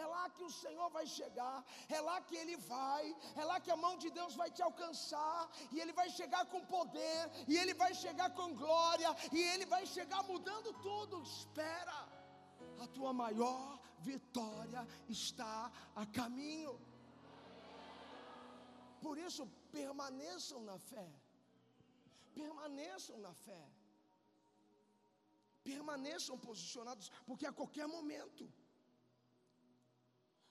é 0.04 0.06
lá 0.06 0.24
que 0.30 0.44
o 0.44 0.50
Senhor 0.50 0.90
vai 0.90 1.06
chegar, 1.06 1.64
é 1.88 2.02
lá 2.02 2.20
que 2.22 2.36
Ele 2.36 2.58
vai, 2.58 3.16
é 3.36 3.44
lá 3.46 3.60
que 3.60 3.72
a 3.72 3.78
mão 3.78 3.94
de 3.98 4.10
Deus 4.10 4.34
vai 4.36 4.50
te 4.52 4.62
alcançar, 4.62 5.50
e 5.72 5.80
Ele 5.80 5.94
vai 5.94 6.10
chegar 6.10 6.44
com 6.48 6.66
poder, 6.66 7.22
e 7.48 7.58
Ele 7.58 7.74
vai 7.74 7.94
chegar 7.94 8.30
com 8.32 8.56
glória, 8.64 9.16
e 9.32 9.40
Ele 9.52 9.66
vai 9.66 9.86
chegar 9.86 10.24
mudando 10.24 10.74
tudo. 10.82 11.22
Espera, 11.22 11.98
a 12.84 12.88
tua 12.88 13.14
maior 13.14 13.80
vitória 14.00 14.86
está 15.08 15.72
a 15.96 16.06
caminho. 16.06 16.74
Por 19.06 19.18
isso, 19.28 19.44
permaneçam 19.78 20.60
na 20.70 20.78
fé. 20.92 21.08
Permaneçam 22.40 23.18
na 23.26 23.34
fé. 23.48 23.64
Permaneçam 25.70 26.38
posicionados, 26.48 27.08
porque 27.28 27.46
a 27.48 27.58
qualquer 27.60 27.88
momento. 27.98 28.46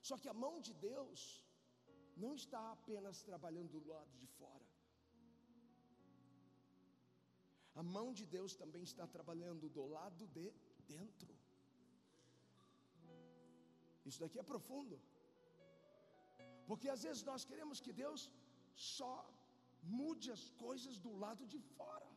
Só 0.09 0.17
que 0.23 0.29
a 0.33 0.39
mão 0.45 0.55
de 0.67 0.73
Deus 0.89 1.21
não 2.23 2.33
está 2.41 2.63
apenas 2.77 3.23
trabalhando 3.31 3.81
do 3.85 3.89
lado 3.95 4.13
de 4.23 4.29
fora. 4.39 4.67
A 7.81 7.83
mão 7.97 8.09
de 8.19 8.25
Deus 8.37 8.55
também 8.63 8.85
está 8.91 9.07
trabalhando 9.17 9.69
do 9.77 9.85
lado 9.97 10.15
de 10.19 10.27
dentro. 10.95 11.33
Isso 14.09 14.21
daqui 14.25 14.39
é 14.39 14.51
profundo. 14.55 14.97
Porque 16.69 16.89
às 16.95 17.03
vezes 17.07 17.23
nós 17.31 17.45
queremos 17.51 17.79
que 17.85 17.93
Deus 18.05 18.21
só 18.75 19.15
mude 19.83 20.31
as 20.37 20.45
coisas 20.65 20.99
do 20.99 21.13
lado 21.25 21.47
de 21.47 21.59
fora. 21.77 22.09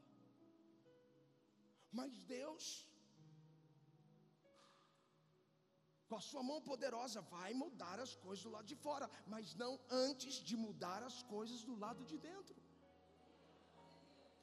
Mas 1.92 2.24
Deus, 2.24 2.86
com 6.08 6.16
a 6.16 6.22
sua 6.30 6.44
mão 6.50 6.60
poderosa, 6.62 7.22
vai 7.22 7.54
mudar 7.54 8.00
as 8.00 8.16
coisas 8.16 8.44
do 8.44 8.52
lado 8.56 8.68
de 8.74 8.76
fora, 8.76 9.10
mas 9.34 9.56
não 9.56 9.80
antes 9.90 10.36
de 10.50 10.56
mudar 10.66 11.02
as 11.04 11.22
coisas 11.24 11.64
do 11.64 11.76
lado 11.76 12.06
de 12.06 12.18
dentro. 12.18 12.56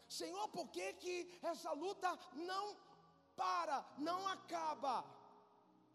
Senhor, 0.08 0.46
por 0.48 0.68
que, 0.74 0.92
que 1.02 1.14
essa 1.42 1.72
luta 1.72 2.10
não 2.34 2.76
para, 3.34 3.78
não 3.98 4.20
acaba? 4.28 5.04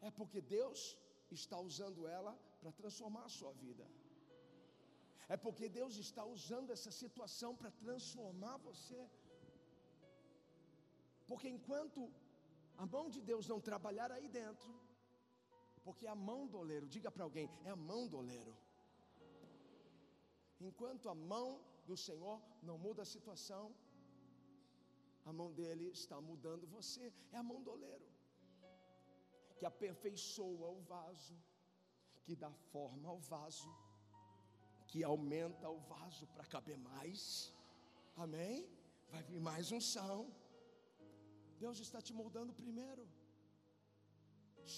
É 0.02 0.10
porque 0.12 0.42
Deus 0.42 0.98
está 1.32 1.58
usando 1.60 2.08
ela 2.08 2.38
para 2.60 2.72
transformar 2.72 3.26
a 3.26 3.36
sua 3.40 3.54
vida. 3.54 3.86
É 5.34 5.38
porque 5.46 5.66
Deus 5.80 5.96
está 6.06 6.24
usando 6.36 6.70
essa 6.76 6.92
situação 7.02 7.52
para 7.60 7.72
transformar 7.84 8.56
você. 8.70 9.02
Porque 11.30 11.48
enquanto 11.56 12.02
a 12.84 12.86
mão 12.94 13.06
de 13.16 13.22
Deus 13.30 13.48
não 13.52 13.60
trabalhar 13.70 14.10
aí 14.16 14.28
dentro, 14.42 14.72
porque 15.86 16.06
é 16.08 16.12
a 16.16 16.22
mão 16.30 16.42
do 16.52 16.58
oleiro, 16.64 16.88
diga 16.96 17.12
para 17.16 17.26
alguém, 17.28 17.48
é 17.64 17.72
a 17.78 17.82
mão 17.92 18.02
do 18.12 18.18
oleiro. 18.22 18.54
Enquanto 20.70 21.08
a 21.14 21.16
mão 21.34 21.48
do 21.90 21.96
Senhor 22.06 22.38
não 22.70 22.78
muda 22.86 23.04
a 23.04 23.12
situação, 23.16 23.66
a 25.30 25.34
mão 25.40 25.50
dele 25.60 25.86
está 26.00 26.18
mudando 26.30 26.72
você, 26.78 27.06
é 27.32 27.38
a 27.38 27.48
mão 27.52 27.62
do 27.62 27.72
oleiro, 27.78 28.08
que 29.58 29.66
aperfeiçoa 29.72 30.70
o 30.78 30.82
vaso, 30.94 31.38
que 32.26 32.36
dá 32.44 32.52
forma 32.72 33.08
ao 33.14 33.20
vaso 33.20 33.70
que 34.90 35.00
aumenta 35.14 35.68
o 35.78 35.80
vaso 35.94 36.26
para 36.34 36.46
caber 36.54 36.78
mais. 36.90 37.54
Amém? 38.26 38.58
Vai 39.12 39.24
vir 39.30 39.42
mais 39.50 39.72
unção. 39.78 40.20
Deus 41.64 41.78
está 41.86 42.00
te 42.08 42.14
moldando 42.20 42.60
primeiro. 42.64 43.04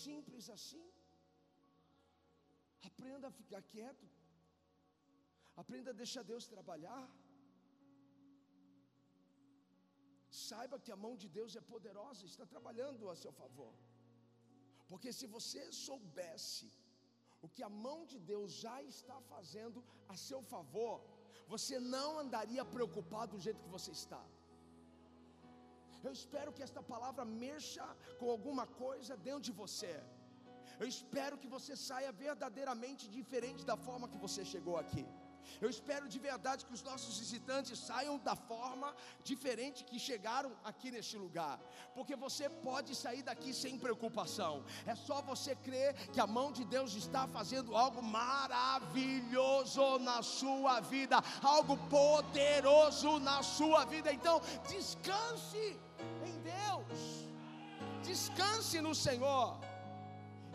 Simples 0.04 0.48
assim. 0.56 0.86
Aprenda 2.90 3.28
a 3.30 3.38
ficar 3.40 3.62
quieto. 3.74 4.08
Aprenda 5.64 5.90
a 5.92 6.00
deixar 6.02 6.24
Deus 6.32 6.46
trabalhar. 6.56 7.04
Saiba 10.48 10.82
que 10.84 10.92
a 10.96 11.02
mão 11.06 11.14
de 11.22 11.28
Deus 11.38 11.56
é 11.60 11.64
poderosa, 11.74 12.22
está 12.26 12.46
trabalhando 12.54 13.10
a 13.12 13.16
seu 13.24 13.34
favor. 13.42 13.74
Porque 14.92 15.12
se 15.18 15.28
você 15.36 15.64
soubesse 15.86 16.68
o 17.46 17.50
que 17.54 17.64
a 17.70 17.72
mão 17.86 18.00
de 18.12 18.18
Deus 18.32 18.52
já 18.66 18.78
está 18.94 19.18
fazendo 19.34 19.80
a 20.14 20.16
seu 20.28 20.42
favor, 20.54 20.96
você 21.54 21.80
não 21.96 22.10
andaria 22.24 22.64
preocupado 22.76 23.32
do 23.36 23.44
jeito 23.46 23.64
que 23.66 23.76
você 23.78 23.92
está. 24.02 24.24
Eu 26.06 26.12
espero 26.20 26.54
que 26.56 26.64
esta 26.68 26.82
palavra 26.94 27.24
mexa 27.26 27.88
com 28.20 28.30
alguma 28.36 28.66
coisa 28.84 29.16
dentro 29.28 29.46
de 29.50 29.54
você. 29.64 29.94
Eu 30.82 30.88
espero 30.96 31.36
que 31.42 31.50
você 31.56 31.74
saia 31.90 32.12
verdadeiramente 32.12 33.04
diferente 33.18 33.64
da 33.72 33.78
forma 33.88 34.12
que 34.14 34.22
você 34.26 34.44
chegou 34.54 34.78
aqui. 34.84 35.06
Eu 35.60 35.70
espero 35.70 36.08
de 36.08 36.20
verdade 36.20 36.66
que 36.66 36.74
os 36.74 36.84
nossos 36.84 37.20
visitantes 37.20 37.80
saiam 37.80 38.18
da 38.18 38.36
forma 38.36 38.96
diferente 39.24 39.84
que 39.84 40.00
chegaram 40.00 40.52
aqui 40.64 40.92
neste 40.92 41.18
lugar, 41.18 41.60
porque 41.94 42.16
você 42.16 42.50
pode 42.50 42.96
sair 42.96 43.24
daqui 43.24 43.54
sem 43.54 43.78
preocupação. 43.78 44.64
É 44.86 44.96
só 44.96 45.22
você 45.22 45.56
crer 45.56 45.94
que 46.12 46.20
a 46.20 46.28
mão 46.28 46.52
de 46.52 46.64
Deus 46.66 46.94
está 46.96 47.28
fazendo 47.28 47.76
algo 47.76 48.02
maravilhoso 48.02 50.00
na 50.00 50.22
sua 50.22 50.80
vida, 50.80 51.18
algo 51.42 51.78
poderoso 51.90 53.20
na 53.20 53.44
sua 53.44 53.86
vida. 53.86 54.12
Então, 54.12 54.42
descanse 54.68 55.80
em 56.26 56.40
Deus. 56.42 57.32
Descanse 58.04 58.82
no 58.82 58.94
Senhor 58.96 59.60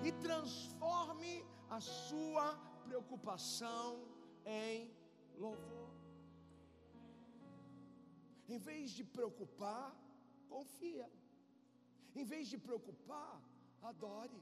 e 0.02 0.12
transforme 0.12 1.44
a 1.70 1.80
sua 1.80 2.58
preocupação 2.86 4.15
em 4.46 4.90
louvor. 5.44 5.90
Em 8.48 8.58
vez 8.58 8.90
de 8.98 9.04
preocupar, 9.16 9.86
confia. 10.48 11.08
Em 12.14 12.24
vez 12.32 12.44
de 12.52 12.58
preocupar, 12.66 13.34
adore. 13.90 14.40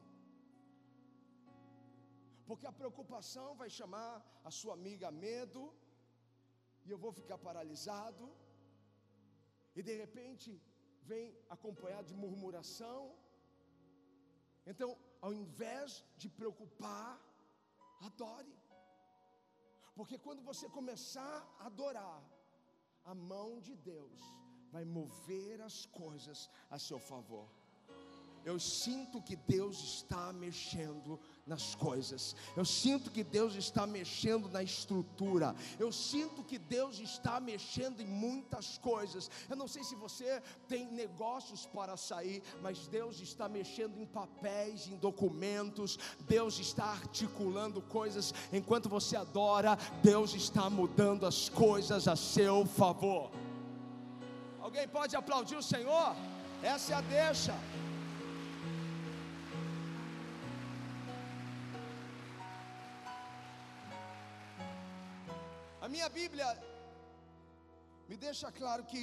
Porque 2.49 2.67
a 2.67 2.79
preocupação 2.81 3.49
vai 3.61 3.71
chamar 3.79 4.13
a 4.49 4.51
sua 4.59 4.75
amiga 4.75 5.11
medo, 5.11 5.63
e 6.85 6.91
eu 6.91 6.99
vou 7.05 7.13
ficar 7.21 7.39
paralisado, 7.39 8.27
e 9.77 9.83
de 9.83 9.95
repente 10.03 10.49
vem 11.11 11.27
acompanhado 11.57 12.09
de 12.11 12.17
murmuração. 12.23 13.01
Então, 14.67 14.91
ao 15.21 15.33
invés 15.33 16.05
de 16.21 16.29
preocupar, 16.29 17.11
adore. 18.09 18.55
Porque 19.95 20.19
quando 20.19 20.43
você 20.43 20.69
começar 20.69 21.37
a 21.59 21.67
adorar, 21.67 22.23
a 23.05 23.15
mão 23.15 23.61
de 23.61 23.75
Deus 23.77 24.21
vai 24.73 24.85
mover 24.85 25.61
as 25.61 25.87
coisas 25.87 26.51
a 26.71 26.79
seu 26.79 26.99
favor. 26.99 27.49
Eu 28.45 28.59
sinto 28.59 29.23
que 29.23 29.37
Deus 29.37 29.79
está 29.83 30.33
mexendo 30.33 31.19
nas 31.47 31.75
coisas. 31.75 32.35
Eu 32.57 32.65
sinto 32.65 33.11
que 33.11 33.23
Deus 33.23 33.55
está 33.55 33.87
mexendo 33.87 34.49
na 34.49 34.63
estrutura. 34.63 35.55
Eu 35.79 35.93
sinto 35.93 36.43
que 36.43 36.59
Deus 36.59 36.99
está 36.99 37.39
mexendo 37.39 38.01
em 38.01 38.07
muitas 38.07 38.79
coisas. 38.79 39.31
Eu 39.49 39.57
não 39.57 39.69
sei 39.69 39.85
se 39.85 39.95
você 39.95 40.43
tem 40.67 40.91
negócios 40.91 41.67
para 41.67 41.97
sair, 41.97 42.43
mas 42.63 42.87
Deus 42.87 43.21
está 43.21 43.49
mexendo 43.49 43.99
em 43.99 44.07
papéis, 44.07 44.87
em 44.87 44.97
documentos. 44.97 45.99
Deus 46.27 46.59
está 46.59 46.87
articulando 46.87 47.83
coisas. 47.83 48.33
Enquanto 48.53 48.89
você 48.89 49.17
adora, 49.17 49.77
Deus 50.03 50.35
está 50.35 50.71
mudando 50.71 51.27
as 51.27 51.49
coisas 51.49 52.09
a 52.09 52.17
seu 52.17 52.65
favor. 52.65 53.31
Alguém 54.61 54.89
pode 54.89 55.15
aplaudir 55.15 55.57
o 55.57 55.63
Senhor? 55.63 56.17
Essa 56.63 56.95
é 56.95 56.97
a 56.97 57.01
deixa. 57.03 57.55
Bíblia 66.19 66.49
me 68.09 68.17
deixa 68.25 68.49
claro 68.61 68.83
que 68.91 69.03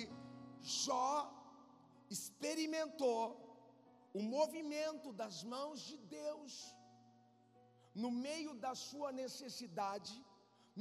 Jó 0.84 1.10
experimentou 2.16 3.24
o 4.20 4.22
movimento 4.36 5.12
das 5.22 5.44
mãos 5.54 5.82
de 5.90 5.98
Deus 6.20 6.54
no 8.04 8.12
meio 8.28 8.54
da 8.66 8.74
sua 8.88 9.12
necessidade, 9.12 10.14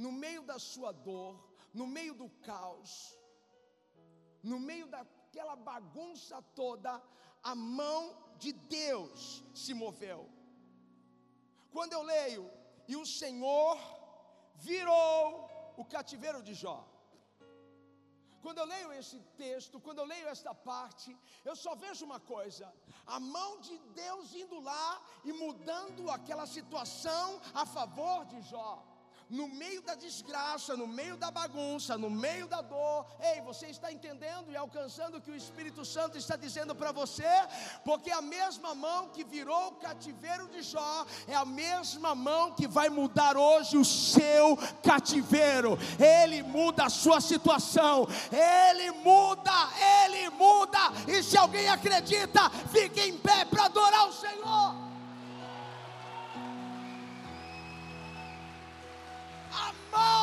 no 0.03 0.11
meio 0.23 0.43
da 0.51 0.57
sua 0.71 0.91
dor, 1.07 1.33
no 1.73 1.85
meio 1.97 2.13
do 2.21 2.29
caos, 2.47 2.91
no 4.51 4.59
meio 4.69 4.87
daquela 4.95 5.55
bagunça 5.71 6.41
toda, 6.61 6.91
a 7.51 7.55
mão 7.55 8.01
de 8.37 8.51
Deus 8.53 9.43
se 9.53 9.73
moveu. 9.73 10.21
Quando 11.73 11.93
eu 11.93 12.03
leio, 12.15 12.45
e 12.87 12.95
o 12.95 13.05
Senhor 13.05 13.77
virou 14.69 15.50
o 15.81 15.85
cativeiro 15.95 16.41
de 16.47 16.53
Jó. 16.63 16.79
Quando 18.43 18.59
eu 18.61 18.67
leio 18.73 18.91
esse 18.99 19.19
texto, 19.43 19.79
quando 19.85 19.99
eu 19.99 20.07
leio 20.13 20.27
esta 20.35 20.53
parte, 20.53 21.09
eu 21.49 21.55
só 21.63 21.73
vejo 21.83 22.05
uma 22.09 22.19
coisa: 22.33 22.65
a 23.15 23.19
mão 23.19 23.51
de 23.67 23.77
Deus 24.03 24.33
indo 24.43 24.59
lá 24.71 24.89
e 25.23 25.31
mudando 25.43 26.09
aquela 26.17 26.47
situação 26.55 27.27
a 27.53 27.65
favor 27.77 28.25
de 28.31 28.41
Jó 28.53 28.71
no 29.31 29.47
meio 29.47 29.81
da 29.81 29.95
desgraça, 29.95 30.75
no 30.75 30.85
meio 30.85 31.15
da 31.15 31.31
bagunça, 31.31 31.97
no 31.97 32.09
meio 32.09 32.47
da 32.47 32.61
dor. 32.61 33.05
Ei, 33.21 33.41
você 33.41 33.67
está 33.67 33.89
entendendo 33.89 34.51
e 34.51 34.57
alcançando 34.57 35.17
o 35.17 35.21
que 35.21 35.31
o 35.31 35.35
Espírito 35.35 35.85
Santo 35.85 36.17
está 36.17 36.35
dizendo 36.35 36.75
para 36.75 36.91
você? 36.91 37.23
Porque 37.85 38.11
a 38.11 38.21
mesma 38.21 38.75
mão 38.75 39.07
que 39.07 39.23
virou 39.23 39.69
o 39.69 39.75
cativeiro 39.75 40.49
de 40.49 40.61
Jó 40.61 41.05
é 41.27 41.33
a 41.33 41.45
mesma 41.45 42.13
mão 42.13 42.51
que 42.51 42.67
vai 42.67 42.89
mudar 42.89 43.37
hoje 43.37 43.77
o 43.77 43.85
seu 43.85 44.57
cativeiro. 44.83 45.77
Ele 45.97 46.43
muda 46.43 46.85
a 46.85 46.89
sua 46.89 47.21
situação, 47.21 48.05
ele 48.31 48.91
muda, 48.91 49.69
ele 50.03 50.29
muda. 50.31 50.79
E 51.07 51.23
se 51.23 51.37
alguém 51.37 51.69
acredita, 51.69 52.49
fique 52.69 52.99
em 52.99 53.17
pé 53.17 53.45
para 53.45 53.65
adorar 53.65 54.09
o 54.09 54.13
Senhor. 54.13 54.80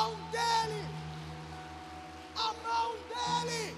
Mão 0.09 0.17
dele, 0.31 0.85
a 2.37 2.53
mão 2.67 2.93
dele. 3.11 3.77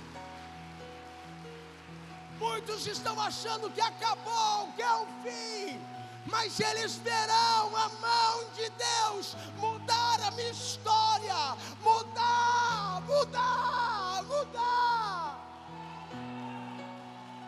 Muitos 2.39 2.87
estão 2.87 3.21
achando 3.21 3.71
que 3.71 3.81
acabou, 3.81 4.73
que 4.75 4.83
é 4.83 4.95
o 4.95 5.07
fim, 5.23 5.81
mas 6.27 6.61
eles 6.61 6.97
verão 6.97 7.77
a 7.77 7.89
mão 7.89 8.51
de 8.55 8.71
Deus 8.71 9.37
mudar 9.57 10.21
a 10.23 10.31
minha 10.33 10.51
história, 10.51 11.35
mudar, 11.83 13.03
mudar, 13.03 14.23
mudar. 14.25 15.41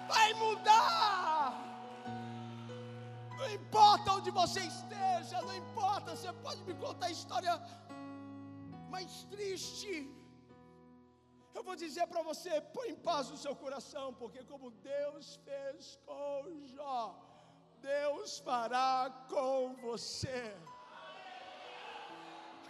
Vai 0.09 0.35
mudar. 0.35 1.55
Não 3.39 3.51
importa 3.51 4.13
onde 4.13 4.31
você 4.31 4.61
esteja, 4.61 5.41
não 5.43 5.57
importa, 5.57 6.15
você 6.15 6.33
pode 6.35 6.61
me 6.63 6.75
contar 6.75 7.07
a 7.07 7.11
história 7.11 7.61
mais 8.95 9.13
triste. 9.35 9.93
Eu 11.57 11.63
vou 11.69 11.77
dizer 11.85 12.07
para 12.13 12.23
você: 12.31 12.53
põe 12.77 12.89
em 12.95 13.01
paz 13.09 13.25
o 13.37 13.41
seu 13.45 13.55
coração, 13.65 14.07
porque 14.21 14.43
como 14.53 14.67
Deus 14.95 15.27
fez 15.47 15.99
com 16.09 16.35
Jó, 16.75 17.01
Deus 17.93 18.39
fará 18.49 18.93
com 19.33 19.59
você. 19.87 20.41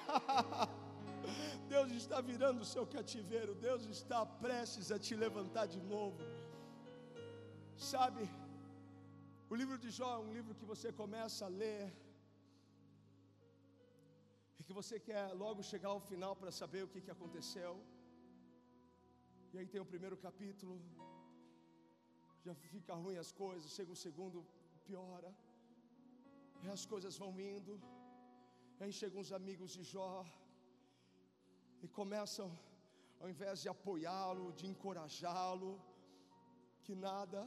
Deus 1.73 1.91
está 2.01 2.19
virando 2.31 2.61
o 2.65 2.71
seu 2.75 2.85
cativeiro, 2.95 3.53
Deus 3.69 3.83
está 3.97 4.21
prestes 4.45 4.87
a 4.95 4.99
te 5.05 5.15
levantar 5.25 5.67
de 5.75 5.81
novo. 5.95 6.23
Sabe, 7.93 8.25
o 9.53 9.55
livro 9.61 9.77
de 9.85 9.91
Jó 9.99 10.11
é 10.17 10.23
um 10.27 10.33
livro 10.39 10.55
que 10.59 10.67
você 10.73 10.89
começa 11.03 11.41
a 11.47 11.55
ler 11.63 11.83
que 14.73 14.81
você 14.83 14.99
quer 15.09 15.25
logo 15.43 15.63
chegar 15.71 15.91
ao 15.95 16.03
final 16.11 16.35
para 16.41 16.51
saber 16.59 16.83
o 16.85 16.91
que, 16.93 17.01
que 17.07 17.13
aconteceu. 17.15 17.73
E 19.53 19.59
aí 19.59 19.67
tem 19.73 19.81
o 19.83 19.91
primeiro 19.93 20.17
capítulo, 20.27 20.75
já 22.47 22.55
fica 22.55 22.95
ruim 23.03 23.19
as 23.25 23.31
coisas, 23.43 23.75
chega 23.79 23.93
o 23.97 24.01
segundo, 24.05 24.39
piora, 24.87 25.31
e 26.65 26.69
as 26.77 26.85
coisas 26.93 27.19
vão 27.23 27.33
indo, 27.55 27.75
e 28.79 28.85
aí 28.85 28.93
chegam 29.01 29.21
os 29.25 29.33
amigos 29.41 29.73
de 29.77 29.83
Jó, 29.93 30.15
e 31.85 31.89
começam, 32.01 32.49
ao 33.21 33.29
invés 33.35 33.61
de 33.65 33.69
apoiá-lo, 33.75 34.47
de 34.61 34.67
encorajá-lo, 34.73 35.73
que 36.85 36.95
nada, 37.09 37.43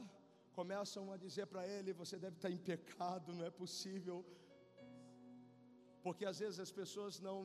começam 0.60 1.04
a 1.14 1.16
dizer 1.26 1.46
para 1.52 1.64
ele: 1.74 2.00
você 2.02 2.16
deve 2.26 2.36
estar 2.36 2.52
em 2.56 2.62
pecado, 2.72 3.34
não 3.38 3.46
é 3.50 3.52
possível 3.62 4.18
porque 6.06 6.24
às 6.32 6.38
vezes 6.42 6.58
as 6.64 6.72
pessoas 6.80 7.14
não 7.28 7.38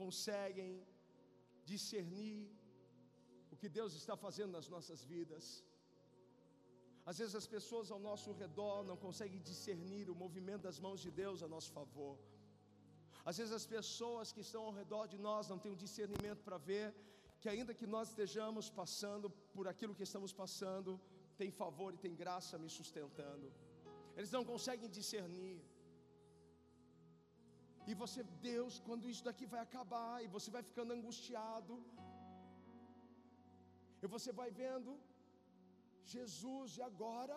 conseguem 0.00 0.72
discernir 1.70 2.40
o 3.52 3.56
que 3.60 3.68
Deus 3.78 3.92
está 4.00 4.14
fazendo 4.24 4.52
nas 4.56 4.68
nossas 4.74 5.00
vidas. 5.12 5.44
Às 7.10 7.18
vezes 7.20 7.34
as 7.40 7.48
pessoas 7.54 7.90
ao 7.94 8.00
nosso 8.08 8.30
redor 8.42 8.78
não 8.90 8.96
conseguem 9.06 9.40
discernir 9.50 10.04
o 10.12 10.16
movimento 10.22 10.62
das 10.68 10.78
mãos 10.84 11.00
de 11.06 11.10
Deus 11.22 11.42
a 11.42 11.48
nosso 11.56 11.72
favor. 11.78 12.14
Às 13.30 13.36
vezes 13.38 13.52
as 13.60 13.66
pessoas 13.74 14.32
que 14.34 14.42
estão 14.46 14.62
ao 14.68 14.76
redor 14.80 15.04
de 15.14 15.18
nós 15.28 15.48
não 15.52 15.58
têm 15.62 15.72
um 15.74 15.82
discernimento 15.86 16.42
para 16.48 16.58
ver 16.70 16.86
que 17.40 17.48
ainda 17.54 17.78
que 17.80 17.88
nós 17.94 18.08
estejamos 18.10 18.68
passando 18.80 19.28
por 19.56 19.66
aquilo 19.72 19.96
que 19.98 20.08
estamos 20.10 20.32
passando, 20.42 20.92
tem 21.40 21.50
favor 21.62 21.90
e 21.92 22.02
tem 22.06 22.14
graça 22.24 22.62
me 22.64 22.70
sustentando. 22.78 23.48
Eles 24.16 24.32
não 24.36 24.44
conseguem 24.52 24.88
discernir. 25.00 25.58
E 27.86 27.94
você, 28.02 28.22
Deus, 28.50 28.80
quando 28.86 29.08
isso 29.12 29.24
daqui 29.28 29.46
vai 29.54 29.60
acabar, 29.60 30.22
e 30.24 30.28
você 30.36 30.50
vai 30.50 30.62
ficando 30.62 30.92
angustiado, 30.92 31.74
e 34.02 34.06
você 34.06 34.32
vai 34.40 34.50
vendo 34.50 34.92
Jesus 36.14 36.76
e 36.78 36.82
agora, 36.82 37.36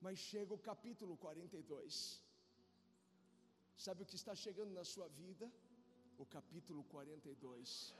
mas 0.00 0.18
chega 0.18 0.52
o 0.54 0.58
capítulo 0.58 1.16
42. 1.16 2.20
Sabe 3.76 4.02
o 4.02 4.06
que 4.06 4.16
está 4.16 4.34
chegando 4.34 4.72
na 4.72 4.84
sua 4.84 5.08
vida? 5.08 5.50
O 6.18 6.26
capítulo 6.26 6.82
42. 6.84 7.94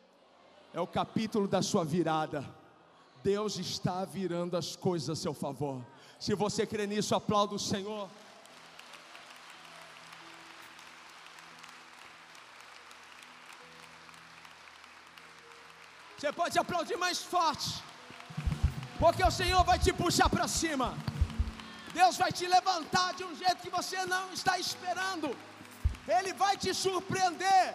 É 0.72 0.80
o 0.80 0.86
capítulo 0.86 1.46
da 1.48 1.62
sua 1.62 1.84
virada. 1.84 2.40
Deus 3.22 3.56
está 3.56 4.04
virando 4.04 4.56
as 4.56 4.74
coisas 4.74 5.10
a 5.10 5.16
seu 5.16 5.34
favor. 5.34 5.84
Se 6.18 6.34
você 6.34 6.66
crê 6.66 6.86
nisso, 6.86 7.14
aplauda 7.14 7.54
o 7.54 7.58
Senhor. 7.58 8.08
Pode 16.52 16.58
aplaudir 16.58 16.98
mais 16.98 17.18
forte, 17.34 17.82
porque 18.98 19.24
o 19.24 19.30
Senhor 19.30 19.64
vai 19.64 19.78
te 19.78 19.90
puxar 19.90 20.28
para 20.28 20.46
cima. 20.46 20.94
Deus 21.94 22.18
vai 22.22 22.30
te 22.30 22.46
levantar 22.46 23.14
de 23.14 23.24
um 23.24 23.34
jeito 23.34 23.62
que 23.62 23.70
você 23.70 24.04
não 24.04 24.30
está 24.32 24.58
esperando. 24.58 25.34
Ele 26.06 26.32
vai 26.34 26.54
te 26.58 26.74
surpreender. 26.74 27.74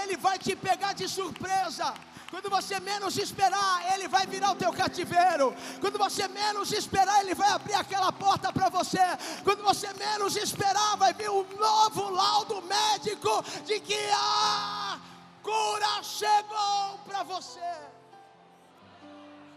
Ele 0.00 0.16
vai 0.16 0.38
te 0.38 0.56
pegar 0.56 0.94
de 0.94 1.06
surpresa. 1.06 1.92
Quando 2.30 2.48
você 2.48 2.80
menos 2.80 3.18
esperar, 3.18 3.74
Ele 3.92 4.08
vai 4.08 4.26
virar 4.26 4.52
o 4.52 4.56
teu 4.62 4.72
cativeiro. 4.72 5.54
Quando 5.82 5.98
você 5.98 6.26
menos 6.26 6.72
esperar, 6.72 7.20
Ele 7.20 7.34
vai 7.34 7.50
abrir 7.50 7.74
aquela 7.74 8.10
porta 8.12 8.50
para 8.50 8.70
você. 8.70 9.04
Quando 9.44 9.62
você 9.62 9.92
menos 9.92 10.36
esperar, 10.36 10.96
vai 10.96 11.12
vir 11.12 11.30
um 11.30 11.44
novo 11.66 12.08
laudo 12.10 12.62
médico 12.62 13.44
de 13.66 13.78
que 13.78 14.00
a 14.10 14.98
cura 15.42 16.02
chegou 16.02 16.98
para 17.06 17.22
você. 17.22 17.95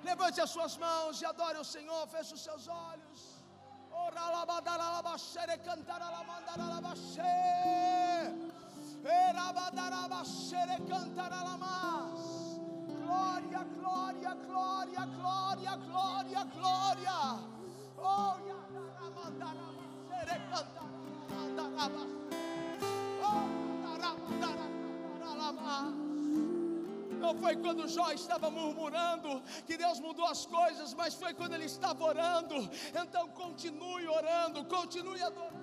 Levante 0.09 0.41
as 0.41 0.49
suas 0.49 0.75
mãos 0.75 1.21
e 1.21 1.25
adore 1.31 1.57
o 1.59 1.63
Senhor, 1.63 2.07
feche 2.07 2.33
os 2.33 2.43
seus 2.47 2.67
olhos. 2.67 3.19
Glória, 13.01 13.61
glória, 13.77 14.33
glória, 14.47 15.03
glória, 15.17 15.75
glória, 15.75 16.43
glória. 16.55 17.17
Oh, 17.97 18.33
Oh, 25.61 26.08
não 27.19 27.35
foi 27.35 27.55
quando 27.57 27.87
Jó 27.87 28.11
estava 28.11 28.49
murmurando 28.49 29.41
que 29.67 29.77
Deus 29.77 29.99
mudou 29.99 30.25
as 30.25 30.45
coisas, 30.45 30.93
mas 30.93 31.13
foi 31.13 31.33
quando 31.33 31.53
ele 31.53 31.65
estava 31.65 32.03
orando. 32.03 32.55
Então 32.89 33.27
continue 33.29 34.07
orando, 34.07 34.65
continue 34.65 35.21
adorando. 35.21 35.58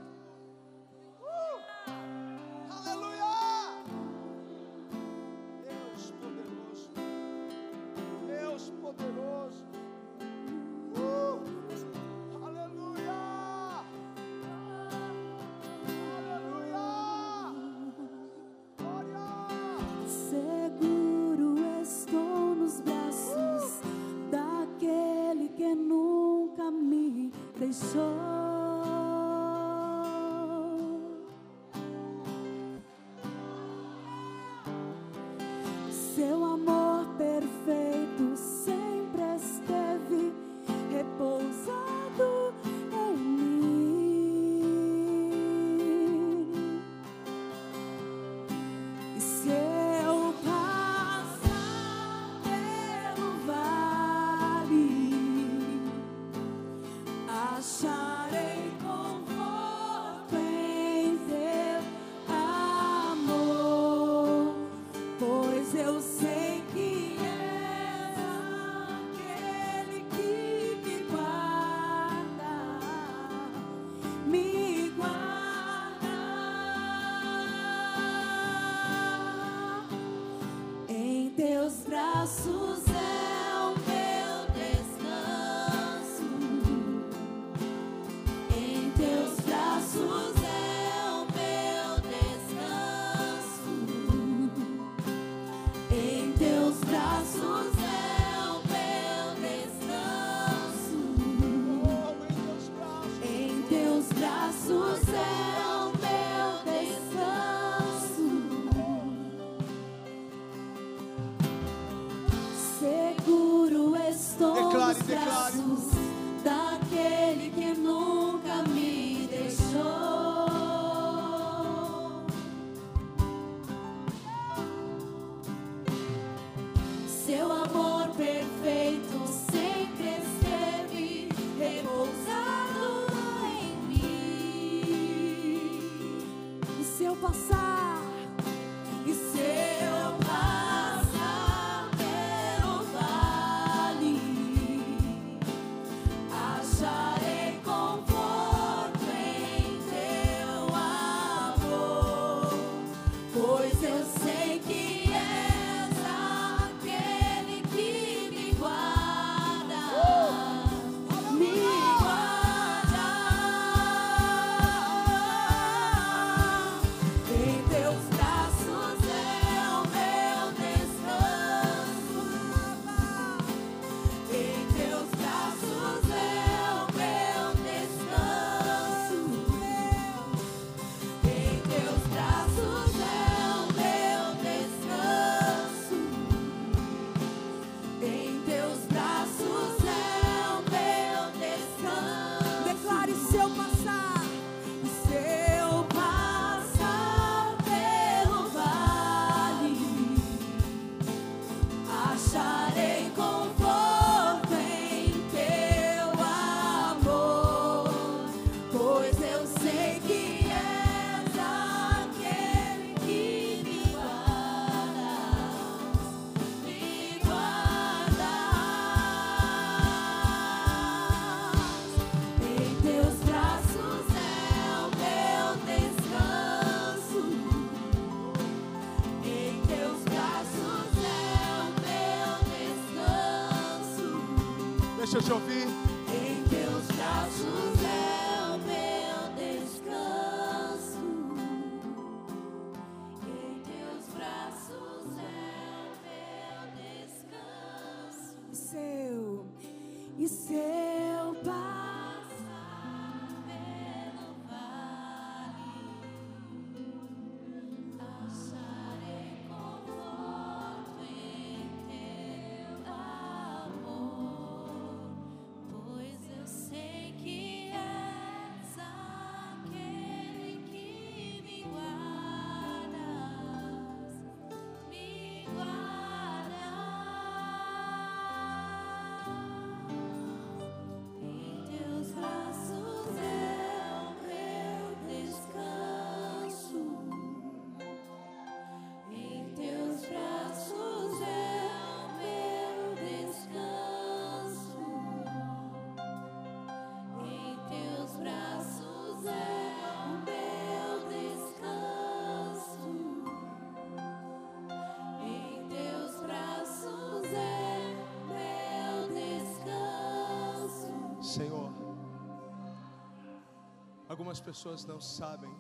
as 314.37 314.41
pessoas 314.49 314.81
não 314.85 315.01
sabem, 315.01 315.55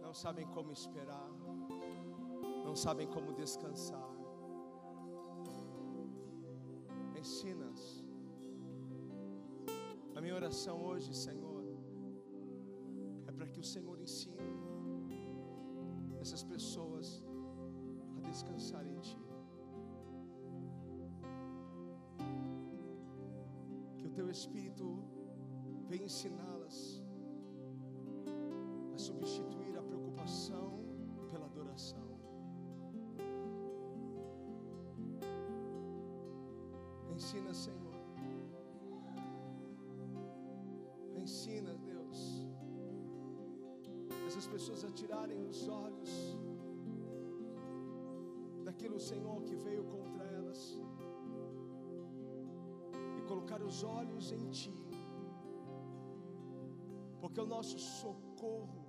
não 0.00 0.12
sabem 0.14 0.46
como 0.56 0.70
esperar, 0.70 1.28
não 2.66 2.74
sabem 2.76 3.08
como 3.14 3.32
descansar. 3.32 4.10
Ensina. 7.20 7.68
A 10.14 10.20
minha 10.20 10.36
oração 10.40 10.76
hoje, 10.90 11.10
Senhor, 11.26 11.64
é 13.26 13.32
para 13.32 13.48
que 13.48 13.58
o 13.64 13.68
Senhor 13.72 13.98
ensine 14.06 14.54
essas 16.20 16.44
pessoas 16.44 17.24
a 18.16 18.20
descansar 18.28 18.86
em 18.86 18.98
Ti. 19.00 19.24
Que 23.98 24.06
o 24.06 24.14
Teu 24.20 24.30
Espírito 24.30 24.86
venha 25.88 26.04
ensinar 26.04 26.57
a 28.94 28.98
substituir 28.98 29.76
a 29.78 29.82
preocupação 29.82 30.84
pela 31.30 31.46
adoração. 31.46 32.08
Ensina, 37.14 37.52
Senhor. 37.52 37.94
Ensina, 41.16 41.74
Deus, 41.74 42.46
essas 44.26 44.46
pessoas 44.46 44.84
a 44.84 44.90
tirarem 44.90 45.40
os 45.44 45.68
olhos 45.68 46.38
daquilo, 48.64 49.00
Senhor, 49.00 49.42
que 49.42 49.56
veio 49.56 49.84
contra 49.84 50.24
elas 50.24 50.78
e 53.18 53.22
colocar 53.22 53.60
os 53.62 53.82
olhos 53.82 54.30
em 54.32 54.48
Ti 54.50 54.87
porque 57.38 57.40
o 57.40 57.46
nosso 57.46 57.78
socorro, 57.78 58.80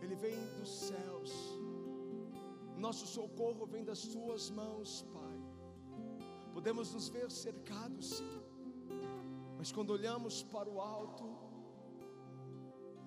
ele 0.00 0.14
vem 0.14 0.38
dos 0.58 0.70
céus, 0.88 1.32
nosso 2.78 3.06
socorro 3.06 3.66
vem 3.66 3.84
das 3.84 4.02
Tuas 4.14 4.48
mãos, 4.50 5.04
Pai. 5.12 5.38
Podemos 6.54 6.94
nos 6.94 7.08
ver 7.10 7.30
cercados, 7.30 8.06
sim, 8.16 8.42
mas 9.58 9.70
quando 9.70 9.90
olhamos 9.90 10.42
para 10.44 10.68
o 10.68 10.80
alto, 10.80 11.26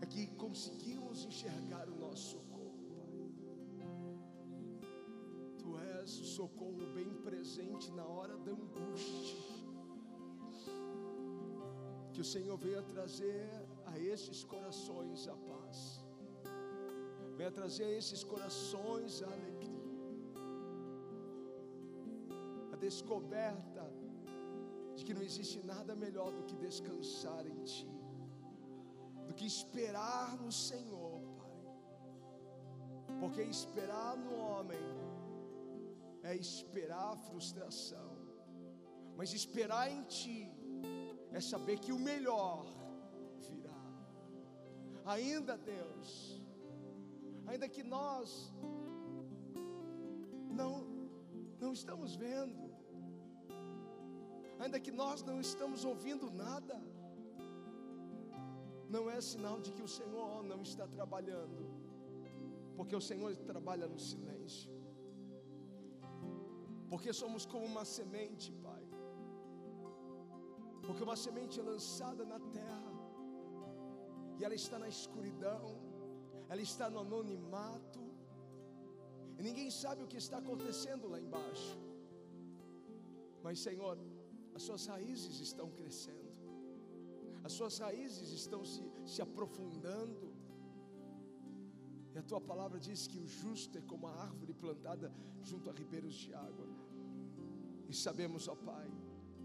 é 0.02 0.06
que 0.06 0.28
conseguimos 0.46 1.26
enxergar 1.26 1.90
o 1.90 1.96
nosso 1.96 2.26
socorro, 2.36 2.84
Pai. 3.00 3.16
Tu 5.58 5.78
és 5.96 6.20
o 6.20 6.26
socorro 6.38 6.86
bem 6.94 7.12
presente 7.24 7.92
na 7.94 8.06
hora 8.06 8.38
da 8.38 8.52
angústia. 8.52 9.40
Que 12.14 12.22
o 12.22 12.26
Senhor 12.36 12.58
venha 12.58 12.84
trazer 12.84 13.71
a 13.94 14.00
estes 14.14 14.44
corações 14.54 15.28
a 15.28 15.36
paz, 15.52 15.80
venha 17.38 17.52
trazer 17.60 17.86
a 17.86 17.98
esses 18.02 18.24
corações 18.24 19.22
a 19.24 19.32
alegria, 19.38 19.96
a 22.74 22.76
descoberta 22.88 23.86
de 24.96 25.04
que 25.06 25.14
não 25.14 25.24
existe 25.30 25.60
nada 25.74 25.96
melhor 25.96 26.32
do 26.38 26.44
que 26.44 26.56
descansar 26.68 27.44
em 27.54 27.60
Ti 27.64 28.02
do 29.32 29.36
que 29.40 29.46
esperar 29.46 30.30
no 30.44 30.52
Senhor, 30.52 31.22
Pai. 31.38 31.60
Porque 33.22 33.42
esperar 33.42 34.18
no 34.18 34.34
homem 34.46 34.86
é 36.24 36.36
esperar 36.36 37.14
a 37.14 37.22
frustração, 37.28 38.12
mas 39.16 39.34
esperar 39.34 39.86
em 39.90 40.04
Ti 40.04 40.52
é 41.32 41.40
saber 41.40 41.80
que 41.80 41.94
o 41.94 42.00
melhor. 42.12 42.66
Ainda, 45.06 45.58
Deus, 45.58 46.42
ainda 47.48 47.68
que 47.68 47.84
nós 47.84 48.54
não 50.50 50.72
não 51.60 51.74
estamos 51.74 52.16
vendo, 52.16 52.64
ainda 54.60 54.80
que 54.80 54.92
nós 54.92 55.22
não 55.22 55.40
estamos 55.40 55.86
ouvindo 55.86 56.30
nada, 56.32 56.76
não 58.90 59.10
é 59.10 59.22
sinal 59.22 59.58
de 59.66 59.72
que 59.72 59.84
o 59.84 59.88
Senhor 59.88 60.44
não 60.44 60.62
está 60.64 60.88
trabalhando, 60.88 61.62
porque 62.76 62.96
o 62.96 63.06
Senhor 63.10 63.36
trabalha 63.52 63.88
no 63.88 64.00
silêncio, 64.00 64.72
porque 66.90 67.14
somos 67.14 67.46
como 67.46 67.66
uma 67.66 67.86
semente, 67.86 68.52
Pai, 68.68 68.84
porque 70.86 71.04
uma 71.04 71.16
semente 71.16 71.60
é 71.60 71.64
lançada 71.64 72.26
na 72.26 72.40
terra, 72.40 72.92
e 74.42 74.46
ela 74.48 74.56
está 74.64 74.78
na 74.84 74.90
escuridão, 74.96 75.66
ela 76.50 76.64
está 76.70 76.90
no 76.90 77.00
anonimato, 77.06 78.04
e 79.38 79.44
ninguém 79.48 79.70
sabe 79.84 80.04
o 80.04 80.08
que 80.08 80.18
está 80.18 80.40
acontecendo 80.44 81.08
lá 81.14 81.20
embaixo, 81.28 81.78
mas 83.46 83.60
Senhor, 83.60 83.98
as 84.54 84.64
suas 84.64 84.86
raízes 84.86 85.40
estão 85.40 85.70
crescendo 85.80 86.32
as 87.44 87.54
suas 87.54 87.78
raízes 87.80 88.32
estão 88.32 88.64
se, 88.64 88.84
se 89.06 89.22
aprofundando. 89.22 90.32
E 92.14 92.18
a 92.18 92.24
tua 92.24 92.42
palavra 92.42 92.80
diz 92.80 93.08
que 93.08 93.18
o 93.18 93.28
justo 93.28 93.78
é 93.78 93.82
como 93.82 94.08
a 94.08 94.14
árvore 94.28 94.54
plantada 94.54 95.12
junto 95.42 95.70
a 95.70 95.74
ribeiros 95.74 96.14
de 96.14 96.34
água. 96.34 96.68
E 97.90 97.94
sabemos, 97.94 98.48
ó 98.48 98.56
Pai, 98.56 98.90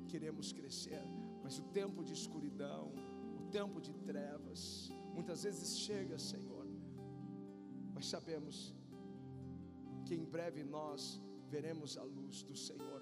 queremos 0.08 0.52
crescer, 0.52 1.02
mas 1.42 1.58
o 1.58 1.62
tempo 1.80 2.04
de 2.04 2.12
escuridão, 2.12 2.92
tempo 3.56 3.80
de 3.80 3.94
trevas, 4.10 4.90
muitas 5.14 5.42
vezes 5.44 5.78
chega, 5.78 6.18
Senhor. 6.18 6.66
Mas 7.94 8.06
sabemos 8.14 8.74
que 10.04 10.14
em 10.14 10.26
breve 10.34 10.62
nós 10.62 11.22
veremos 11.48 11.96
a 11.96 12.02
luz 12.02 12.42
do 12.42 12.54
Senhor. 12.54 12.95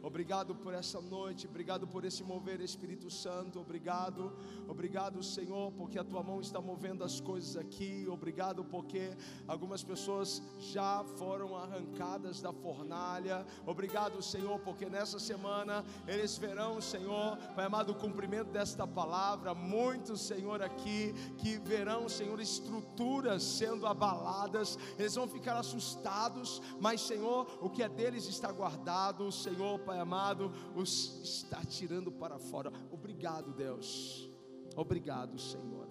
Obrigado 0.00 0.54
por 0.54 0.72
essa 0.72 1.00
noite, 1.00 1.46
obrigado 1.48 1.86
por 1.86 2.04
esse 2.04 2.22
mover, 2.22 2.60
Espírito 2.60 3.10
Santo. 3.10 3.60
Obrigado, 3.60 4.32
obrigado, 4.68 5.22
Senhor, 5.22 5.72
porque 5.72 5.98
a 5.98 6.04
tua 6.04 6.22
mão 6.22 6.40
está 6.40 6.60
movendo 6.60 7.02
as 7.02 7.20
coisas 7.20 7.56
aqui. 7.56 8.06
Obrigado, 8.08 8.64
porque 8.64 9.10
algumas 9.46 9.82
pessoas 9.82 10.40
já 10.60 11.04
foram 11.16 11.56
arrancadas 11.56 12.40
da 12.40 12.52
fornalha. 12.52 13.44
Obrigado, 13.66 14.22
Senhor, 14.22 14.60
porque 14.60 14.86
nessa 14.86 15.18
semana 15.18 15.84
eles 16.06 16.38
verão, 16.38 16.80
Senhor, 16.80 17.36
Pai 17.56 17.66
amado, 17.66 17.90
o 17.90 17.96
cumprimento 17.96 18.50
desta 18.50 18.86
palavra. 18.86 19.52
Muitos, 19.52 20.20
Senhor, 20.20 20.62
aqui 20.62 21.12
que 21.38 21.58
verão, 21.58 22.08
Senhor, 22.08 22.40
estruturas 22.40 23.42
sendo 23.42 23.84
abaladas. 23.84 24.78
Eles 24.96 25.16
vão 25.16 25.26
ficar 25.26 25.58
assustados, 25.58 26.62
mas, 26.78 27.00
Senhor, 27.00 27.58
o 27.60 27.68
que 27.68 27.82
é 27.82 27.88
deles 27.88 28.26
está 28.26 28.52
guardado, 28.52 29.30
Senhor. 29.32 29.87
Pai 29.88 30.00
amado, 30.00 30.52
os 30.76 31.18
está 31.22 31.64
tirando 31.64 32.12
para 32.12 32.38
fora. 32.38 32.70
Obrigado, 32.92 33.54
Deus. 33.54 34.30
Obrigado, 34.76 35.38
Senhor. 35.38 35.88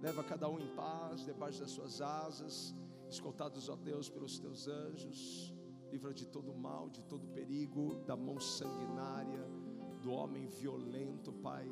Leva 0.00 0.24
cada 0.24 0.48
um 0.48 0.58
em 0.58 0.68
paz, 0.68 1.26
debaixo 1.26 1.60
das 1.60 1.72
suas 1.72 2.00
asas, 2.00 2.74
escoltados, 3.06 3.68
ó 3.68 3.76
Deus, 3.76 4.08
pelos 4.08 4.38
teus 4.38 4.66
anjos. 4.66 5.52
Livra 5.92 6.14
de 6.14 6.24
todo 6.26 6.54
mal, 6.54 6.88
de 6.88 7.04
todo 7.04 7.26
perigo, 7.34 7.96
da 8.06 8.16
mão 8.16 8.40
sanguinária, 8.40 9.46
do 10.00 10.10
homem 10.10 10.46
violento, 10.46 11.34
Pai. 11.34 11.70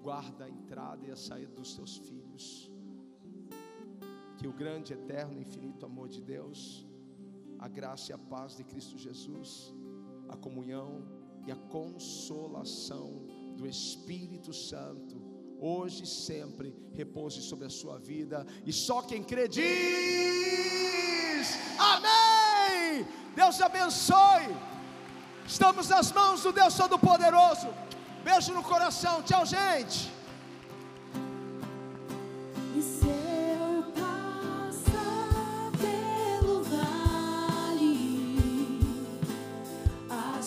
Guarda 0.00 0.44
a 0.44 0.48
entrada 0.48 1.04
e 1.08 1.10
a 1.10 1.16
saída 1.16 1.52
dos 1.56 1.74
teus 1.74 1.96
filhos. 1.96 2.70
Que 4.38 4.46
o 4.46 4.52
grande, 4.52 4.92
eterno, 4.92 5.40
infinito 5.40 5.84
amor 5.84 6.08
de 6.08 6.22
Deus, 6.22 6.86
a 7.58 7.66
graça 7.66 8.12
e 8.12 8.14
a 8.14 8.18
paz 8.18 8.56
de 8.56 8.62
Cristo 8.62 8.96
Jesus 8.96 9.74
a 10.32 10.36
comunhão 10.36 11.04
e 11.46 11.52
a 11.52 11.56
consolação 11.56 13.26
do 13.56 13.66
Espírito 13.66 14.52
Santo, 14.52 15.20
hoje 15.58 16.04
e 16.04 16.06
sempre, 16.06 16.74
repouse 16.94 17.42
sobre 17.42 17.66
a 17.66 17.70
sua 17.70 17.98
vida. 17.98 18.46
E 18.64 18.72
só 18.72 19.02
quem 19.02 19.22
crê 19.22 19.48
diz: 19.48 19.68
Amém! 21.78 23.06
Deus 23.34 23.60
abençoe. 23.60 24.48
Estamos 25.46 25.88
nas 25.88 26.12
mãos 26.12 26.42
do 26.42 26.52
Deus 26.52 26.74
Todo-Poderoso. 26.74 27.68
Beijo 28.24 28.52
no 28.52 28.62
coração. 28.62 29.22
Tchau, 29.22 29.44
gente. 29.44 30.10